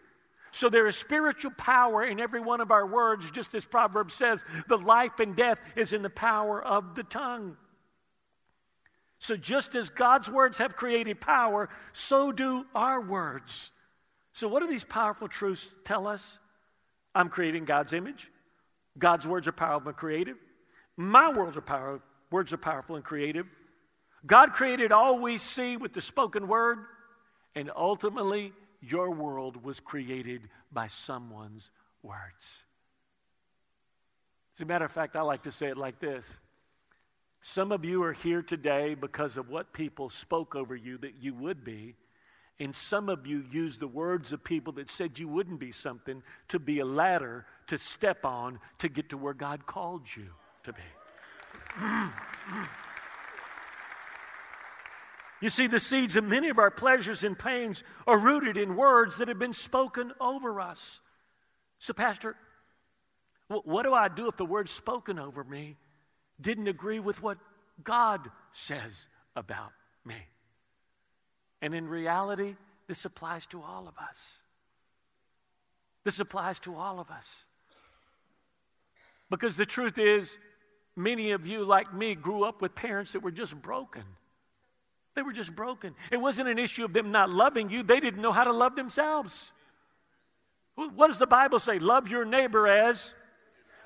So 0.52 0.70
there 0.70 0.88
is 0.88 0.96
spiritual 0.96 1.52
power 1.52 2.04
in 2.04 2.20
every 2.20 2.42
one 2.42 2.62
of 2.62 2.72
our 2.72 2.86
words, 2.86 3.32
just 3.32 3.56
as 3.56 3.66
Proverbs 3.66 4.14
says, 4.14 4.44
the 4.68 4.78
life 4.78 5.20
and 5.20 5.36
death 5.36 5.60
is 5.76 5.94
in 5.94 6.02
the 6.02 6.10
power 6.10 6.62
of 6.62 6.96
the 6.96 7.04
tongue. 7.04 7.58
So, 9.22 9.38
just 9.38 9.76
as 9.76 9.92
God's 9.92 10.32
words 10.32 10.58
have 10.58 10.76
created 10.76 11.22
power, 11.22 11.70
so 11.94 12.32
do 12.32 12.66
our 12.74 13.00
words. 13.00 13.72
So, 14.34 14.48
what 14.48 14.62
do 14.62 14.68
these 14.68 14.84
powerful 14.84 15.28
truths 15.28 15.76
tell 15.84 16.08
us? 16.08 16.40
I'm 17.14 17.30
creating 17.30 17.66
God's 17.66 17.94
image. 17.94 18.32
God's 18.98 19.28
words 19.28 19.48
are 19.48 19.52
powerful 19.52 19.90
and 19.90 19.96
creative. 19.96 20.38
My 20.98 21.32
words 21.32 21.56
are 21.56 21.62
power, 21.62 22.02
words 22.32 22.52
are 22.52 22.58
powerful 22.58 22.96
and 22.96 23.06
creative. 23.06 23.46
God 24.26 24.54
created 24.54 24.92
all 24.92 25.20
we 25.20 25.38
see 25.38 25.78
with 25.78 25.94
the 25.94 26.02
spoken 26.02 26.48
word, 26.48 26.80
and 27.54 27.70
ultimately, 27.76 28.54
your 28.82 29.12
world 29.12 29.64
was 29.64 29.80
created 29.80 30.50
by 30.72 30.88
someone's 30.88 31.70
words. 32.02 32.64
As 34.56 34.62
a 34.62 34.66
matter 34.66 34.86
of 34.86 34.92
fact, 34.92 35.16
I 35.16 35.22
like 35.22 35.44
to 35.44 35.52
say 35.52 35.68
it 35.68 35.78
like 35.78 36.00
this 36.00 36.40
some 37.42 37.72
of 37.72 37.84
you 37.84 38.04
are 38.04 38.14
here 38.14 38.44
today 38.44 38.94
because 38.94 39.36
of 39.36 39.50
what 39.50 39.74
people 39.74 40.10
spoke 40.10 40.56
over 40.56 40.76
you 40.76 41.00
that 41.00 41.16
you 41.20 41.34
would 41.34 41.64
be. 41.64 41.96
And 42.60 42.76
some 42.76 43.10
of 43.10 43.26
you 43.26 43.44
used 43.52 43.80
the 43.80 43.88
words 43.88 44.32
of 44.32 44.44
people 44.44 44.74
that 44.74 44.92
said 44.92 45.18
you 45.18 45.28
wouldn't 45.28 45.60
be 45.60 45.72
something 45.72 46.22
to 46.50 46.60
be 46.60 46.80
a 46.80 46.86
ladder 46.86 47.48
to 47.68 47.80
step 47.80 48.24
on 48.28 48.60
to 48.78 48.88
get 48.88 49.10
to 49.10 49.18
where 49.18 49.34
God 49.34 49.66
called 49.66 50.04
you 50.16 50.28
to 50.64 50.74
be. 50.74 50.82
you 55.42 55.50
see, 55.50 55.66
the 55.66 55.80
seeds 55.80 56.16
of 56.16 56.24
many 56.24 56.50
of 56.50 56.60
our 56.60 56.70
pleasures 56.70 57.24
and 57.24 57.40
pains 57.40 57.84
are 58.06 58.20
rooted 58.20 58.58
in 58.58 58.76
words 58.76 59.18
that 59.18 59.28
have 59.28 59.40
been 59.40 59.54
spoken 59.54 60.12
over 60.22 60.62
us. 60.62 61.02
So, 61.80 61.94
Pastor, 61.96 62.36
What 63.48 63.84
do 63.84 63.96
I 63.96 64.08
do 64.10 64.28
if 64.28 64.38
the 64.38 64.46
word's 64.46 64.72
spoken 64.72 65.18
over 65.18 65.44
me 65.44 65.78
didn't 66.42 66.68
agree 66.68 67.00
with 67.00 67.22
what 67.22 67.38
God 67.84 68.30
says 68.52 69.08
about 69.36 69.72
me? 70.06 70.16
And 71.62 71.74
in 71.74 71.88
reality, 71.88 72.56
this 72.88 73.06
applies 73.06 73.46
to 73.48 73.62
all 73.62 73.88
of 73.88 73.94
us. 73.98 74.40
This 76.04 76.20
applies 76.20 76.60
to 76.62 76.76
all 76.76 77.00
of 77.00 77.12
us. 77.12 77.46
Because 79.30 79.56
the 79.56 79.66
truth 79.66 79.98
is, 79.98 80.38
many 80.96 81.32
of 81.32 81.46
you, 81.46 81.64
like 81.64 81.94
me, 81.94 82.16
grew 82.16 82.44
up 82.44 82.62
with 82.62 82.76
parents 82.76 83.14
that 83.14 83.22
were 83.22 83.32
just 83.32 83.60
broken. 83.62 84.04
They 85.16 85.22
were 85.22 85.34
just 85.34 85.56
broken. 85.56 85.94
It 86.12 86.18
wasn't 86.18 86.50
an 86.50 86.58
issue 86.58 86.86
of 86.86 86.94
them 86.94 87.12
not 87.12 87.30
loving 87.30 87.70
you, 87.70 87.84
they 87.84 88.00
didn't 88.00 88.22
know 88.22 88.32
how 88.32 88.44
to 88.44 88.54
love 88.54 88.76
themselves. 88.76 89.52
What 90.76 91.08
does 91.08 91.20
the 91.20 91.28
Bible 91.28 91.60
say? 91.60 91.80
Love 91.80 92.08
your 92.08 92.26
neighbor 92.26 92.68
as. 92.68 93.14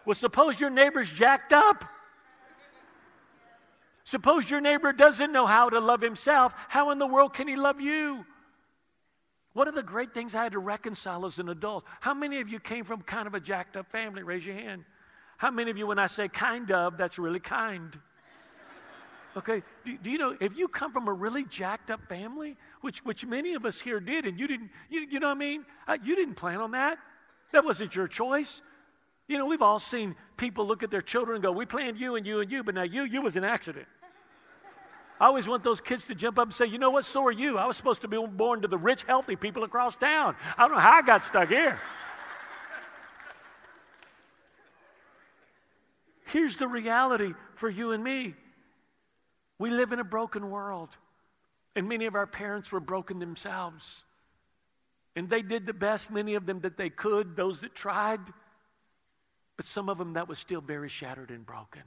Well, 0.06 0.14
suppose 0.14 0.60
your 0.60 0.70
neighbor's 0.70 1.10
jacked 1.10 1.52
up. 1.52 1.84
Suppose 4.06 4.50
your 4.50 4.62
neighbor 4.62 4.94
doesn't 4.94 5.32
know 5.32 5.46
how 5.46 5.70
to 5.70 5.80
love 5.80 6.00
himself. 6.00 6.56
How 6.70 6.92
in 6.92 7.00
the 7.00 7.08
world 7.08 7.34
can 7.34 7.48
he 7.48 7.56
love 7.56 7.82
you? 7.82 8.26
One 9.54 9.68
of 9.68 9.74
the 9.74 9.84
great 9.84 10.14
things 10.14 10.36
I 10.36 10.44
had 10.44 10.52
to 10.52 10.60
reconcile 10.60 11.26
as 11.26 11.40
an 11.40 11.50
adult. 11.50 11.86
How 12.02 12.14
many 12.14 12.40
of 12.40 12.48
you 12.48 12.60
came 12.60 12.86
from 12.86 13.02
kind 13.02 13.26
of 13.26 13.34
a 13.34 13.40
jacked 13.40 13.76
up 13.76 13.92
family? 13.92 14.22
Raise 14.22 14.46
your 14.46 14.56
hand. 14.56 14.86
How 15.38 15.50
many 15.50 15.72
of 15.72 15.78
you, 15.78 15.88
when 15.88 16.00
I 16.00 16.08
say 16.08 16.28
kind 16.28 16.72
of, 16.72 16.98
that's 16.98 17.18
really 17.18 17.40
kind? 17.40 17.98
Okay, 19.38 19.64
do, 19.84 19.98
do, 19.98 20.10
you 20.10 20.18
know 20.18 20.38
if 20.40 20.58
you 20.58 20.68
come 20.68 20.94
from 20.94 21.10
a 21.10 21.14
really 21.14 21.44
jacked 21.44 21.92
up 21.92 22.08
family, 22.08 22.56
which 22.82 23.04
which 23.04 23.26
many 23.26 23.54
of 23.54 23.66
us 23.66 23.82
here 23.82 24.00
did, 24.00 24.26
and 24.26 24.40
you 24.40 24.48
didn't, 24.48 24.70
you, 24.90 25.02
you 25.10 25.20
know 25.20 25.28
what 25.28 25.36
I 25.36 25.40
mean? 25.40 25.66
Uh, 25.88 25.98
you 26.02 26.16
didn't 26.16 26.36
plan 26.36 26.62
on 26.62 26.72
that. 26.72 27.00
That 27.52 27.66
wasn't 27.66 27.96
your 27.96 28.08
choice. 28.08 28.62
You 29.28 29.38
know, 29.38 29.46
we've 29.46 29.62
all 29.62 29.80
seen 29.80 30.16
people 30.38 30.66
look 30.66 30.84
at 30.84 30.92
their 30.92 31.02
children 31.02 31.36
and 31.36 31.44
go, 31.44 31.52
"We 31.52 31.66
planned 31.66 32.00
you 32.00 32.16
and 32.16 32.26
you 32.26 32.40
and 32.40 32.50
you, 32.50 32.64
but 32.64 32.76
now 32.76 32.84
you, 32.84 33.04
you 33.04 33.22
was 33.22 33.36
an 33.36 33.44
accident." 33.44 33.88
I 35.20 35.28
always 35.28 35.48
want 35.48 35.64
those 35.64 35.80
kids 35.80 36.06
to 36.08 36.16
jump 36.16 36.38
up 36.38 36.48
and 36.48 36.54
say, 36.54 36.66
"You 36.66 36.78
know 36.78 36.92
what? 36.92 37.06
So 37.06 37.26
are 37.26 37.32
you. 37.32 37.58
I 37.58 37.66
was 37.66 37.78
supposed 37.78 38.02
to 38.02 38.08
be 38.08 38.18
born 38.18 38.62
to 38.62 38.68
the 38.68 38.78
rich, 38.78 39.04
healthy 39.04 39.36
people 39.36 39.64
across 39.64 39.96
town. 39.96 40.36
I 40.58 40.64
don't 40.64 40.72
know 40.72 40.80
how 40.80 40.92
I 40.92 41.02
got 41.02 41.24
stuck 41.24 41.50
here." 41.50 41.80
Here's 46.26 46.58
the 46.58 46.68
reality 46.68 47.34
for 47.54 47.70
you 47.70 47.92
and 47.92 48.04
me 48.04 48.36
we 49.58 49.70
live 49.70 49.94
in 49.94 50.00
a 50.00 50.04
broken 50.04 50.50
world, 50.50 50.98
and 51.76 51.88
many 51.88 52.08
of 52.08 52.16
our 52.16 52.28
parents 52.28 52.72
were 52.72 52.82
broken 52.82 53.20
themselves. 53.20 54.04
And 55.16 55.30
they 55.30 55.42
did 55.42 55.66
the 55.66 55.74
best, 55.74 56.12
many 56.12 56.36
of 56.36 56.46
them, 56.46 56.60
that 56.62 56.76
they 56.76 56.90
could, 56.90 57.38
those 57.38 57.62
that 57.62 57.74
tried, 57.74 58.20
but 59.56 59.66
some 59.66 59.88
of 59.88 59.98
them 59.98 60.14
that 60.14 60.28
was 60.28 60.40
still 60.40 60.60
very 60.60 60.90
shattered 60.90 61.32
and 61.32 61.46
broken. 61.46 61.84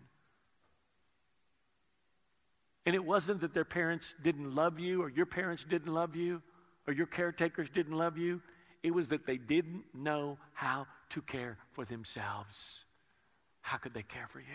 And 2.87 2.95
it 2.95 3.05
wasn't 3.05 3.41
that 3.43 3.53
their 3.53 3.65
parents 3.65 4.15
didn't 4.23 4.55
love 4.55 4.81
you, 4.81 5.03
or 5.03 5.11
your 5.11 5.27
parents 5.27 5.65
didn't 5.65 5.93
love 5.93 6.17
you, 6.17 6.43
or 6.87 6.95
your 6.95 7.07
caretakers 7.07 7.69
didn't 7.69 7.97
love 7.97 8.17
you. 8.17 8.41
It 8.83 8.95
was 8.95 9.09
that 9.09 9.27
they 9.27 9.37
didn't 9.37 9.85
know 9.95 10.39
how 10.53 10.87
to 11.11 11.21
care 11.21 11.59
for 11.73 11.85
themselves. 11.85 12.85
How 13.61 13.77
could 13.77 13.93
they 13.93 14.03
care 14.03 14.27
for 14.27 14.41
you? 14.41 14.47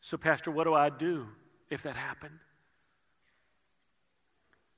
So, 0.00 0.16
Pastor, 0.16 0.50
what 0.50 0.64
do 0.64 0.74
I 0.74 0.90
do 0.90 1.26
if 1.70 1.82
that 1.84 1.96
happened? 1.96 2.38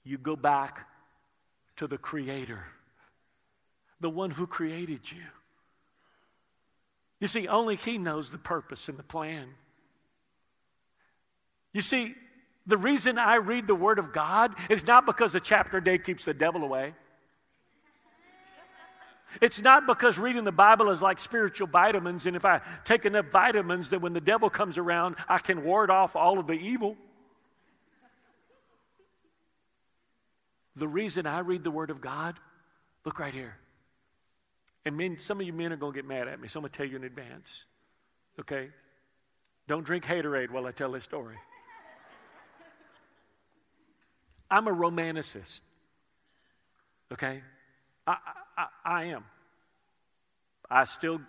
You 0.05 0.17
go 0.17 0.37
back 0.37 0.87
to 1.77 1.87
the 1.87 1.99
Creator, 1.99 2.65
the 4.01 4.09
one 4.09 4.31
who 4.31 4.47
created 4.47 5.11
you. 5.11 5.23
You 7.21 7.27
see, 7.27 7.49
only 7.49 7.77
He 7.77 7.99
knows 7.99 8.31
the 8.31 8.39
purpose 8.39 8.89
and 8.89 8.99
the 8.99 9.03
plan. 9.03 9.49
You 11.79 11.83
see, 11.83 12.17
the 12.67 12.77
reason 12.77 13.19
I 13.19 13.37
read 13.37 13.69
the 13.69 13.75
Word 13.77 14.01
of 14.01 14.13
God 14.13 14.53
is 14.69 14.85
not 14.85 15.07
because 15.07 15.37
a 15.37 15.41
chapter 15.41 15.77
a 15.77 15.85
day 15.85 15.97
keeps 15.97 16.25
the 16.25 16.35
devil 16.35 16.65
away. 16.65 16.93
It's 19.41 19.63
not 19.63 19.87
because 19.87 20.19
reading 20.19 20.43
the 20.43 20.51
Bible 20.51 20.91
is 20.91 21.01
like 21.01 21.21
spiritual 21.21 21.69
vitamins, 21.69 22.27
and 22.27 22.35
if 22.35 22.45
I 22.45 22.63
take 22.85 23.05
enough 23.05 23.27
vitamins, 23.27 23.91
that 23.91 24.01
when 24.01 24.13
the 24.13 24.21
devil 24.21 24.51
comes 24.51 24.77
around, 24.77 25.15
I 25.29 25.39
can 25.39 25.63
ward 25.63 25.89
off 25.89 26.17
all 26.17 26.41
of 26.41 26.49
the 26.49 26.55
evil. 26.55 26.97
The 30.75 30.89
reason 30.89 31.29
I 31.29 31.39
read 31.39 31.63
the 31.63 31.71
Word 31.71 31.91
of 31.91 32.01
God, 32.01 32.41
look 33.05 33.21
right 33.21 33.33
here. 33.33 33.57
And 34.85 34.97
men, 34.97 35.17
some 35.17 35.41
of 35.41 35.47
you 35.47 35.53
men 35.53 35.73
are 35.73 35.77
going 35.77 35.93
to 35.93 35.97
get 35.97 36.09
mad 36.09 36.27
at 36.27 36.41
me, 36.41 36.49
so 36.49 36.59
I'm 36.59 36.63
going 36.63 36.73
to 36.73 36.77
tell 36.77 36.87
you 36.87 36.97
in 36.97 37.05
advance. 37.05 37.67
Okay? 38.41 38.71
Don't 39.69 39.85
drink 39.85 40.05
haterade 40.05 40.51
while 40.51 40.67
I 40.67 40.73
tell 40.73 40.91
this 40.91 41.05
story. 41.05 41.37
I'm 44.51 44.69
a 44.69 44.73
romanticist. 44.73 45.61
Okay? 47.13 47.43
I, 48.07 48.17
I, 48.57 48.67
I 48.85 49.05
am. 49.05 49.25
I 50.71 50.85
still 50.85 51.21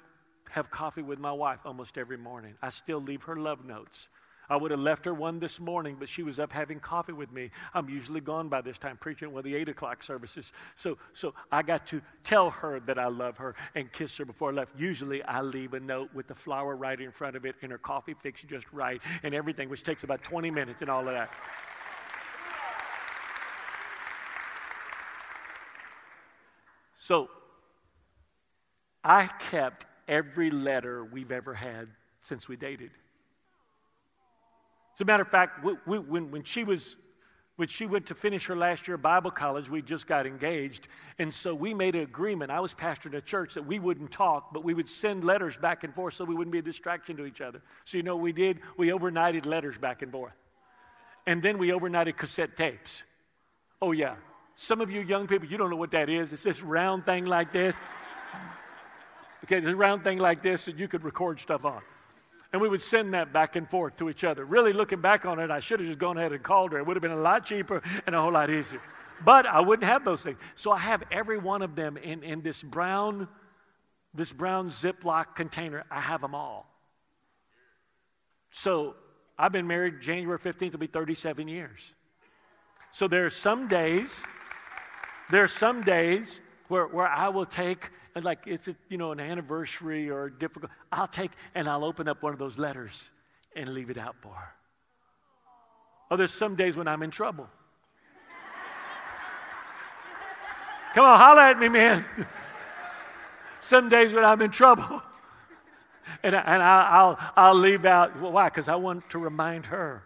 have 0.50 0.70
coffee 0.72 1.02
with 1.02 1.20
my 1.20 1.32
wife 1.32 1.62
almost 1.66 1.98
every 1.98 2.18
morning. 2.18 2.56
I 2.62 2.70
still 2.70 3.00
leave 3.00 3.24
her 3.24 3.36
love 3.36 3.66
notes. 3.66 4.10
I 4.50 4.58
would 4.58 4.72
have 4.72 4.80
left 4.80 5.06
her 5.06 5.14
one 5.14 5.40
this 5.40 5.60
morning, 5.60 5.98
but 6.00 6.10
she 6.10 6.24
was 6.24 6.40
up 6.40 6.52
having 6.52 6.80
coffee 6.80 7.14
with 7.14 7.32
me. 7.32 7.52
I'm 7.74 7.88
usually 7.88 8.20
gone 8.20 8.50
by 8.50 8.62
this 8.62 8.80
time, 8.80 8.98
preaching 8.98 9.32
one 9.32 9.40
of 9.40 9.44
the 9.44 9.56
eight 9.56 9.70
o'clock 9.70 10.02
services. 10.02 10.52
So, 10.76 10.98
so 11.14 11.36
I 11.52 11.62
got 11.62 11.86
to 11.88 12.02
tell 12.24 12.50
her 12.50 12.80
that 12.82 12.98
I 12.98 13.08
love 13.08 13.38
her 13.38 13.54
and 13.76 13.92
kiss 13.92 14.18
her 14.18 14.26
before 14.26 14.50
I 14.50 14.54
left. 14.54 14.72
Usually, 14.78 15.22
I 15.22 15.42
leave 15.42 15.76
a 15.76 15.80
note 15.80 16.10
with 16.16 16.28
the 16.28 16.34
flower 16.34 16.76
right 16.76 17.00
in 17.00 17.12
front 17.12 17.36
of 17.36 17.46
it 17.46 17.58
and 17.62 17.72
her 17.72 17.78
coffee 17.78 18.16
fixed 18.16 18.48
just 18.48 18.66
right 18.74 19.00
and 19.22 19.36
everything, 19.36 19.70
which 19.70 19.84
takes 19.84 20.04
about 20.04 20.24
20 20.24 20.50
minutes 20.50 20.82
and 20.82 20.90
all 20.90 21.02
of 21.08 21.14
that. 21.14 21.32
So 27.10 27.28
I 29.04 29.26
kept 29.50 29.88
every 30.08 30.52
letter 30.52 31.04
we've 31.04 31.32
ever 31.32 31.56
had 31.56 31.88
since 32.22 32.48
we 32.48 32.56
dated. 32.56 32.92
As 34.94 35.02
a 35.02 35.06
matter 35.06 35.24
of 35.24 35.30
fact, 35.30 35.64
we, 35.64 35.74
we, 35.88 35.98
when, 35.98 36.30
when 36.30 36.44
she 36.44 36.64
was 36.64 36.98
when 37.56 37.68
she 37.68 37.88
went 37.88 38.06
to 38.06 38.14
finish 38.14 38.46
her 38.46 38.56
last 38.56 38.88
year 38.88 38.94
of 38.94 39.02
Bible 39.02 39.32
college, 39.32 39.72
we 39.72 39.82
just 39.82 40.06
got 40.06 40.28
engaged. 40.28 40.88
And 41.18 41.34
so 41.34 41.56
we 41.56 41.74
made 41.74 41.96
an 41.96 42.04
agreement. 42.04 42.52
I 42.52 42.60
was 42.60 42.76
pastoring 42.76 43.16
a 43.16 43.22
church 43.22 43.56
that 43.56 43.66
we 43.66 43.80
wouldn't 43.80 44.12
talk, 44.12 44.54
but 44.54 44.64
we 44.64 44.76
would 44.76 44.88
send 44.88 45.24
letters 45.24 45.58
back 45.58 45.84
and 45.84 45.96
forth 45.96 46.14
so 46.14 46.26
we 46.26 46.36
wouldn't 46.36 46.52
be 46.52 46.60
a 46.60 46.62
distraction 46.62 47.18
to 47.18 47.26
each 47.26 47.42
other. 47.42 47.60
So, 47.86 47.98
you 47.98 48.04
know 48.04 48.18
what 48.18 48.24
we 48.24 48.34
did? 48.34 48.60
We 48.78 48.90
overnighted 48.90 49.48
letters 49.48 49.80
back 49.80 50.04
and 50.04 50.12
forth. 50.12 50.36
And 51.26 51.42
then 51.42 51.58
we 51.58 51.70
overnighted 51.70 52.18
cassette 52.18 52.56
tapes. 52.56 53.04
Oh, 53.82 53.94
yeah. 53.94 54.16
Some 54.62 54.82
of 54.82 54.92
you 54.92 55.00
young 55.00 55.26
people, 55.26 55.48
you 55.48 55.58
don't 55.58 55.70
know 55.70 55.78
what 55.78 55.92
that 55.92 56.10
is. 56.10 56.34
It's 56.34 56.44
this 56.44 56.62
round 56.62 57.06
thing 57.06 57.24
like 57.24 57.54
this. 57.54 57.80
Okay, 59.46 59.62
this 59.62 59.74
round 59.74 60.04
thing 60.04 60.20
like 60.20 60.42
this 60.42 60.66
that 60.66 60.78
you 60.78 60.90
could 60.90 61.06
record 61.06 61.40
stuff 61.40 61.64
on. 61.64 61.82
And 62.52 62.62
we 62.62 62.68
would 62.68 62.82
send 62.82 63.14
that 63.14 63.32
back 63.32 63.56
and 63.56 63.70
forth 63.70 63.96
to 63.96 64.10
each 64.10 64.26
other. 64.26 64.44
Really 64.44 64.74
looking 64.74 65.00
back 65.00 65.26
on 65.26 65.40
it, 65.40 65.50
I 65.50 65.62
should 65.62 65.80
have 65.80 65.88
just 65.88 65.98
gone 65.98 66.18
ahead 66.18 66.34
and 66.34 66.44
called 66.44 66.74
her. 66.74 66.80
It 66.80 66.86
would 66.86 66.98
have 66.98 67.02
been 67.02 67.14
a 67.14 67.22
lot 67.22 67.46
cheaper 67.46 67.82
and 68.06 68.14
a 68.14 68.22
whole 68.22 68.34
lot 68.34 68.50
easier. 68.50 68.82
But 69.24 69.46
I 69.46 69.62
wouldn't 69.62 69.88
have 69.88 70.04
those 70.04 70.24
things. 70.24 70.38
So 70.56 70.72
I 70.72 70.80
have 70.80 71.04
every 71.10 71.38
one 71.38 71.62
of 71.62 71.78
them 71.78 71.96
in, 71.96 72.22
in 72.22 72.42
this 72.42 72.62
brown, 72.62 73.30
this 74.14 74.34
brown 74.34 74.72
Ziploc 74.72 75.36
container. 75.36 75.86
I 75.90 76.02
have 76.02 76.20
them 76.20 76.36
all. 76.36 76.70
So 78.52 78.98
I've 79.38 79.54
been 79.54 79.68
married 79.68 80.02
January 80.02 80.38
15th 80.38 80.64
It'll 80.64 80.80
be 80.80 80.88
37 80.88 81.48
years. 81.48 81.96
So 82.92 83.08
there 83.08 83.26
are 83.26 83.30
some 83.30 83.70
days 83.70 84.22
there 85.30 85.44
are 85.44 85.48
some 85.48 85.82
days 85.82 86.42
where, 86.68 86.88
where 86.88 87.08
I 87.08 87.30
will 87.30 87.46
take, 87.46 87.90
like 88.22 88.48
if 88.48 88.68
it's, 88.68 88.78
you 88.90 88.98
know, 88.98 89.12
an 89.12 89.20
anniversary 89.20 90.10
or 90.10 90.30
difficult, 90.30 90.72
I'll 90.92 91.08
take 91.08 91.32
and 91.56 91.68
I'll 91.68 91.86
open 91.86 92.08
up 92.08 92.24
one 92.24 92.34
of 92.34 92.40
those 92.40 92.58
letters 92.58 93.12
and 93.56 93.70
leave 93.70 93.90
it 93.90 93.98
out 93.98 94.16
for 94.22 94.34
her. 94.34 94.54
Oh, 96.12 96.18
there's 96.18 96.34
some 96.34 96.56
days 96.56 96.76
when 96.76 96.88
I'm 96.88 97.04
in 97.04 97.12
trouble. 97.12 97.48
Come 100.94 101.06
on, 101.06 101.20
holler 101.20 101.42
at 101.42 101.60
me, 101.60 101.70
man. 101.70 102.04
some 103.60 103.90
days 103.90 104.12
when 104.12 104.26
I'm 104.26 104.42
in 104.42 104.50
trouble. 104.50 105.04
And, 106.24 106.36
I, 106.36 106.40
and 106.40 106.64
I, 106.64 107.06
will 107.06 107.18
I'll 107.38 107.56
leave 107.56 107.86
out, 107.86 108.20
why? 108.20 108.46
Because 108.46 108.68
I 108.68 108.76
want 108.76 109.08
to 109.12 109.20
remind 109.20 109.68
her 109.68 110.04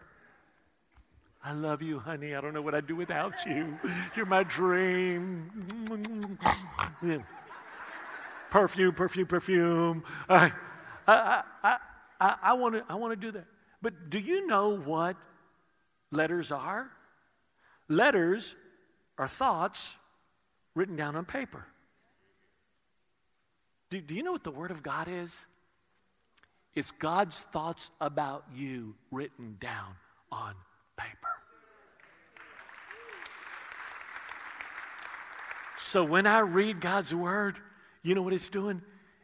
I 1.46 1.52
love 1.52 1.82
you, 1.82 2.00
honey. 2.00 2.36
I 2.36 2.42
don't 2.42 2.54
know 2.54 2.62
what 2.62 2.74
I'd 2.74 2.88
do 2.88 2.96
without 2.96 3.46
you. 3.46 3.78
You're 4.16 4.26
my 4.26 4.44
dream. 4.44 5.52
perfume, 8.50 8.94
perfume, 8.94 9.28
perfume. 9.28 10.04
I, 10.30 10.54
I, 11.06 11.44
I, 11.62 11.78
I, 12.22 12.36
I 12.42 12.54
want 12.54 12.76
to 12.76 12.86
I 12.88 12.96
wanna 12.96 13.18
do 13.18 13.32
that. 13.32 13.46
But 13.82 14.10
do 14.10 14.20
you 14.20 14.48
know 14.48 14.78
what 14.78 15.18
letters 16.12 16.52
are? 16.52 16.90
Letters 17.90 18.56
are 19.18 19.28
thoughts 19.28 19.98
written 20.76 20.96
down 20.96 21.18
on 21.18 21.26
paper. 21.26 21.66
Do, 23.90 24.00
do 24.00 24.16
you 24.16 24.24
know 24.24 24.32
what 24.32 24.46
the 24.46 24.52
Word 24.52 24.72
of 24.72 24.82
God 24.82 25.08
is? 25.10 25.44
It's 26.74 26.92
God's 26.92 27.42
thoughts 27.42 27.92
about 28.00 28.46
you 28.56 28.96
written 29.12 29.58
down 29.60 29.96
on 30.32 30.56
paper. 30.96 31.33
So 35.84 36.02
when 36.02 36.26
I 36.26 36.40
read 36.40 36.80
God's 36.80 37.14
Word, 37.14 37.60
you 38.04 38.16
know 38.16 38.22
what 38.22 38.32
it's 38.32 38.48
doing? 38.48 38.82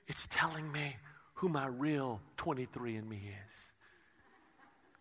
It's 0.08 0.28
telling 0.30 0.69
me 0.74 0.98
who 1.36 1.48
my 1.48 1.67
real 1.67 2.19
23andMe 2.36 3.13
is. 3.48 3.72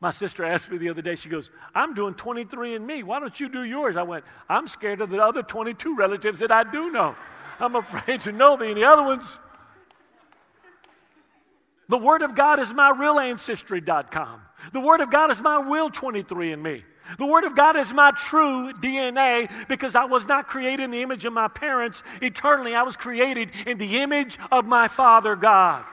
My 0.00 0.12
sister 0.12 0.44
asked 0.44 0.70
me 0.70 0.78
the 0.78 0.88
other 0.88 1.02
day, 1.02 1.16
she 1.16 1.28
goes, 1.28 1.50
I'm 1.74 1.94
doing 1.94 2.14
23andMe. 2.14 3.02
Why 3.02 3.18
don't 3.18 3.38
you 3.40 3.48
do 3.48 3.64
yours? 3.64 3.96
I 3.96 4.04
went, 4.04 4.24
I'm 4.48 4.68
scared 4.68 5.00
of 5.00 5.10
the 5.10 5.20
other 5.20 5.42
22 5.42 5.96
relatives 5.96 6.38
that 6.38 6.52
I 6.52 6.62
do 6.62 6.92
know. 6.92 7.16
I'm 7.58 7.74
afraid 7.74 8.20
to 8.20 8.32
know 8.32 8.56
the, 8.56 8.84
other 8.84 9.02
ones. 9.02 9.40
The 11.88 11.98
Word 11.98 12.22
of 12.22 12.36
God 12.36 12.60
is 12.60 12.72
my 12.72 12.90
real 12.96 13.18
ancestry.com. 13.18 14.42
The 14.72 14.80
Word 14.80 15.00
of 15.00 15.10
God 15.10 15.32
is 15.32 15.42
my 15.42 15.58
will 15.58 15.90
23andMe. 15.90 16.84
The 17.16 17.24
Word 17.24 17.44
of 17.44 17.54
God 17.56 17.76
is 17.76 17.92
my 17.92 18.10
true 18.10 18.72
DNA 18.74 19.50
because 19.68 19.94
I 19.94 20.04
was 20.04 20.26
not 20.26 20.46
created 20.46 20.84
in 20.84 20.90
the 20.90 21.02
image 21.02 21.24
of 21.24 21.32
my 21.32 21.48
parents 21.48 22.02
eternally. 22.20 22.74
I 22.74 22.82
was 22.82 22.96
created 22.96 23.50
in 23.66 23.78
the 23.78 23.98
image 23.98 24.38
of 24.52 24.66
my 24.66 24.88
Father 24.88 25.34
God. 25.34 25.84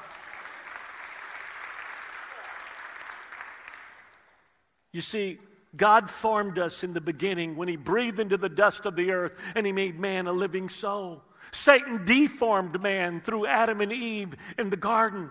You 4.91 5.01
see, 5.01 5.39
God 5.75 6.09
formed 6.09 6.57
us 6.57 6.83
in 6.83 6.93
the 6.93 7.01
beginning 7.01 7.55
when 7.55 7.67
He 7.67 7.75
breathed 7.75 8.19
into 8.19 8.37
the 8.37 8.49
dust 8.49 8.85
of 8.85 8.95
the 8.95 9.11
earth 9.11 9.39
and 9.55 9.65
He 9.65 9.71
made 9.71 9.99
man 9.99 10.27
a 10.27 10.33
living 10.33 10.69
soul. 10.69 11.21
Satan 11.51 12.05
deformed 12.05 12.81
man 12.81 13.21
through 13.21 13.45
Adam 13.45 13.81
and 13.81 13.91
Eve 13.91 14.35
in 14.57 14.69
the 14.69 14.77
garden. 14.77 15.29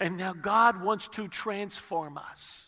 And 0.00 0.16
now 0.16 0.32
God 0.32 0.82
wants 0.82 1.08
to 1.08 1.26
transform 1.28 2.18
us. 2.18 2.67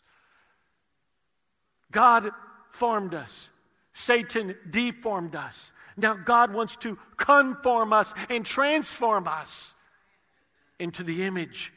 God 1.90 2.31
formed 2.70 3.14
us, 3.14 3.50
Satan 3.92 4.55
deformed 4.68 5.35
us. 5.35 5.72
Now 5.96 6.14
God 6.14 6.55
wants 6.55 6.76
to 6.76 6.98
conform 7.16 7.92
us 7.92 8.14
and 8.29 8.46
transform 8.46 9.26
us 9.29 9.74
into 10.79 11.03
the 11.03 11.24
image 11.24 11.72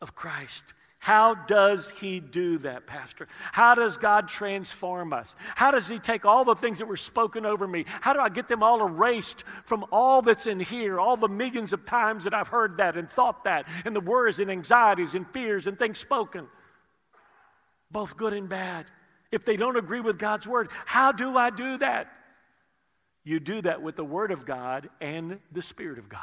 of 0.00 0.14
Christ. 0.14 0.64
How 1.00 1.34
does 1.34 1.90
he 1.90 2.18
do 2.18 2.58
that, 2.58 2.86
Pastor? 2.86 3.28
How 3.52 3.74
does 3.74 3.96
God 3.96 4.26
transform 4.26 5.12
us? 5.12 5.36
How 5.54 5.70
does 5.70 5.86
he 5.86 5.98
take 5.98 6.24
all 6.24 6.44
the 6.44 6.56
things 6.56 6.78
that 6.78 6.86
were 6.86 6.96
spoken 6.96 7.46
over 7.46 7.68
me? 7.68 7.84
How 7.86 8.12
do 8.12 8.20
I 8.20 8.28
get 8.28 8.48
them 8.48 8.64
all 8.64 8.84
erased 8.84 9.44
from 9.64 9.86
all 9.92 10.22
that's 10.22 10.46
in 10.46 10.58
here, 10.58 10.98
all 10.98 11.16
the 11.16 11.28
millions 11.28 11.72
of 11.72 11.84
times 11.84 12.24
that 12.24 12.34
I've 12.34 12.48
heard 12.48 12.78
that 12.78 12.96
and 12.96 13.08
thought 13.08 13.44
that, 13.44 13.68
and 13.84 13.94
the 13.94 14.00
worries 14.00 14.40
and 14.40 14.50
anxieties 14.50 15.14
and 15.14 15.26
fears 15.28 15.68
and 15.68 15.78
things 15.78 15.98
spoken, 15.98 16.48
both 17.90 18.16
good 18.16 18.32
and 18.32 18.48
bad? 18.48 18.86
If 19.30 19.44
they 19.44 19.56
don't 19.56 19.76
agree 19.76 20.00
with 20.00 20.18
God's 20.18 20.46
word, 20.46 20.70
how 20.86 21.12
do 21.12 21.36
I 21.36 21.50
do 21.50 21.78
that? 21.78 22.12
You 23.24 23.40
do 23.40 23.60
that 23.62 23.82
with 23.82 23.96
the 23.96 24.04
word 24.04 24.30
of 24.30 24.46
God 24.46 24.88
and 25.00 25.38
the 25.52 25.62
Spirit 25.62 25.98
of 25.98 26.08
God. 26.08 26.22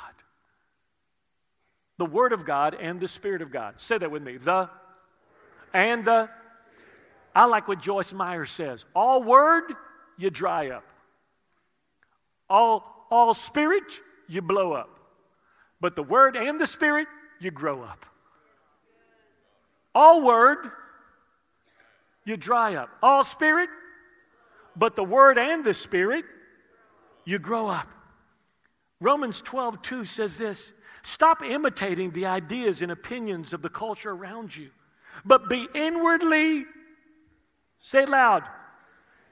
The 1.97 2.05
Word 2.05 2.33
of 2.33 2.45
God 2.45 2.75
and 2.79 2.99
the 2.99 3.07
Spirit 3.07 3.41
of 3.41 3.51
God. 3.51 3.79
Say 3.79 3.97
that 3.97 4.11
with 4.11 4.21
me. 4.21 4.37
The 4.37 4.69
and 5.73 6.05
the. 6.05 6.29
I 7.33 7.45
like 7.45 7.67
what 7.67 7.79
Joyce 7.81 8.13
Meyer 8.13 8.45
says. 8.45 8.85
All 8.93 9.23
Word, 9.23 9.73
you 10.17 10.29
dry 10.29 10.69
up. 10.69 10.83
All, 12.49 13.07
all 13.09 13.33
Spirit, 13.33 13.83
you 14.27 14.41
blow 14.41 14.73
up. 14.73 14.89
But 15.79 15.95
the 15.95 16.03
Word 16.03 16.35
and 16.35 16.59
the 16.59 16.67
Spirit, 16.67 17.07
you 17.39 17.51
grow 17.51 17.81
up. 17.81 18.05
All 19.93 20.21
Word, 20.21 20.69
you 22.25 22.35
dry 22.35 22.75
up. 22.75 22.89
All 23.01 23.23
Spirit, 23.23 23.69
but 24.75 24.95
the 24.95 25.03
Word 25.03 25.37
and 25.37 25.63
the 25.63 25.73
Spirit, 25.73 26.25
you 27.23 27.39
grow 27.39 27.67
up. 27.67 27.87
Romans 28.99 29.41
12, 29.41 29.81
2 29.81 30.05
says 30.05 30.37
this 30.37 30.73
Stop 31.03 31.43
imitating 31.43 32.11
the 32.11 32.25
ideas 32.25 32.81
and 32.81 32.91
opinions 32.91 33.53
of 33.53 33.61
the 33.61 33.69
culture 33.69 34.11
around 34.11 34.55
you, 34.55 34.69
but 35.23 35.49
be 35.49 35.67
inwardly, 35.75 36.65
say 37.79 38.05
loud, 38.05 38.43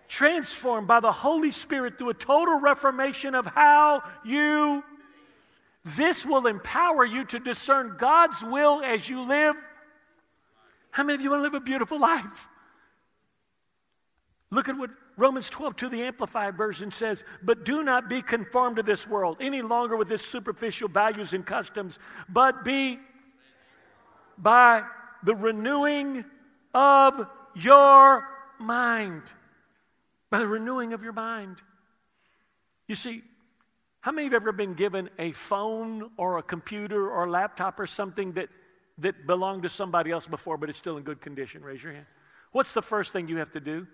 transformed 0.08 0.88
by 0.88 1.00
the 1.00 1.12
Holy 1.12 1.52
Spirit 1.52 1.98
through 1.98 2.12
a 2.12 2.14
total 2.14 2.60
reformation 2.60 3.34
of 3.36 3.46
how 3.46 4.04
you. 4.24 4.84
This 5.86 6.26
will 6.26 6.48
empower 6.48 7.04
you 7.04 7.26
to 7.26 7.40
discern 7.40 7.96
God's 7.98 8.42
will 8.42 8.82
as 8.82 9.10
you 9.10 9.28
live. 9.28 9.56
How 10.92 11.04
many 11.04 11.16
of 11.16 11.22
you 11.22 11.32
want 11.32 11.40
to 11.40 11.44
live 11.44 11.56
a 11.56 11.60
beautiful 11.60 12.00
life? 12.00 12.48
Look 14.54 14.70
at 14.70 14.78
what 14.78 14.92
Romans 15.18 15.50
12 15.50 15.76
to 15.78 15.90
the 15.90 16.04
Amplified 16.04 16.56
Version 16.56 16.92
says, 16.92 17.24
But 17.42 17.66
do 17.66 17.82
not 17.82 18.08
be 18.08 18.22
conformed 18.22 18.76
to 18.76 18.84
this 18.84 19.08
world 19.08 19.38
any 19.42 19.64
longer 19.64 19.98
with 19.98 20.12
its 20.12 20.24
superficial 20.24 20.88
values 20.88 21.34
and 21.34 21.44
customs, 21.44 21.98
but 22.30 22.64
be 22.64 23.00
by 24.38 24.84
the 25.24 25.34
renewing 25.34 26.24
of 26.72 27.26
your 27.56 28.28
mind. 28.60 29.24
By 30.30 30.38
the 30.38 30.48
renewing 30.48 30.94
of 30.94 31.02
your 31.02 31.14
mind. 31.14 31.64
You 32.88 32.94
see, 32.94 33.24
how 34.02 34.12
many 34.12 34.26
have 34.26 34.36
ever 34.36 34.52
been 34.52 34.76
given 34.76 35.10
a 35.18 35.32
phone 35.32 36.12
or 36.16 36.38
a 36.38 36.44
computer 36.44 37.10
or 37.10 37.26
a 37.26 37.30
laptop 37.32 37.80
or 37.80 37.88
something 37.88 38.34
that, 38.34 38.50
that 39.00 39.26
belonged 39.26 39.64
to 39.64 39.70
somebody 39.70 40.12
else 40.12 40.28
before, 40.28 40.58
but 40.58 40.70
it's 40.70 40.78
still 40.78 40.98
in 40.98 41.04
good 41.04 41.22
condition? 41.22 41.64
Raise 41.64 41.82
your 41.82 41.94
hand. 41.94 42.06
What's 42.52 42.74
the 42.74 42.84
first 42.84 43.12
thing 43.14 43.28
you 43.28 43.38
have 43.38 43.50
to 43.50 43.60
do? 43.60 43.88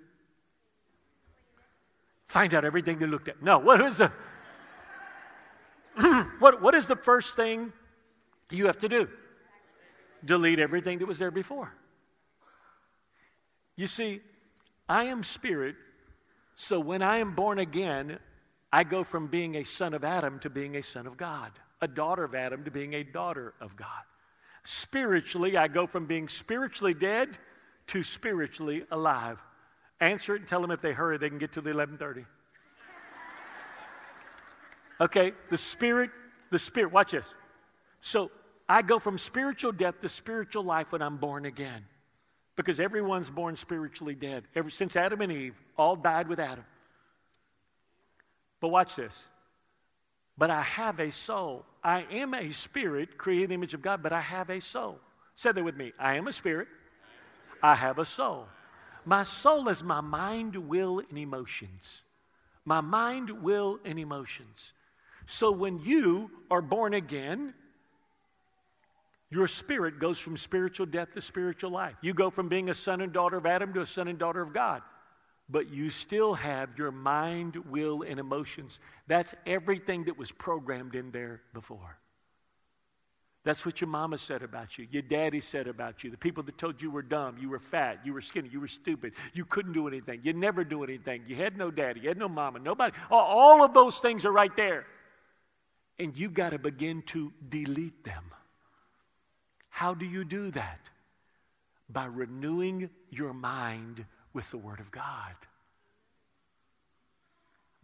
Find 2.29 2.53
out 2.53 2.63
everything 2.63 2.99
they 2.99 3.07
looked 3.07 3.27
at. 3.27 3.41
No, 3.41 3.57
what 3.57 3.81
is 3.81 3.97
the 3.97 4.11
what, 6.39 6.61
what 6.61 6.75
is 6.75 6.85
the 6.85 6.95
first 6.95 7.35
thing 7.35 7.73
you 8.51 8.67
have 8.67 8.77
to 8.77 8.87
do? 8.87 9.09
Delete 10.23 10.59
everything 10.59 10.99
that 10.99 11.07
was 11.07 11.17
there 11.17 11.31
before. 11.31 11.73
You 13.75 13.87
see, 13.87 14.21
I 14.87 15.05
am 15.05 15.23
spirit, 15.23 15.75
so 16.55 16.79
when 16.79 17.01
I 17.01 17.17
am 17.17 17.33
born 17.33 17.57
again, 17.57 18.19
I 18.71 18.83
go 18.83 19.03
from 19.03 19.27
being 19.27 19.55
a 19.55 19.63
son 19.63 19.95
of 19.95 20.03
Adam 20.03 20.37
to 20.39 20.51
being 20.51 20.75
a 20.75 20.83
son 20.83 21.07
of 21.07 21.17
God, 21.17 21.51
a 21.81 21.87
daughter 21.87 22.23
of 22.23 22.35
Adam 22.35 22.63
to 22.65 22.71
being 22.71 22.93
a 22.93 23.03
daughter 23.03 23.55
of 23.59 23.75
God. 23.75 24.03
Spiritually, 24.63 25.57
I 25.57 25.67
go 25.67 25.87
from 25.87 26.05
being 26.05 26.29
spiritually 26.29 26.93
dead 26.93 27.39
to 27.87 28.03
spiritually 28.03 28.83
alive. 28.91 29.39
Answer 30.01 30.35
it 30.35 30.39
and 30.39 30.47
tell 30.47 30.61
them 30.61 30.71
if 30.71 30.81
they 30.81 30.93
hurry, 30.93 31.17
they 31.17 31.29
can 31.29 31.39
get 31.39 31.53
to 31.53 31.61
the 31.61 31.69
1130. 31.69 32.25
Okay, 35.01 35.33
the 35.49 35.57
spirit, 35.57 36.09
the 36.51 36.59
spirit, 36.59 36.91
watch 36.91 37.11
this. 37.11 37.35
So 38.01 38.31
I 38.67 38.81
go 38.81 38.99
from 38.99 39.17
spiritual 39.17 39.71
death 39.71 39.99
to 40.01 40.09
spiritual 40.09 40.63
life 40.63 40.91
when 40.91 41.01
I'm 41.01 41.17
born 41.17 41.45
again. 41.45 41.85
Because 42.55 42.79
everyone's 42.79 43.29
born 43.29 43.55
spiritually 43.55 44.15
dead. 44.15 44.43
Ever 44.53 44.69
since 44.69 44.95
Adam 44.97 45.21
and 45.21 45.31
Eve, 45.31 45.55
all 45.77 45.95
died 45.95 46.27
with 46.27 46.39
Adam. 46.39 46.65
But 48.59 48.67
watch 48.67 48.97
this. 48.97 49.29
But 50.37 50.49
I 50.49 50.61
have 50.61 50.99
a 50.99 51.11
soul. 51.11 51.65
I 51.83 52.05
am 52.11 52.33
a 52.33 52.51
spirit, 52.51 53.17
created 53.17 53.51
image 53.51 53.73
of 53.73 53.81
God, 53.81 54.03
but 54.03 54.11
I 54.11 54.19
have 54.19 54.49
a 54.49 54.59
soul. 54.59 54.99
Say 55.35 55.53
that 55.53 55.63
with 55.63 55.77
me. 55.77 55.93
I 55.97 56.15
am 56.15 56.27
a 56.27 56.33
spirit. 56.33 56.67
I 57.63 57.75
have 57.75 57.97
a 57.97 58.05
soul. 58.05 58.47
My 59.09 59.23
soul 59.23 59.69
is 59.69 59.81
my 59.81 60.01
mind, 60.01 60.55
will, 60.55 60.99
and 60.99 61.17
emotions. 61.17 62.03
My 62.63 62.79
mind, 62.79 63.31
will, 63.31 63.79
and 63.83 63.97
emotions. 63.97 64.73
So 65.25 65.49
when 65.51 65.79
you 65.79 66.29
are 66.51 66.61
born 66.61 66.93
again, 66.93 67.55
your 69.31 69.47
spirit 69.47 69.97
goes 69.97 70.19
from 70.19 70.37
spiritual 70.37 70.85
death 70.85 71.11
to 71.15 71.21
spiritual 71.21 71.71
life. 71.71 71.95
You 72.03 72.13
go 72.13 72.29
from 72.29 72.49
being 72.49 72.69
a 72.69 72.75
son 72.75 73.01
and 73.01 73.11
daughter 73.11 73.37
of 73.37 73.47
Adam 73.47 73.73
to 73.73 73.81
a 73.81 73.85
son 73.87 74.09
and 74.09 74.19
daughter 74.19 74.43
of 74.43 74.53
God. 74.53 74.83
But 75.49 75.71
you 75.71 75.89
still 75.89 76.35
have 76.35 76.77
your 76.77 76.91
mind, 76.91 77.55
will, 77.55 78.03
and 78.03 78.19
emotions. 78.19 78.79
That's 79.07 79.33
everything 79.47 80.03
that 80.03 80.19
was 80.19 80.31
programmed 80.31 80.93
in 80.93 81.09
there 81.09 81.41
before. 81.55 81.97
That's 83.45 83.65
what 83.65 83.79
your 83.79 83.87
mama 83.87 84.17
said 84.17 84.43
about 84.43 84.77
you, 84.77 84.85
your 84.91 85.01
daddy 85.01 85.39
said 85.39 85.67
about 85.67 86.03
you, 86.03 86.11
the 86.11 86.17
people 86.17 86.43
that 86.43 86.57
told 86.57 86.81
you 86.81 86.91
were 86.91 87.01
dumb, 87.01 87.37
you 87.39 87.49
were 87.49 87.59
fat, 87.59 87.99
you 88.03 88.13
were 88.13 88.21
skinny, 88.21 88.49
you 88.49 88.59
were 88.59 88.67
stupid, 88.67 89.13
you 89.33 89.45
couldn't 89.45 89.71
do 89.71 89.87
anything, 89.87 90.19
you 90.23 90.33
never 90.33 90.65
do 90.65 90.83
anything, 90.83 91.23
you 91.25 91.37
had 91.37 91.57
no 91.57 91.71
daddy, 91.71 92.01
you 92.01 92.09
had 92.09 92.17
no 92.17 92.27
mama, 92.27 92.59
nobody. 92.59 92.95
All 93.09 93.63
of 93.63 93.73
those 93.73 93.99
things 93.99 94.25
are 94.25 94.31
right 94.31 94.55
there. 94.57 94.85
And 95.97 96.17
you've 96.17 96.33
got 96.33 96.51
to 96.51 96.59
begin 96.59 97.01
to 97.03 97.31
delete 97.47 98.03
them. 98.03 98.25
How 99.69 99.93
do 99.93 100.05
you 100.05 100.25
do 100.25 100.51
that? 100.51 100.89
By 101.89 102.05
renewing 102.05 102.89
your 103.09 103.33
mind 103.33 104.05
with 104.33 104.51
the 104.51 104.57
Word 104.57 104.81
of 104.81 104.91
God. 104.91 105.35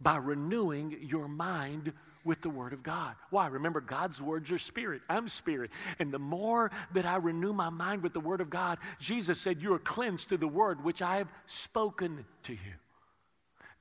by 0.00 0.16
renewing 0.16 0.96
your 1.00 1.28
mind 1.28 1.92
with 2.26 2.42
the 2.42 2.50
Word 2.50 2.72
of 2.72 2.82
God. 2.82 3.14
Why? 3.30 3.46
Remember, 3.46 3.80
God's 3.80 4.20
words 4.20 4.52
are 4.52 4.58
spirit. 4.58 5.00
I'm 5.08 5.28
spirit. 5.28 5.70
And 5.98 6.12
the 6.12 6.18
more 6.18 6.70
that 6.92 7.06
I 7.06 7.16
renew 7.16 7.52
my 7.52 7.70
mind 7.70 8.02
with 8.02 8.12
the 8.12 8.20
Word 8.20 8.40
of 8.42 8.50
God, 8.50 8.78
Jesus 8.98 9.40
said, 9.40 9.62
You 9.62 9.72
are 9.74 9.78
cleansed 9.78 10.28
through 10.28 10.38
the 10.38 10.48
Word 10.48 10.84
which 10.84 11.00
I 11.00 11.18
have 11.18 11.32
spoken 11.46 12.26
to 12.42 12.52
you. 12.52 12.74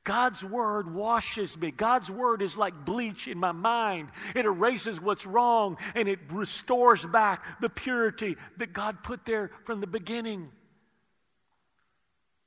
God's 0.06 0.44
word 0.44 0.94
washes 0.94 1.58
me. 1.58 1.72
God's 1.72 2.12
word 2.12 2.44
is 2.44 2.56
like 2.56 2.86
bleach 2.86 3.28
in 3.28 3.40
my 3.40 3.52
mind. 3.52 4.10
It 4.36 4.46
erases 4.46 5.02
what's 5.02 5.26
wrong 5.26 5.80
and 5.96 6.08
it 6.08 6.20
restores 6.32 7.04
back 7.04 7.60
the 7.60 7.70
purity 7.70 8.38
that 8.58 8.72
God 8.72 9.02
put 9.02 9.26
there 9.26 9.50
from 9.64 9.82
the 9.82 9.88
beginning. 9.88 10.52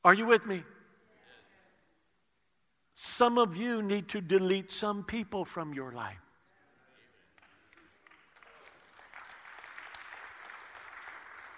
Are 0.04 0.14
you 0.14 0.24
with 0.24 0.46
me? 0.46 0.62
Some 3.00 3.38
of 3.38 3.56
you 3.56 3.80
need 3.80 4.08
to 4.08 4.20
delete 4.20 4.72
some 4.72 5.04
people 5.04 5.44
from 5.44 5.72
your 5.72 5.92
life. 5.92 6.18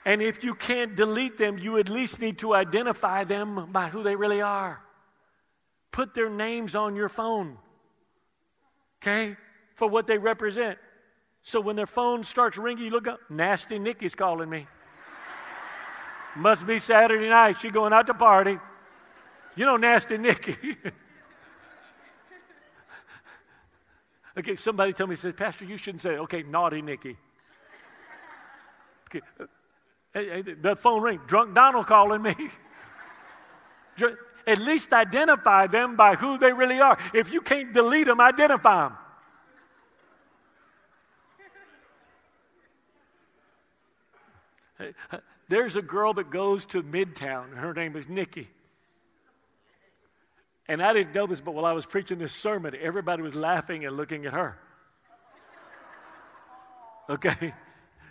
And 0.05 0.21
if 0.21 0.45
you 0.45 0.55
can't 0.55 0.95
delete 0.95 1.39
them, 1.39 1.57
you 1.57 1.79
at 1.79 1.89
least 1.89 2.21
need 2.21 2.37
to 2.41 2.55
identify 2.55 3.25
them 3.25 3.73
by 3.73 3.89
who 3.89 4.03
they 4.03 4.17
really 4.17 4.43
are. 4.43 4.83
Put 5.93 6.13
their 6.13 6.29
names 6.29 6.75
on 6.75 6.95
your 6.95 7.09
phone, 7.09 7.57
okay, 9.03 9.35
for 9.77 9.89
what 9.89 10.07
they 10.07 10.19
represent. 10.19 10.77
So 11.41 11.59
when 11.59 11.75
their 11.75 11.87
phone 11.87 12.23
starts 12.23 12.59
ringing, 12.59 12.85
you 12.85 12.91
look 12.91 13.09
up, 13.09 13.19
Nasty 13.31 13.79
Nikki's 13.79 14.15
calling 14.15 14.51
me. 14.51 14.67
Must 16.37 16.67
be 16.67 16.79
Saturday 16.79 17.31
night. 17.31 17.61
She 17.61 17.71
going 17.71 17.95
out 17.95 18.09
to 18.09 18.15
party. 18.15 18.59
You 19.57 19.65
know, 19.65 19.79
Nasty 19.79 20.19
Nikki. 20.19 20.55
Okay, 24.41 24.57
somebody 24.57 24.95
told 24.95 25.11
me, 25.11 25.17
says, 25.17 25.35
Pastor, 25.35 25.67
you 25.67 25.77
shouldn't 25.77 26.01
say, 26.01 26.17
okay, 26.17 26.43
naughty 26.43 26.81
Nikki. 26.81 27.15
Okay, 29.07 29.21
uh, 29.39 29.45
hey, 30.15 30.29
hey, 30.31 30.41
the 30.41 30.75
phone 30.75 31.03
ring, 31.03 31.21
drunk 31.27 31.55
Donald 31.55 31.87
calling 31.87 32.23
me. 32.23 32.35
At 34.47 34.59
least 34.59 34.95
identify 34.95 35.67
them 35.67 35.95
by 35.95 36.15
who 36.15 36.39
they 36.39 36.55
really 36.55 36.81
are. 36.81 36.97
If 37.13 37.31
you 37.31 37.43
can't 37.43 37.75
delete 37.75 38.07
them, 38.07 38.19
identify 38.19 38.89
them. 38.89 38.97
Uh, 45.13 45.19
there's 45.51 45.77
a 45.77 45.83
girl 45.83 46.15
that 46.15 46.31
goes 46.31 46.65
to 46.67 46.83
Midtown. 46.83 47.55
Her 47.57 47.75
name 47.75 47.95
is 47.95 48.09
Nikki. 48.09 48.49
And 50.71 50.81
I 50.81 50.93
didn't 50.93 51.17
know 51.17 51.27
this, 51.27 51.41
but 51.41 51.53
while 51.53 51.65
I 51.65 51.73
was 51.73 51.85
preaching 51.85 52.19
this 52.19 52.33
sermon, 52.33 52.77
everybody 52.81 53.23
was 53.23 53.35
laughing 53.35 53.85
and 53.85 53.97
looking 53.97 54.25
at 54.25 54.33
her. 54.33 54.57
Okay? 57.09 57.55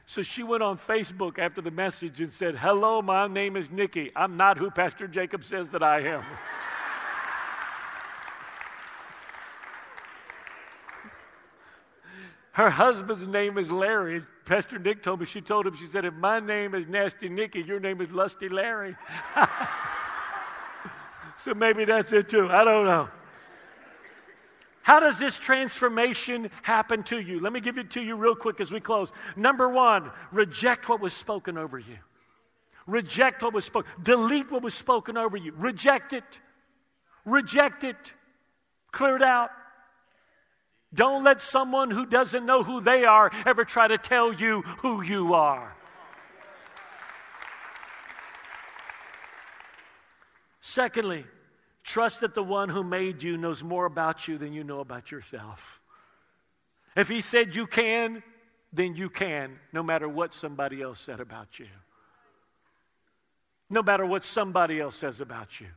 So 0.05 0.21
she 0.23 0.43
went 0.43 0.61
on 0.61 0.77
Facebook 0.77 1.39
after 1.39 1.61
the 1.61 1.71
message 1.71 2.19
and 2.19 2.29
said, 2.29 2.55
Hello, 2.55 3.01
my 3.01 3.27
name 3.27 3.55
is 3.55 3.71
Nikki. 3.71 4.11
I'm 4.13 4.35
not 4.35 4.57
who 4.57 4.69
Pastor 4.71 5.07
Jacob 5.07 5.45
says 5.45 5.69
that 5.69 5.81
I 5.81 6.01
am. 6.01 6.21
Her 12.51 12.71
husband's 12.71 13.25
name 13.25 13.57
is 13.57 13.71
Larry. 13.71 14.19
Pastor 14.43 14.79
Nick 14.79 15.01
told 15.01 15.21
me, 15.21 15.25
she 15.25 15.39
told 15.39 15.65
him, 15.65 15.75
she 15.75 15.85
said, 15.85 16.03
If 16.03 16.13
my 16.15 16.41
name 16.41 16.75
is 16.75 16.87
Nasty 16.87 17.29
Nikki, 17.29 17.61
your 17.61 17.79
name 17.79 18.01
is 18.01 18.11
Lusty 18.11 18.49
Larry. 18.49 18.97
So 21.39 21.53
maybe 21.53 21.85
that's 21.85 22.11
it 22.11 22.27
too. 22.27 22.49
I 22.49 22.63
don't 22.63 22.85
know. 22.85 23.09
How 24.81 24.99
does 24.99 25.19
this 25.19 25.37
transformation 25.37 26.49
happen 26.63 27.03
to 27.03 27.19
you? 27.19 27.39
Let 27.39 27.53
me 27.53 27.59
give 27.61 27.77
it 27.77 27.91
to 27.91 28.01
you 28.01 28.15
real 28.15 28.35
quick 28.35 28.59
as 28.59 28.71
we 28.71 28.79
close. 28.79 29.11
Number 29.35 29.69
one, 29.69 30.11
reject 30.31 30.89
what 30.89 30.99
was 30.99 31.13
spoken 31.13 31.57
over 31.57 31.79
you. 31.79 31.97
Reject 32.87 33.43
what 33.43 33.53
was 33.53 33.65
spoken. 33.65 33.89
Delete 34.01 34.51
what 34.51 34.63
was 34.63 34.73
spoken 34.73 35.15
over 35.15 35.37
you. 35.37 35.53
Reject 35.55 36.11
it. 36.11 36.41
Reject 37.23 37.83
it. 37.83 38.13
Clear 38.91 39.17
it 39.17 39.21
out. 39.21 39.51
Don't 40.93 41.23
let 41.23 41.39
someone 41.39 41.91
who 41.91 42.05
doesn't 42.05 42.45
know 42.45 42.63
who 42.63 42.81
they 42.81 43.05
are 43.05 43.31
ever 43.45 43.63
try 43.63 43.87
to 43.87 43.97
tell 43.97 44.33
you 44.33 44.61
who 44.79 45.03
you 45.03 45.35
are. 45.35 45.75
Secondly, 50.61 51.25
trust 51.83 52.21
that 52.21 52.33
the 52.33 52.43
one 52.43 52.69
who 52.69 52.83
made 52.83 53.23
you 53.23 53.37
knows 53.37 53.63
more 53.63 53.85
about 53.85 54.27
you 54.27 54.37
than 54.37 54.53
you 54.53 54.63
know 54.63 54.79
about 54.79 55.11
yourself. 55.11 55.79
If 56.95 57.07
he 57.07 57.21
said 57.21 57.55
you 57.55 57.65
can, 57.67 58.23
then 58.73 58.95
you 58.95 59.09
can, 59.09 59.59
no 59.71 59.81
matter 59.81 60.07
what 60.07 60.33
somebody 60.33 60.81
else 60.81 60.99
said 60.99 61.19
about 61.19 61.59
you. 61.59 61.67
No 63.69 63.83
matter 63.83 64.05
what 64.05 64.23
somebody 64.23 64.79
else 64.79 64.95
says 64.95 65.21
about 65.21 65.59
you. 65.59 65.67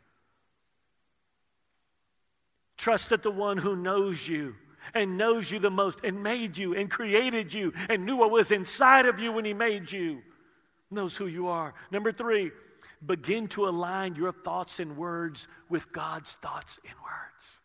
Trust 2.76 3.10
that 3.10 3.22
the 3.22 3.30
one 3.30 3.58
who 3.58 3.76
knows 3.76 4.26
you 4.26 4.56
and 4.94 5.16
knows 5.16 5.52
you 5.52 5.58
the 5.58 5.70
most 5.70 6.00
and 6.04 6.22
made 6.22 6.58
you 6.58 6.74
and 6.74 6.90
created 6.90 7.54
you 7.54 7.72
and 7.88 8.04
knew 8.04 8.16
what 8.16 8.30
was 8.30 8.50
inside 8.50 9.06
of 9.06 9.20
you 9.20 9.30
when 9.30 9.44
he 9.44 9.54
made 9.54 9.92
you 9.92 10.22
knows 10.90 11.16
who 11.16 11.26
you 11.26 11.48
are. 11.48 11.74
Number 11.90 12.12
three, 12.12 12.50
begin 13.04 13.48
to 13.48 13.68
align 13.68 14.14
your 14.14 14.32
thoughts 14.32 14.80
and 14.80 14.96
words 14.96 15.48
with 15.68 15.92
God's 15.92 16.34
thoughts 16.36 16.78
and 16.84 16.94
words. 17.02 17.58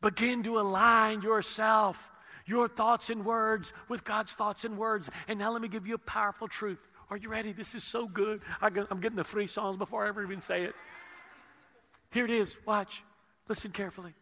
Begin 0.00 0.42
to 0.44 0.60
align 0.60 1.22
yourself, 1.22 2.10
your 2.46 2.68
thoughts 2.68 3.10
and 3.10 3.24
words, 3.24 3.72
with 3.88 4.04
God's 4.04 4.32
thoughts 4.32 4.64
and 4.64 4.78
words. 4.78 5.10
And 5.28 5.38
now 5.38 5.50
let 5.52 5.62
me 5.62 5.68
give 5.68 5.86
you 5.86 5.94
a 5.94 5.98
powerful 5.98 6.48
truth. 6.48 6.88
Are 7.10 7.16
you 7.16 7.28
ready? 7.28 7.52
This 7.52 7.74
is 7.74 7.84
so 7.84 8.06
good. 8.06 8.40
I'm 8.60 9.00
getting 9.00 9.16
the 9.16 9.24
three 9.24 9.46
songs 9.46 9.76
before 9.76 10.04
I 10.04 10.08
ever 10.08 10.22
even 10.22 10.42
say 10.42 10.64
it. 10.64 10.74
Here 12.12 12.24
it 12.24 12.30
is. 12.30 12.56
Watch. 12.66 13.02
Listen 13.48 13.70
carefully. 13.70 14.14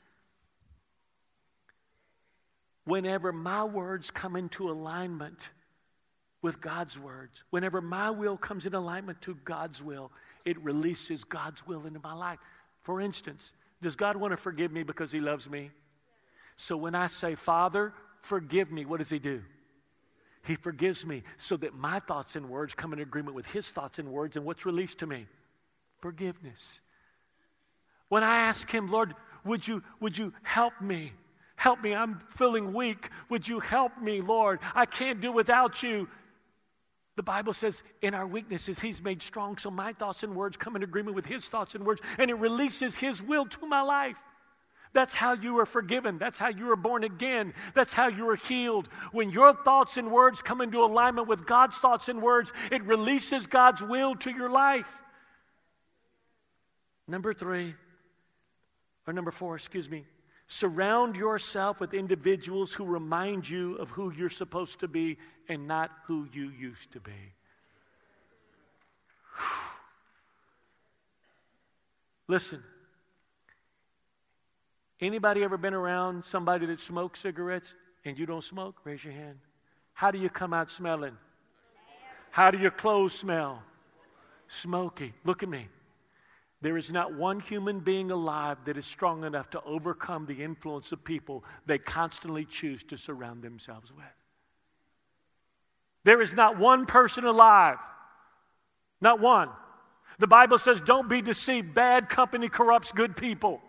Whenever 2.84 3.32
my 3.32 3.64
words 3.64 4.11
come 4.11 4.36
into 4.36 4.70
alignment 4.70 5.51
with 6.47 6.61
God's 6.61 6.97
words. 6.97 7.42
Whenever 7.51 7.80
my 7.80 8.09
will 8.09 8.36
comes 8.36 8.66
in 8.66 8.74
alignment 8.74 9.20
to 9.22 9.34
God's 9.44 9.82
will, 9.82 10.12
it 10.44 10.57
releases 10.62 11.24
God's 11.24 11.66
will 11.66 11.86
into 11.86 11.99
my 11.99 12.12
life. 12.12 12.38
For 12.82 13.01
instance, 13.01 13.53
does 13.82 13.97
God 13.97 14.16
want 14.16 14.30
to 14.30 14.36
forgive 14.36 14.70
me 14.70 14.84
because 14.84 15.11
He 15.11 15.18
loves 15.18 15.51
me? 15.51 15.72
So 16.55 16.76
when 16.76 16.94
I 16.94 17.09
say, 17.09 17.34
Father, 17.34 17.92
forgive 18.20 18.70
me, 18.70 18.84
what 18.84 18.99
does 18.99 19.11
He 19.11 19.18
do? 19.18 19.42
He 20.47 20.55
forgives 20.55 21.05
me 21.05 21.24
so 21.36 21.57
that 21.57 21.74
my 21.74 21.99
thoughts 21.99 22.36
and 22.36 22.49
words 22.49 22.74
come 22.74 22.92
in 22.92 23.01
agreement 23.01 23.34
with 23.34 23.49
His 23.49 23.68
thoughts 23.68 23.99
and 23.99 24.12
words, 24.12 24.36
and 24.36 24.44
what's 24.44 24.64
released 24.64 25.01
to 25.01 25.07
me? 25.09 25.26
Forgiveness. 25.99 26.80
When 28.09 28.22
I 28.22 28.36
ask 28.42 28.70
Him, 28.70 28.86
Lord, 28.86 29.16
would 29.44 29.66
you, 29.66 29.82
would 29.99 30.16
you 30.16 30.32
help 30.44 30.74
me? 30.80 31.12
Help 31.57 31.82
me. 31.82 31.92
I'm 31.92 32.20
feeling 32.28 32.72
weak. 32.72 33.11
Would 33.30 33.49
you 33.49 33.59
help 33.59 34.01
me, 34.01 34.20
Lord? 34.20 34.61
I 34.76 34.86
can't 34.86 35.20
do 35.20 35.32
without 35.32 35.82
you. 35.82 36.07
The 37.16 37.22
Bible 37.22 37.54
says, 37.54 37.82
in 38.02 38.14
our 38.14 38.26
weaknesses, 38.26 38.78
He's 38.78 39.02
made 39.02 39.22
strong. 39.22 39.56
So 39.56 39.70
my 39.70 39.92
thoughts 39.92 40.22
and 40.22 40.36
words 40.36 40.56
come 40.56 40.76
in 40.76 40.82
agreement 40.82 41.16
with 41.16 41.26
His 41.26 41.48
thoughts 41.48 41.74
and 41.74 41.84
words, 41.84 42.02
and 42.18 42.30
it 42.30 42.34
releases 42.34 42.94
His 42.94 43.22
will 43.22 43.46
to 43.46 43.66
my 43.66 43.80
life. 43.80 44.22
That's 44.92 45.14
how 45.14 45.32
you 45.32 45.58
are 45.58 45.66
forgiven. 45.66 46.18
That's 46.18 46.38
how 46.38 46.48
you 46.48 46.70
are 46.70 46.76
born 46.76 47.04
again. 47.04 47.52
That's 47.74 47.92
how 47.92 48.08
you 48.08 48.28
are 48.30 48.36
healed. 48.36 48.88
When 49.12 49.30
your 49.30 49.52
thoughts 49.52 49.96
and 49.96 50.10
words 50.10 50.40
come 50.40 50.60
into 50.60 50.82
alignment 50.82 51.28
with 51.28 51.46
God's 51.46 51.78
thoughts 51.78 52.08
and 52.08 52.22
words, 52.22 52.52
it 52.70 52.82
releases 52.84 53.46
God's 53.46 53.82
will 53.82 54.14
to 54.16 54.30
your 54.30 54.48
life. 54.48 55.02
Number 57.08 57.34
three, 57.34 57.74
or 59.06 59.12
number 59.12 59.30
four, 59.30 59.54
excuse 59.54 59.88
me, 59.88 60.04
Surround 60.48 61.16
yourself 61.16 61.80
with 61.80 61.92
individuals 61.92 62.72
who 62.72 62.84
remind 62.84 63.48
you 63.48 63.74
of 63.76 63.90
who 63.90 64.12
you're 64.12 64.28
supposed 64.28 64.78
to 64.78 64.86
be 64.86 65.18
and 65.49 65.66
not 65.66 65.90
who 66.05 66.26
you 66.32 66.51
used 66.51 66.92
to 66.92 67.01
be. 67.01 67.12
Listen. 72.28 72.62
Anybody 75.01 75.44
ever 75.44 75.59
been 75.59 75.74
around 75.74 76.24
somebody 76.24 76.64
that 76.66 76.80
smokes 76.80 77.20
cigarettes 77.20 77.74
and 78.05 78.18
you 78.18 78.24
don't 78.24 78.42
smoke? 78.42 78.80
Raise 78.84 79.05
your 79.05 79.12
hand. 79.12 79.38
How 79.92 80.11
do 80.11 80.18
you 80.18 80.30
come 80.30 80.55
out 80.55 80.70
smelling? 80.70 81.16
How 82.30 82.51
do 82.51 82.59
your 82.59 82.70
clothes 82.70 83.14
smell? 83.14 83.62
Smoky. 84.49 85.12
Look 85.24 85.42
at 85.42 85.49
me. 85.49 85.68
There 86.62 86.76
is 86.76 86.90
not 86.90 87.14
one 87.14 87.40
human 87.40 87.80
being 87.80 88.11
alive 88.11 88.59
that 88.64 88.76
is 88.76 88.86
strong 88.86 89.24
enough 89.24 89.51
to 89.51 89.62
overcome 89.64 90.26
the 90.26 90.42
influence 90.42 90.92
of 90.92 91.05
people 91.05 91.44
they 91.66 91.78
constantly 91.78 92.44
choose 92.44 92.82
to 92.84 92.97
surround 92.97 93.42
themselves 93.42 93.92
with. 93.92 94.05
There 96.07 96.22
is 96.22 96.34
not 96.34 96.57
one 96.57 96.86
person 96.86 97.24
alive, 97.24 97.78
not 99.00 99.18
one. 99.18 99.48
The 100.20 100.28
Bible 100.28 100.57
says, 100.57 100.80
don't 100.80 101.09
be 101.09 101.20
deceived. 101.20 101.74
Bad 101.74 102.09
company 102.09 102.48
corrupts 102.48 102.92
good 102.92 103.16
people. 103.16 103.61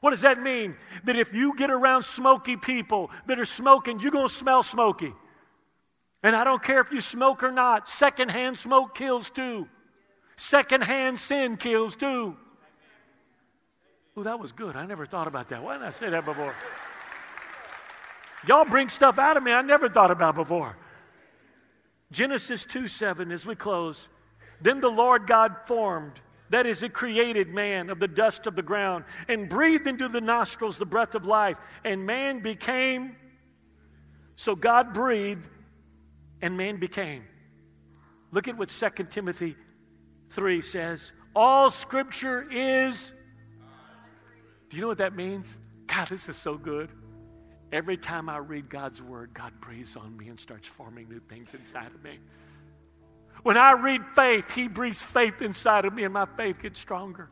What 0.00 0.10
does 0.10 0.22
that 0.22 0.40
mean? 0.40 0.74
That 1.04 1.16
if 1.16 1.34
you 1.34 1.54
get 1.54 1.70
around 1.70 2.04
smoky 2.04 2.56
people 2.56 3.10
that 3.26 3.38
are 3.38 3.44
smoking, 3.44 4.00
you're 4.00 4.10
going 4.10 4.26
to 4.26 4.32
smell 4.32 4.62
smoky. 4.62 5.12
And 6.22 6.34
I 6.34 6.44
don't 6.44 6.62
care 6.62 6.80
if 6.80 6.90
you 6.92 7.02
smoke 7.02 7.42
or 7.42 7.52
not, 7.52 7.90
secondhand 7.90 8.56
smoke 8.56 8.94
kills 8.94 9.28
too. 9.28 9.68
Secondhand 10.36 11.18
sin 11.18 11.58
kills 11.58 11.94
too. 11.94 12.38
Oh, 14.16 14.22
that 14.22 14.40
was 14.40 14.52
good. 14.52 14.76
I 14.76 14.86
never 14.86 15.04
thought 15.04 15.26
about 15.26 15.48
that. 15.48 15.62
Why 15.62 15.74
didn't 15.74 15.88
I 15.88 15.90
say 15.90 16.08
that 16.08 16.24
before? 16.24 16.54
Y'all 18.46 18.64
bring 18.64 18.88
stuff 18.88 19.18
out 19.18 19.36
of 19.36 19.42
me 19.42 19.52
I 19.52 19.60
never 19.60 19.90
thought 19.90 20.10
about 20.10 20.36
before. 20.36 20.78
Genesis 22.12 22.64
2 22.64 22.86
7, 22.86 23.32
as 23.32 23.44
we 23.46 23.56
close. 23.56 24.08
Then 24.60 24.80
the 24.80 24.88
Lord 24.88 25.26
God 25.26 25.56
formed, 25.66 26.20
that 26.50 26.66
is, 26.66 26.82
it 26.82 26.92
created 26.92 27.48
man 27.48 27.90
of 27.90 27.98
the 27.98 28.06
dust 28.06 28.46
of 28.46 28.54
the 28.54 28.62
ground 28.62 29.04
and 29.26 29.48
breathed 29.48 29.86
into 29.86 30.06
the 30.08 30.20
nostrils 30.20 30.78
the 30.78 30.86
breath 30.86 31.14
of 31.14 31.26
life, 31.26 31.58
and 31.84 32.06
man 32.06 32.40
became. 32.40 33.16
So 34.36 34.54
God 34.54 34.92
breathed, 34.92 35.48
and 36.42 36.56
man 36.56 36.78
became. 36.78 37.24
Look 38.30 38.48
at 38.48 38.56
what 38.56 38.68
2 38.68 39.04
Timothy 39.04 39.56
3 40.28 40.62
says. 40.62 41.12
All 41.34 41.70
scripture 41.70 42.46
is. 42.50 43.12
Do 44.68 44.76
you 44.76 44.82
know 44.82 44.88
what 44.88 44.98
that 44.98 45.16
means? 45.16 45.56
God, 45.86 46.08
this 46.08 46.28
is 46.28 46.36
so 46.36 46.56
good. 46.56 46.90
Every 47.72 47.96
time 47.96 48.28
I 48.28 48.36
read 48.36 48.68
God's 48.68 49.02
word, 49.02 49.32
God 49.32 49.52
breathes 49.60 49.96
on 49.96 50.14
me 50.16 50.28
and 50.28 50.38
starts 50.38 50.68
forming 50.68 51.08
new 51.08 51.20
things 51.20 51.54
inside 51.54 51.86
of 51.94 52.04
me. 52.04 52.18
When 53.42 53.56
I 53.56 53.72
read 53.72 54.02
faith, 54.14 54.54
He 54.54 54.68
breathes 54.68 55.02
faith 55.02 55.40
inside 55.40 55.86
of 55.86 55.94
me 55.94 56.04
and 56.04 56.12
my 56.12 56.26
faith 56.36 56.60
gets 56.60 56.78
stronger. 56.78 57.30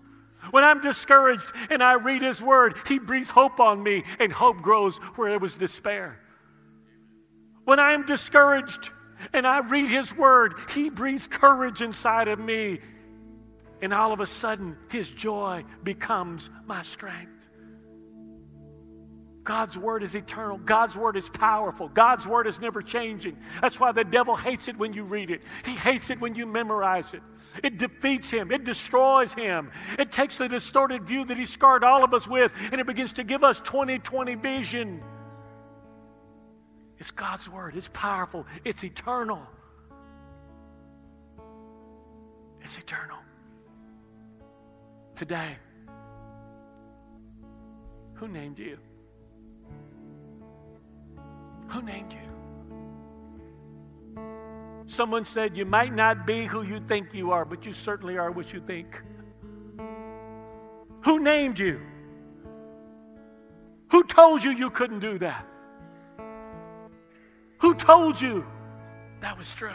When 0.51 0.65
I'm 0.65 0.81
discouraged 0.81 1.53
and 1.69 1.83
I 1.83 1.93
read 1.95 2.23
His 2.23 2.41
word, 2.41 2.79
He 2.89 2.99
breathes 2.99 3.29
hope 3.29 3.61
on 3.61 3.83
me 3.83 4.03
and 4.19 4.33
hope 4.33 4.63
grows 4.63 4.97
where 5.17 5.31
there 5.31 5.39
was 5.39 5.57
despair. 5.57 6.19
When 7.65 7.79
I 7.79 7.93
am 7.93 8.07
discouraged 8.07 8.91
and 9.35 9.47
I 9.47 9.59
read 9.59 9.89
His 9.89 10.17
word, 10.17 10.55
He 10.71 10.89
breathes 10.89 11.27
courage 11.27 11.83
inside 11.83 12.29
of 12.29 12.39
me. 12.39 12.81
And 13.83 13.93
all 13.93 14.13
of 14.13 14.21
a 14.21 14.27
sudden, 14.27 14.77
His 14.91 15.11
joy 15.11 15.65
becomes 15.85 16.49
my 16.65 16.81
strength. 16.81 17.40
God's 19.43 19.79
word 19.79 20.03
is 20.03 20.15
eternal. 20.15 20.59
God's 20.59 20.97
word 20.97 21.17
is 21.17 21.29
powerful. 21.29 21.89
God's 21.89 22.27
word 22.27 22.47
is 22.47 22.61
never 22.61 22.83
changing. 22.83 23.39
That's 23.63 23.81
why 23.81 23.93
the 23.93 24.05
devil 24.05 24.37
hates 24.37 24.69
it 24.69 24.77
when 24.77 24.93
you 24.93 25.03
read 25.03 25.31
it. 25.31 25.43
He 25.65 25.73
hates 25.73 26.11
it 26.11 26.21
when 26.21 26.35
you 26.35 26.45
memorize 26.47 27.15
it. 27.15 27.23
It 27.65 27.79
defeats 27.79 28.31
him, 28.31 28.53
it 28.53 28.65
destroys 28.65 29.35
him. 29.35 29.71
It 29.99 30.13
takes 30.13 30.39
the 30.39 30.49
distorted 30.49 31.03
view 31.03 31.25
that 31.25 31.37
he 31.37 31.45
scarred 31.45 31.83
all 31.83 32.05
of 32.05 32.15
us 32.15 32.29
with 32.29 32.55
and 32.71 32.81
it 32.81 32.87
begins 32.87 33.15
to 33.15 33.25
give 33.25 33.43
us 33.43 33.61
2020 33.61 34.35
vision. 34.37 35.03
It's 36.99 37.11
God's 37.11 37.49
word, 37.49 37.75
it's 37.77 37.91
powerful, 37.93 38.47
it's 38.65 38.85
eternal. 38.85 39.43
It's 42.63 42.79
eternal. 42.79 43.17
Today, 45.15 45.57
who 48.15 48.29
named 48.29 48.59
you? 48.59 48.79
Who 51.71 51.83
named 51.83 52.13
you? 52.13 52.31
Someone 54.87 55.25
said, 55.25 55.57
You 55.57 55.65
might 55.65 55.95
not 55.95 56.27
be 56.27 56.45
who 56.45 56.63
you 56.63 56.81
think 56.81 57.15
you 57.15 57.31
are, 57.31 57.45
but 57.45 57.65
you 57.65 57.73
certainly 57.73 58.19
are 58.19 58.33
what 58.33 58.53
you 58.53 58.61
think. 58.61 59.01
Who 61.03 61.21
named 61.21 61.59
you? 61.59 61.81
Who 63.91 64.05
told 64.05 64.43
you 64.43 64.51
you 64.51 64.71
couldn't 64.71 65.01
do 65.01 65.19
that? 65.19 65.47
Who 67.59 67.75
told 67.75 68.21
you 68.21 68.45
that 69.21 69.39
was 69.39 69.55
true? 69.55 69.71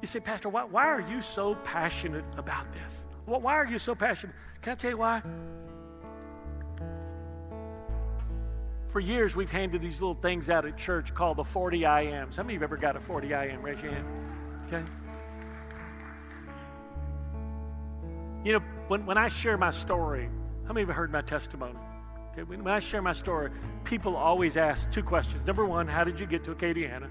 You 0.00 0.06
say, 0.08 0.20
Pastor, 0.20 0.48
why, 0.48 0.64
why 0.64 0.84
are 0.86 1.00
you 1.00 1.22
so 1.22 1.54
passionate 1.56 2.24
about 2.36 2.72
this? 2.72 3.06
Why 3.26 3.54
are 3.54 3.66
you 3.66 3.78
so 3.78 3.94
passionate? 3.94 4.34
Can 4.60 4.72
I 4.72 4.74
tell 4.74 4.90
you 4.90 4.98
why? 4.98 5.22
For 8.94 9.00
years, 9.00 9.34
we've 9.34 9.50
handed 9.50 9.82
these 9.82 10.00
little 10.00 10.14
things 10.14 10.48
out 10.48 10.64
at 10.64 10.76
church 10.76 11.12
called 11.12 11.38
the 11.38 11.42
40 11.42 11.84
I 11.84 12.02
ams. 12.02 12.36
How 12.36 12.44
many 12.44 12.54
of 12.54 12.60
you 12.60 12.64
have 12.64 12.70
ever 12.70 12.76
got 12.76 12.94
a 12.94 13.00
40 13.00 13.34
I 13.34 13.46
am? 13.46 13.60
Raise 13.60 13.82
your 13.82 13.90
hand. 13.90 14.06
Okay. 14.68 14.84
You 18.44 18.52
know, 18.52 18.64
when, 18.86 19.04
when 19.04 19.18
I 19.18 19.26
share 19.26 19.58
my 19.58 19.72
story, 19.72 20.30
how 20.68 20.72
many 20.72 20.82
of 20.82 20.90
you 20.90 20.94
heard 20.94 21.10
my 21.10 21.22
testimony? 21.22 21.76
Okay, 22.30 22.44
when, 22.44 22.62
when 22.62 22.72
I 22.72 22.78
share 22.78 23.02
my 23.02 23.14
story, 23.14 23.50
people 23.82 24.14
always 24.14 24.56
ask 24.56 24.88
two 24.92 25.02
questions. 25.02 25.44
Number 25.44 25.66
one, 25.66 25.88
how 25.88 26.04
did 26.04 26.20
you 26.20 26.26
get 26.26 26.44
to 26.44 26.54
Acadiana? 26.54 27.10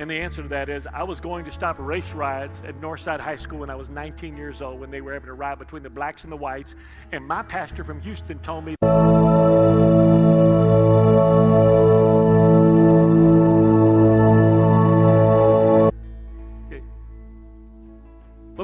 And 0.00 0.10
the 0.10 0.16
answer 0.16 0.42
to 0.42 0.48
that 0.48 0.68
is 0.68 0.88
I 0.92 1.04
was 1.04 1.20
going 1.20 1.44
to 1.44 1.52
stop 1.52 1.76
race 1.78 2.14
riots 2.14 2.64
at 2.66 2.80
Northside 2.80 3.20
High 3.20 3.36
School 3.36 3.60
when 3.60 3.70
I 3.70 3.76
was 3.76 3.90
19 3.90 4.36
years 4.36 4.60
old 4.60 4.80
when 4.80 4.90
they 4.90 5.02
were 5.02 5.12
having 5.12 5.30
a 5.30 5.34
riot 5.34 5.60
between 5.60 5.84
the 5.84 5.90
blacks 5.90 6.24
and 6.24 6.32
the 6.32 6.36
whites. 6.36 6.74
And 7.12 7.24
my 7.24 7.44
pastor 7.44 7.84
from 7.84 8.00
Houston 8.00 8.40
told 8.40 8.64
me. 8.64 8.74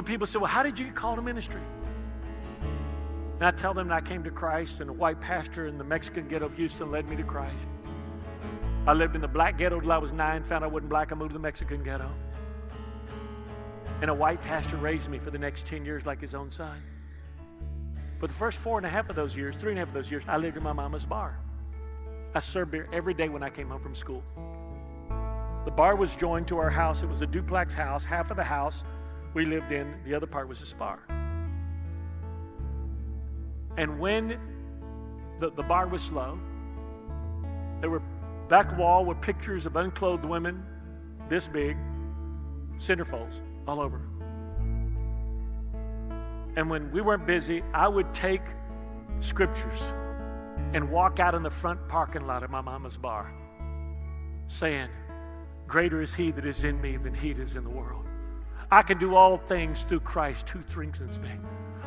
But 0.03 0.09
people 0.09 0.27
say, 0.27 0.37
well, 0.37 0.51
how 0.51 0.63
did 0.63 0.77
you 0.77 0.83
get 0.83 0.95
called 0.95 1.15
to 1.15 1.21
ministry? 1.21 1.61
And 3.35 3.45
I 3.45 3.51
tell 3.51 3.73
them 3.73 3.89
I 3.89 4.01
came 4.01 4.21
to 4.25 4.31
Christ, 4.31 4.81
and 4.81 4.89
a 4.89 4.93
white 4.93 5.21
pastor 5.21 5.65
in 5.67 5.77
the 5.77 5.83
Mexican 5.85 6.27
ghetto 6.27 6.45
of 6.45 6.53
Houston 6.55 6.91
led 6.91 7.07
me 7.07 7.15
to 7.15 7.23
Christ. 7.23 7.69
I 8.85 8.91
lived 8.91 9.15
in 9.15 9.21
the 9.21 9.29
black 9.29 9.57
ghetto 9.57 9.79
till 9.79 9.93
I 9.93 9.97
was 9.97 10.11
nine, 10.11 10.43
found 10.43 10.65
I 10.65 10.67
wasn't 10.67 10.89
black, 10.89 11.13
I 11.13 11.15
moved 11.15 11.29
to 11.29 11.35
the 11.35 11.39
Mexican 11.39 11.83
ghetto. 11.83 12.11
And 14.01 14.11
a 14.11 14.13
white 14.13 14.41
pastor 14.41 14.75
raised 14.75 15.07
me 15.07 15.19
for 15.19 15.31
the 15.31 15.37
next 15.37 15.65
10 15.67 15.85
years 15.85 16.05
like 16.05 16.19
his 16.19 16.33
own 16.33 16.51
son. 16.51 16.83
For 18.19 18.27
the 18.27 18.33
first 18.33 18.57
four 18.57 18.75
and 18.75 18.85
a 18.85 18.89
half 18.89 19.09
of 19.09 19.15
those 19.15 19.37
years, 19.37 19.55
three 19.55 19.71
and 19.71 19.79
a 19.79 19.83
half 19.83 19.87
of 19.87 19.93
those 19.93 20.11
years, 20.11 20.23
I 20.27 20.35
lived 20.35 20.57
in 20.57 20.63
my 20.63 20.73
mama's 20.73 21.05
bar. 21.05 21.39
I 22.35 22.39
served 22.39 22.71
beer 22.71 22.89
every 22.91 23.13
day 23.13 23.29
when 23.29 23.41
I 23.41 23.49
came 23.49 23.69
home 23.69 23.81
from 23.81 23.95
school. 23.95 24.21
The 25.63 25.71
bar 25.71 25.95
was 25.95 26.17
joined 26.17 26.49
to 26.49 26.57
our 26.57 26.69
house. 26.69 27.03
It 27.03 27.07
was 27.07 27.21
a 27.21 27.25
duplex 27.25 27.73
house. 27.73 28.03
Half 28.03 28.31
of 28.31 28.35
the 28.35 28.43
house 28.43 28.83
we 29.33 29.45
lived 29.45 29.71
in, 29.71 29.95
the 30.05 30.13
other 30.13 30.27
part 30.27 30.47
was 30.47 30.71
a 30.71 30.75
bar. 30.75 30.99
And 33.77 33.99
when 33.99 34.39
the, 35.39 35.51
the 35.51 35.63
bar 35.63 35.87
was 35.87 36.01
slow, 36.01 36.39
there 37.81 37.89
were 37.89 38.01
back 38.47 38.77
wall 38.77 39.05
with 39.05 39.19
pictures 39.21 39.65
of 39.65 39.75
unclothed 39.75 40.25
women 40.25 40.63
this 41.29 41.47
big, 41.47 41.77
centerfolds 42.77 43.41
all 43.67 43.79
over. 43.79 44.01
And 46.55 46.69
when 46.69 46.91
we 46.91 47.01
weren't 47.01 47.25
busy, 47.25 47.63
I 47.73 47.87
would 47.87 48.13
take 48.13 48.41
scriptures 49.19 49.81
and 50.73 50.91
walk 50.91 51.19
out 51.19 51.33
in 51.33 51.43
the 51.43 51.49
front 51.49 51.87
parking 51.87 52.27
lot 52.27 52.43
of 52.43 52.51
my 52.51 52.61
mama's 52.61 52.97
bar 52.97 53.33
saying, 54.47 54.89
Greater 55.67 56.01
is 56.01 56.13
he 56.13 56.29
that 56.31 56.45
is 56.45 56.63
in 56.63 56.79
me 56.81 56.97
than 56.97 57.13
he 57.13 57.33
that 57.33 57.43
is 57.43 57.55
in 57.55 57.63
the 57.63 57.69
world. 57.69 58.05
I 58.73 58.81
can 58.81 58.97
do 58.97 59.15
all 59.15 59.37
things 59.37 59.83
through 59.83 59.99
Christ 59.99 60.49
who 60.49 60.59
strengthens 60.63 61.19
me. 61.19 61.29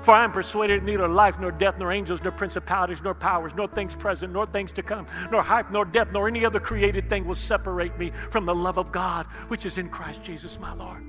For 0.02 0.14
I 0.14 0.22
am 0.22 0.30
persuaded 0.30 0.84
neither 0.84 1.08
life, 1.08 1.40
nor 1.40 1.50
death, 1.50 1.80
nor 1.80 1.90
angels, 1.90 2.22
nor 2.22 2.30
principalities, 2.30 3.02
nor 3.02 3.12
powers, 3.12 3.56
nor 3.56 3.66
things 3.66 3.96
present, 3.96 4.32
nor 4.32 4.46
things 4.46 4.70
to 4.70 4.84
come, 4.84 5.04
nor 5.32 5.42
height, 5.42 5.72
nor 5.72 5.84
depth, 5.84 6.12
nor 6.12 6.28
any 6.28 6.44
other 6.44 6.60
created 6.60 7.08
thing 7.08 7.26
will 7.26 7.34
separate 7.34 7.98
me 7.98 8.12
from 8.30 8.46
the 8.46 8.54
love 8.54 8.78
of 8.78 8.92
God, 8.92 9.26
which 9.48 9.66
is 9.66 9.78
in 9.78 9.88
Christ 9.88 10.22
Jesus 10.22 10.60
my 10.60 10.72
Lord. 10.74 11.02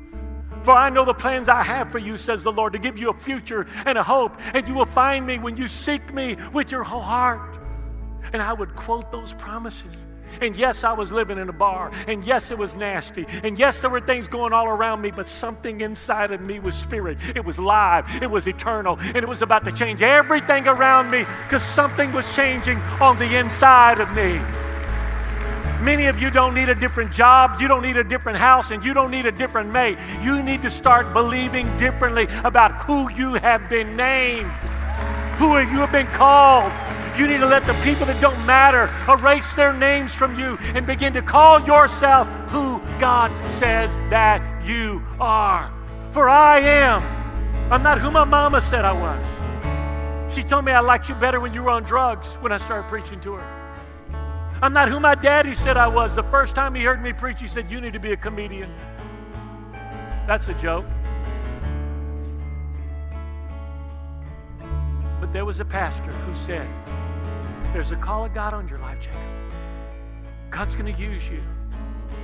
For 0.63 0.71
I 0.71 0.89
know 0.89 1.05
the 1.05 1.13
plans 1.13 1.47
I 1.47 1.61
have 1.61 1.91
for 1.91 1.99
you, 1.99 2.17
says 2.17 2.43
the 2.43 2.51
Lord, 2.51 2.73
to 2.73 2.80
give 2.80 2.97
you 2.97 3.11
a 3.11 3.13
future 3.13 3.67
and 3.86 3.99
a 3.99 4.03
hope, 4.03 4.36
and 4.55 4.67
you 4.67 4.73
will 4.73 4.86
find 4.86 5.28
me 5.28 5.38
when 5.38 5.57
you 5.57 5.67
seek 5.67 6.11
me 6.11 6.38
with 6.53 6.71
your 6.71 6.82
whole 6.82 7.01
heart. 7.01 7.59
And 8.34 8.41
I 8.41 8.51
would 8.51 8.75
quote 8.75 9.11
those 9.11 9.36
promises. 9.36 10.07
And 10.41 10.55
yes, 10.55 10.84
I 10.84 10.93
was 10.93 11.11
living 11.11 11.38
in 11.38 11.49
a 11.49 11.53
bar. 11.53 11.91
And 12.07 12.23
yes, 12.23 12.51
it 12.51 12.57
was 12.57 12.75
nasty. 12.75 13.25
And 13.43 13.57
yes, 13.57 13.80
there 13.80 13.89
were 13.89 14.01
things 14.01 14.28
going 14.28 14.53
all 14.53 14.67
around 14.67 15.01
me, 15.01 15.11
but 15.11 15.28
something 15.28 15.82
inside 15.82 16.32
of 16.32 16.41
me 16.41 16.59
was 16.59 16.75
spirit. 16.75 17.17
It 17.36 17.43
was 17.43 17.59
live. 17.59 18.07
It 18.21 18.30
was 18.30 18.47
eternal. 18.47 18.97
And 18.99 19.17
it 19.17 19.28
was 19.28 19.41
about 19.41 19.65
to 19.65 19.71
change 19.71 20.01
everything 20.01 20.67
around 20.67 21.09
me 21.11 21.25
because 21.43 21.63
something 21.63 22.11
was 22.11 22.36
changing 22.36 22.78
on 23.01 23.17
the 23.17 23.38
inside 23.38 23.99
of 23.99 24.13
me. 24.15 24.39
Many 25.82 26.07
of 26.07 26.19
you 26.19 26.32
don't 26.32 26.55
need 26.55 26.69
a 26.69 26.75
different 26.75 27.11
job, 27.11 27.61
you 27.61 27.67
don't 27.67 27.84
need 27.84 27.97
a 27.97 28.03
different 28.03 28.39
house, 28.39 28.71
and 28.71 28.84
you 28.84 28.95
don't 28.95 29.11
need 29.11 29.28
a 29.28 29.32
different 29.32 29.71
mate. 29.71 29.99
You 30.23 30.41
need 30.41 30.63
to 30.63 30.71
start 30.71 31.13
believing 31.13 31.65
differently 31.78 32.28
about 32.43 32.84
who 32.84 33.11
you 33.11 33.36
have 33.36 33.69
been 33.69 33.95
named, 33.95 34.47
who 35.38 35.57
you 35.59 35.80
have 35.80 35.91
been 35.91 36.07
called. 36.07 36.71
You 37.18 37.26
need 37.26 37.39
to 37.39 37.47
let 37.47 37.65
the 37.65 37.74
people 37.84 38.05
that 38.05 38.22
don't 38.22 38.45
matter 38.45 38.93
erase 39.11 39.53
their 39.53 39.74
names 39.74 40.13
from 40.13 40.38
you 40.38 40.57
and 40.76 40.86
begin 40.86 41.13
to 41.13 41.22
call 41.24 41.59
yourself 41.61 42.28
who 42.49 42.80
God 42.99 43.32
says 43.49 43.97
that 44.09 44.41
you 44.63 45.03
are. 45.20 45.74
For 46.11 46.30
I 46.30 46.59
am. 46.59 47.01
I'm 47.72 47.82
not 47.82 47.99
who 47.99 48.11
my 48.11 48.24
mama 48.24 48.61
said 48.61 48.86
I 48.86 48.93
was. 48.93 50.34
She 50.34 50.43
told 50.43 50.65
me 50.65 50.74
I 50.74 50.80
liked 50.80 51.09
you 51.09 51.15
better 51.15 51.39
when 51.39 51.53
you 51.53 51.63
were 51.63 51.72
on 51.72 51.84
drugs 51.84 52.36
when 52.36 52.51
I 52.51 52.59
started 52.59 52.88
preaching 52.88 53.20
to 53.22 53.34
her. 53.34 53.57
I'm 54.61 54.74
not 54.74 54.88
who 54.89 54.99
my 54.99 55.15
daddy 55.15 55.53
said 55.53 55.76
I 55.76 55.88
was. 55.88 56.15
The 56.15 56.24
first 56.24 56.53
time 56.53 56.76
he 56.76 56.84
heard 56.84 57.01
me 57.01 57.13
preach, 57.13 57.41
he 57.41 57.47
said, 57.47 57.72
You 57.72 57.82
need 57.82 57.93
to 57.93 57.99
be 57.99 58.11
a 58.11 58.18
comedian. 58.18 58.72
That's 60.28 60.49
a 60.49 60.53
joke. 60.55 60.86
But 65.20 65.34
there 65.34 65.45
was 65.45 65.59
a 65.59 65.65
pastor 65.65 66.11
who 66.11 66.36
said, 66.36 66.68
There's 67.78 67.91
a 67.91 67.95
call 67.95 68.25
of 68.25 68.34
God 68.34 68.55
on 68.55 68.67
your 68.67 68.80
life, 68.80 68.99
Jacob. 68.99 69.19
God's 70.49 70.73
going 70.73 70.91
to 70.91 70.99
use 70.99 71.30
you. 71.30 71.43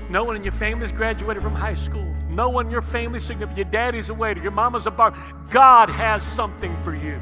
No 0.09 0.23
one 0.23 0.35
in 0.35 0.41
your 0.41 0.51
family's 0.51 0.91
graduated 0.91 1.43
from 1.43 1.53
high 1.53 1.75
school. 1.75 2.11
No 2.27 2.49
one 2.49 2.65
in 2.65 2.71
your 2.71 2.81
family's 2.81 3.23
significant. 3.23 3.57
Your 3.59 3.71
daddy's 3.71 4.09
a 4.09 4.15
waiter. 4.15 4.41
Your 4.41 4.49
mama's 4.49 4.87
a 4.87 4.91
bar. 4.91 5.13
God 5.51 5.89
has 5.89 6.23
something 6.23 6.75
for 6.81 6.95
you. 6.95 7.19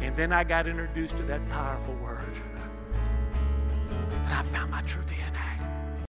And 0.00 0.16
then 0.16 0.32
I 0.32 0.44
got 0.44 0.66
introduced 0.66 1.14
to 1.18 1.24
that 1.24 1.46
powerful 1.50 1.92
word. 1.96 2.24
And 3.90 4.32
I 4.32 4.40
found 4.44 4.70
my 4.70 4.80
true 4.80 5.02
DNA. 5.02 5.33